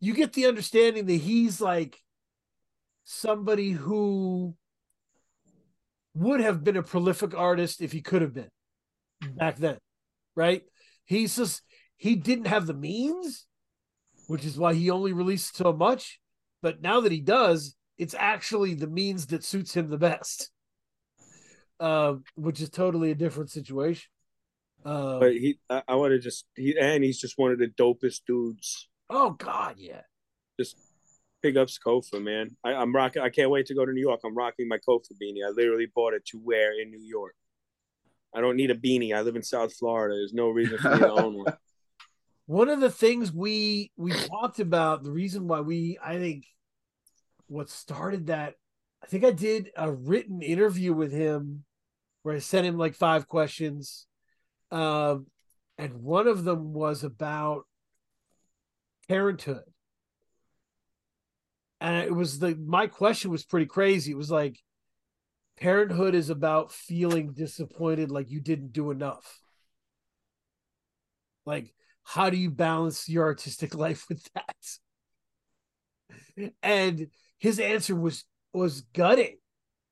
[0.00, 2.00] You get the understanding that he's like
[3.04, 4.56] somebody who
[6.14, 8.50] would have been a prolific artist if he could have been
[9.36, 9.78] back then.
[10.36, 10.62] Right?
[11.04, 11.62] He's just
[11.96, 13.46] he didn't have the means,
[14.28, 16.20] which is why he only released so much.
[16.62, 20.50] But now that he does, it's actually the means that suits him the best.
[21.80, 24.08] uh, which is totally a different situation.
[24.84, 27.68] Uh, But he, I, I want to just he, and he's just one of the
[27.68, 28.88] dopest dudes.
[29.10, 30.02] oh God, yeah.
[30.58, 30.76] Just
[31.42, 32.56] pick up Kofa, man.
[32.64, 33.22] I, I'm rocking.
[33.22, 34.20] I can't wait to go to New York.
[34.24, 35.46] I'm rocking my Kofa beanie.
[35.46, 37.34] I literally bought it to wear in New York.
[38.34, 39.14] I don't need a beanie.
[39.14, 40.14] I live in South Florida.
[40.16, 41.56] There's no reason for me to own one.
[42.48, 46.46] One of the things we we talked about, the reason why we, I think,
[47.46, 48.54] what started that,
[49.04, 51.64] I think I did a written interview with him
[52.22, 54.06] where I sent him like five questions,
[54.70, 55.26] um,
[55.76, 57.66] and one of them was about
[59.08, 59.64] parenthood,
[61.82, 64.12] and it was the my question was pretty crazy.
[64.12, 64.58] It was like,
[65.60, 69.38] parenthood is about feeling disappointed, like you didn't do enough.
[71.44, 71.74] Like,
[72.08, 74.56] how do you balance your artistic life with that?
[76.62, 77.08] And
[77.38, 78.24] his answer was
[78.54, 79.36] was gutting.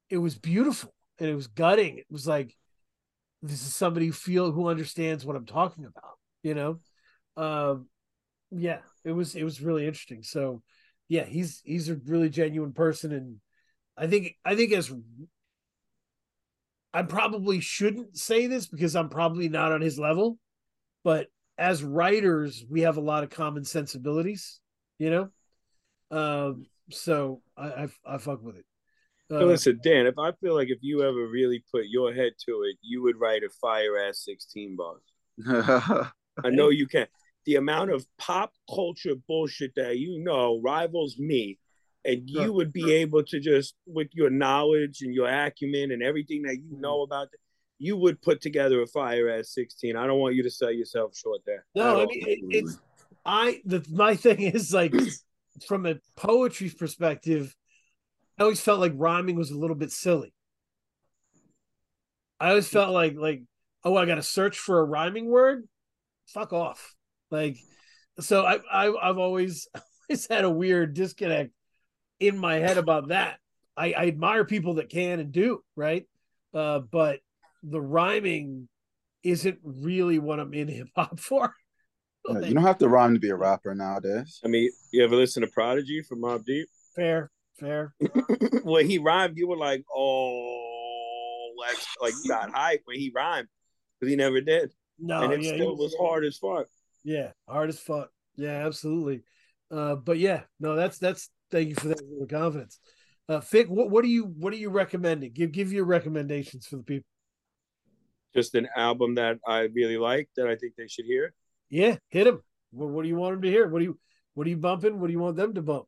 [0.08, 1.98] It was beautiful and it was gutting.
[1.98, 2.56] It was like
[3.42, 6.80] this is somebody who feel who understands what I'm talking about, you know?
[7.36, 7.88] Um
[8.50, 10.22] yeah, it was it was really interesting.
[10.22, 10.62] So
[11.08, 13.36] yeah, he's he's a really genuine person and
[13.94, 14.90] I think I think as
[16.94, 20.38] I probably shouldn't say this because I'm probably not on his level,
[21.04, 21.28] but
[21.58, 24.60] as writers, we have a lot of common sensibilities,
[24.98, 25.28] you know.
[26.10, 28.64] Um, so I I, I fuck with it.
[29.30, 32.32] Uh, So listen, Dan, if I feel like if you ever really put your head
[32.46, 35.02] to it, you would write a fire ass 16 bars.
[36.44, 37.06] I know you can.
[37.44, 41.58] The amount of pop culture bullshit that you know rivals me.
[42.04, 46.42] And you would be able to just, with your knowledge and your acumen and everything
[46.42, 47.40] that you know about, it,
[47.78, 49.96] you would put together a fire at 16.
[49.96, 51.66] I don't want you to sell yourself short there.
[51.74, 52.78] no, I mean it, it's
[53.24, 54.94] I the my thing is like
[55.66, 57.54] from a poetry perspective,
[58.38, 60.32] I always felt like rhyming was a little bit silly.
[62.38, 63.42] I always felt like like
[63.84, 65.68] oh I got to search for a rhyming word,
[66.28, 66.94] fuck off.
[67.30, 67.56] Like
[68.20, 69.68] so I, I I've always
[70.08, 71.52] always had a weird disconnect
[72.20, 73.38] in my head about that.
[73.76, 76.06] I, I admire people that can and do right,
[76.54, 77.20] uh, but
[77.68, 78.68] the rhyming
[79.22, 81.52] isn't really what I'm in hip hop for.
[82.28, 84.40] Yeah, you don't have to rhyme to be a rapper nowadays.
[84.44, 86.66] I mean, you ever listen to Prodigy from Mobb Deep?
[86.96, 87.30] fair,
[87.60, 87.94] fair.
[88.64, 93.46] when he rhymed, you were like, oh, like, like you got hype when he rhymed,
[94.00, 94.72] but he never did.
[94.98, 96.66] No, and it yeah, still was hard as fuck.
[97.04, 98.10] Yeah, hard as fuck.
[98.34, 99.22] Yeah, absolutely.
[99.70, 102.80] Uh, but yeah, no, that's that's thank you for that little confidence.
[103.28, 105.32] Uh, Fick, what what are you what are you recommending?
[105.32, 107.06] Give give your recommendations for the people.
[108.36, 111.32] Just an album that I really like that I think they should hear.
[111.70, 112.42] Yeah, hit them.
[112.70, 113.66] What, what do you want them to hear?
[113.68, 113.98] What do you
[114.34, 115.00] what are you bumping?
[115.00, 115.86] What do you want them to bump?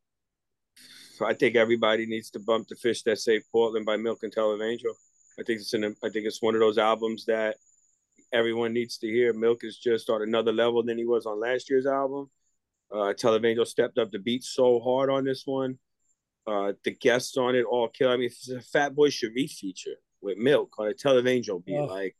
[1.20, 4.94] I think everybody needs to bump the fish that saved Portland by Milc and Televangel.
[5.38, 7.56] I think it's an I think it's one of those albums that
[8.32, 9.34] everyone needs to hear.
[9.34, 12.30] Milc is just on another level than he was on last year's album.
[12.90, 15.78] Uh, Televangel stepped up the beat so hard on this one.
[16.46, 18.10] Uh, the guests on it all kill.
[18.10, 21.76] I mean, it's a Fatboi Sharif feature with Milc on a Televangel beat.
[21.76, 21.84] Oh.
[21.84, 22.16] Like,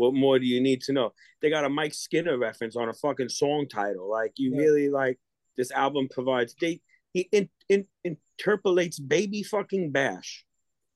[0.00, 1.12] what more do you need to know?
[1.42, 4.10] They got a Mike Skinner reference on a fucking song title.
[4.10, 4.58] Like, you Yeah.
[4.62, 5.18] really like
[5.58, 6.54] this album provides.
[6.60, 6.80] They
[7.12, 10.44] he in, in, interpolates baby fucking bash.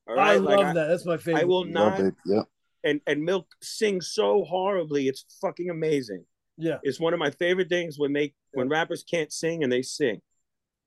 [0.08, 0.86] All I right, love like, that.
[0.86, 1.42] That's my favorite.
[1.42, 1.98] I will Yeah, not.
[1.98, 2.42] babe, yeah.
[2.82, 5.08] And and Milc sings so horribly.
[5.08, 6.24] It's fucking amazing.
[6.56, 9.82] Yeah, It's one of my favorite things when they when rappers can't sing and they
[9.82, 10.20] sing.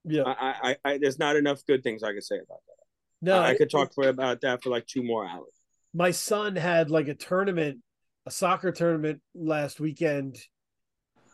[0.05, 0.23] yeah.
[0.25, 2.83] I, I, I, I there's not enough good things I can say about that.
[3.21, 5.55] No, I, I could talk for about that for like two more hours.
[5.93, 7.79] my son had like a tournament,
[8.27, 10.37] a soccer tournament last weekend.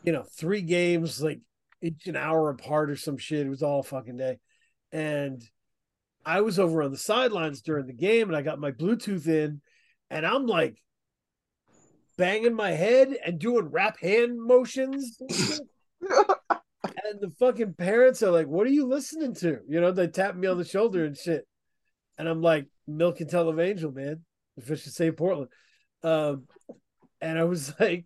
[0.04, 1.40] You know, three games like
[1.82, 3.46] each an hour apart or some shit.
[3.46, 4.38] It was all fucking day.
[4.92, 5.42] And
[6.24, 9.60] I was over on the sidelines during the game and I got my Bluetooth in
[10.08, 10.76] and I'm like
[12.16, 15.18] banging my head and doing rap hand motions.
[15.20, 15.60] and
[17.20, 19.58] the fucking parents are like, What are you listening to?
[19.68, 21.44] You know, they tap me on the shoulder and shit.
[22.18, 24.24] And I'm like, Milc and Televangel, man.
[24.56, 25.50] The fish that save Portland.
[26.04, 26.44] Um,
[27.24, 28.04] and I was like,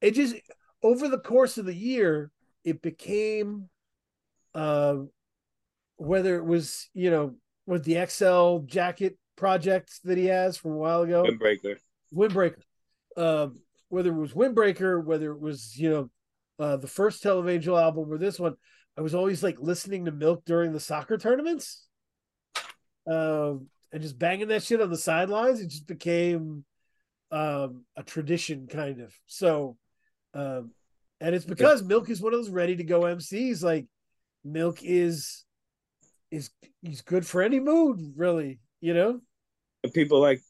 [0.00, 0.34] it just
[0.82, 2.30] over the course of the year,
[2.64, 3.68] it became
[4.54, 4.96] uh,
[5.96, 7.36] whether it was, you know,
[7.66, 11.76] with the XL jacket project that he has from a while ago, Windbreaker.
[12.12, 12.62] Windbreaker.
[13.16, 16.10] Um, whether it was Windbreaker, whether it was, you know,
[16.58, 18.56] uh, the first Televangel album or this one,
[18.96, 21.86] I was always like listening to Milc during the soccer tournaments.
[23.06, 25.60] Um, and just banging that shit on the sidelines.
[25.60, 26.64] It just became
[27.32, 29.12] um a tradition kind of.
[29.26, 29.76] So
[30.34, 30.70] um
[31.20, 33.62] and it's because Milc is one of those ready to go MCs.
[33.62, 33.86] Like
[34.46, 35.44] Milc is
[36.30, 36.50] is
[36.82, 39.20] he's good for any mood, really, you know?
[39.84, 40.40] And people like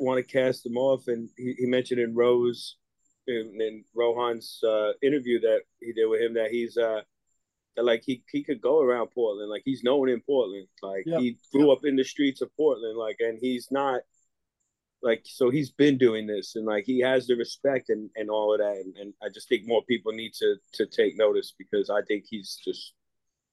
[0.00, 2.76] want to cast him off, and he, he mentioned in Rose
[3.26, 7.00] in, in Rohan's uh, interview that he did with him that he's uh
[7.76, 11.18] that like he he could go around Portland, like he's known in Portland, like Yeah.
[11.18, 14.02] he grew up in the streets of Portland, like, and he's not
[15.04, 18.52] like so he's been doing this and like he has the respect and, and all
[18.54, 21.90] of that and, and i just think more people need to to take notice because
[21.90, 22.94] i think he's just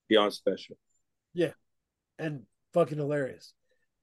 [0.10, 0.76] beyond special
[1.34, 1.53] Yeah.
[2.18, 3.53] and fucking hilarious.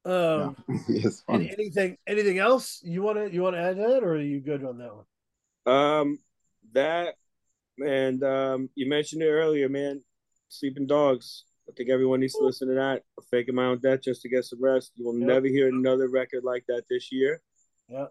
[0.04, 0.56] Um,
[0.88, 1.50] it's any- funny.
[1.58, 4.40] anything anything else you want to you want to add to that, or are you
[4.40, 5.06] good on that one?
[5.76, 6.18] um
[6.72, 7.14] that
[7.84, 10.02] and um you mentioned it earlier man
[10.48, 14.22] sleeping dogs i think everyone needs to listen to that faking my own death just
[14.22, 15.28] to get some rest you will Yep.
[15.28, 17.40] never hear another record like that this year
[17.88, 18.06] Yeah.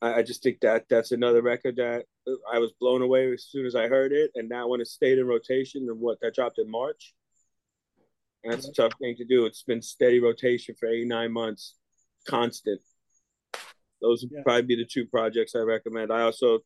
[0.00, 2.04] I, I just think that that's another record that
[2.52, 5.18] I was blown away as soon as I heard it, and now when it stayed
[5.18, 7.14] in rotation, and what that dropped in March,
[8.44, 9.44] and that's a tough thing to do.
[9.44, 11.76] It's been steady rotation for eight nine months,
[12.28, 12.80] constant.
[14.00, 14.42] Those would Yeah.
[14.44, 16.12] probably be the two projects I recommend.
[16.12, 16.60] I also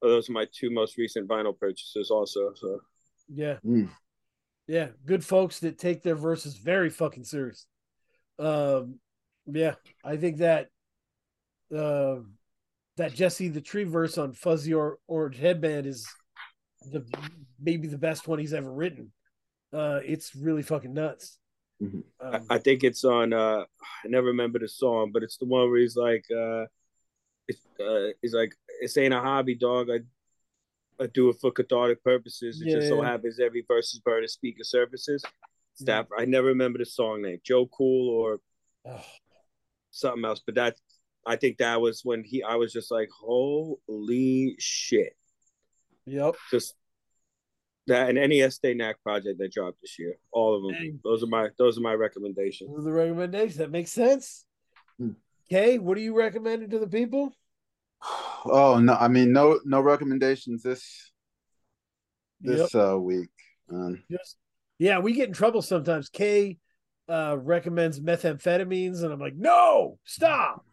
[0.00, 2.52] those are my two most recent vinyl purchases, also.
[2.54, 2.80] So
[3.28, 3.58] Yeah.
[3.64, 3.90] Mm.
[4.66, 4.88] Yeah.
[5.04, 7.66] Good folks that take their verses very fucking serious.
[8.38, 8.98] Um,
[9.46, 9.74] yeah,
[10.04, 10.68] I think that
[11.76, 12.16] uh,
[12.96, 16.06] that Jesse the Tree verse on Fuzzy or Orange Headband is
[16.90, 17.04] the
[17.60, 19.12] maybe the best one he's ever written.
[19.72, 21.38] Uh, it's really fucking nuts.
[21.82, 22.04] Mhm.
[22.20, 23.32] I, Um, I think it's on.
[23.32, 23.64] uh
[24.04, 26.66] I never remember the song, but it's the one where he's like, uh
[27.48, 29.90] it's uh, he's like, "It's ain't a hobby, dog.
[29.90, 30.00] I
[31.00, 32.60] I do it for cathartic purposes.
[32.60, 33.10] It just so Yeah.
[33.10, 35.24] happens every verse is burning speaker services.
[35.74, 38.40] Staff that I never remember the song name, Joe Cool or
[38.84, 39.04] oh,
[39.90, 40.76] something else, but that
[41.24, 42.42] I think that was when he.
[42.42, 45.16] I was just like, "Holy shit!"
[46.04, 46.34] yep.
[46.50, 46.74] Just
[47.86, 50.72] that and any Estee Nack project that dropped this year, all of them.
[50.72, 51.00] Dang.
[51.02, 52.70] Those are my those are my recommendations.
[52.70, 53.56] Those are the recommendations.
[53.56, 54.44] That makes sense.
[54.98, 55.12] Hmm.
[55.48, 57.34] Kay, what are you recommending to the people?
[58.44, 61.12] Oh no, I mean no no recommendations this
[62.40, 63.30] this uh week.
[63.70, 64.36] Um, Just
[64.78, 66.08] yeah, we get in trouble sometimes.
[66.08, 66.58] Kay
[67.08, 70.64] uh recommends methamphetamines, and I'm like, no, stop,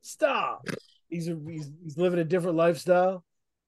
[0.00, 0.66] stop.
[1.08, 3.24] He's a, he's he's living a different lifestyle.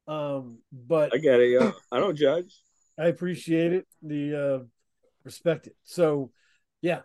[0.07, 1.73] Um, but I get it, yo.
[1.93, 2.55] I don't judge.
[2.99, 3.87] I appreciate it.
[4.03, 4.65] The uh
[5.25, 5.77] respect it.
[5.85, 6.31] So
[6.83, 7.01] yeah,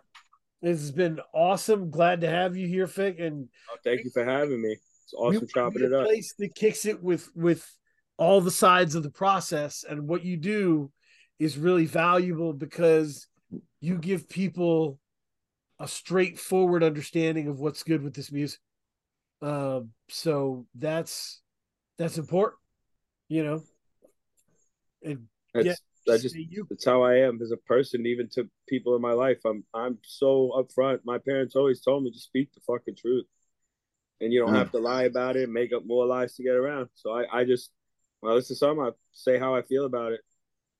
[0.62, 1.90] this has been awesome.
[1.90, 3.18] Glad to have you here, Fick.
[3.18, 4.76] And Oh, thank you for having me.
[5.06, 6.06] It's awesome want chopping it a up.
[6.06, 7.64] Place that kicks it with with
[8.18, 10.90] all the sides of the process, and what you do
[11.38, 13.28] is really valuable because
[13.80, 14.98] you give people
[15.78, 18.58] a straightforward understanding of what's good with this music.
[19.42, 21.40] Um, so that's
[21.98, 22.58] that's important,
[23.28, 23.62] you know.
[25.04, 28.96] And That's I just you that's how I am as a person, even to people
[28.96, 29.38] in my life.
[29.46, 31.00] I'm I'm so upfront.
[31.04, 33.26] My parents always told me to speak the fucking truth.
[34.20, 34.58] And you don't Mm.
[34.58, 36.88] have to lie about it make up more lies to get around.
[36.94, 37.70] So I, I just
[38.20, 40.20] when I listen to something, I say how I feel about it.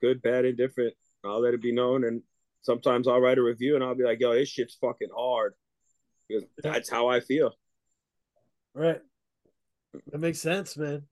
[0.00, 0.94] Good, bad, indifferent.
[1.24, 2.04] I'll let it be known.
[2.04, 2.22] And
[2.62, 5.54] sometimes I'll write a review and I'll be like, yo, this shit's fucking hard.
[6.28, 7.52] Because that's how I feel.
[8.74, 9.00] right.
[10.12, 11.02] That makes sense, man.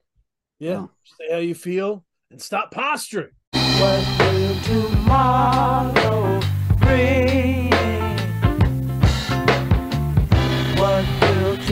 [0.58, 0.70] Yeah.
[0.70, 0.86] Yeah.
[1.18, 3.30] Say how you feel and stop posturing.
[3.52, 6.40] What will tomorrow
[6.78, 7.53] bring?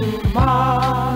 [0.03, 1.12] Tomorrow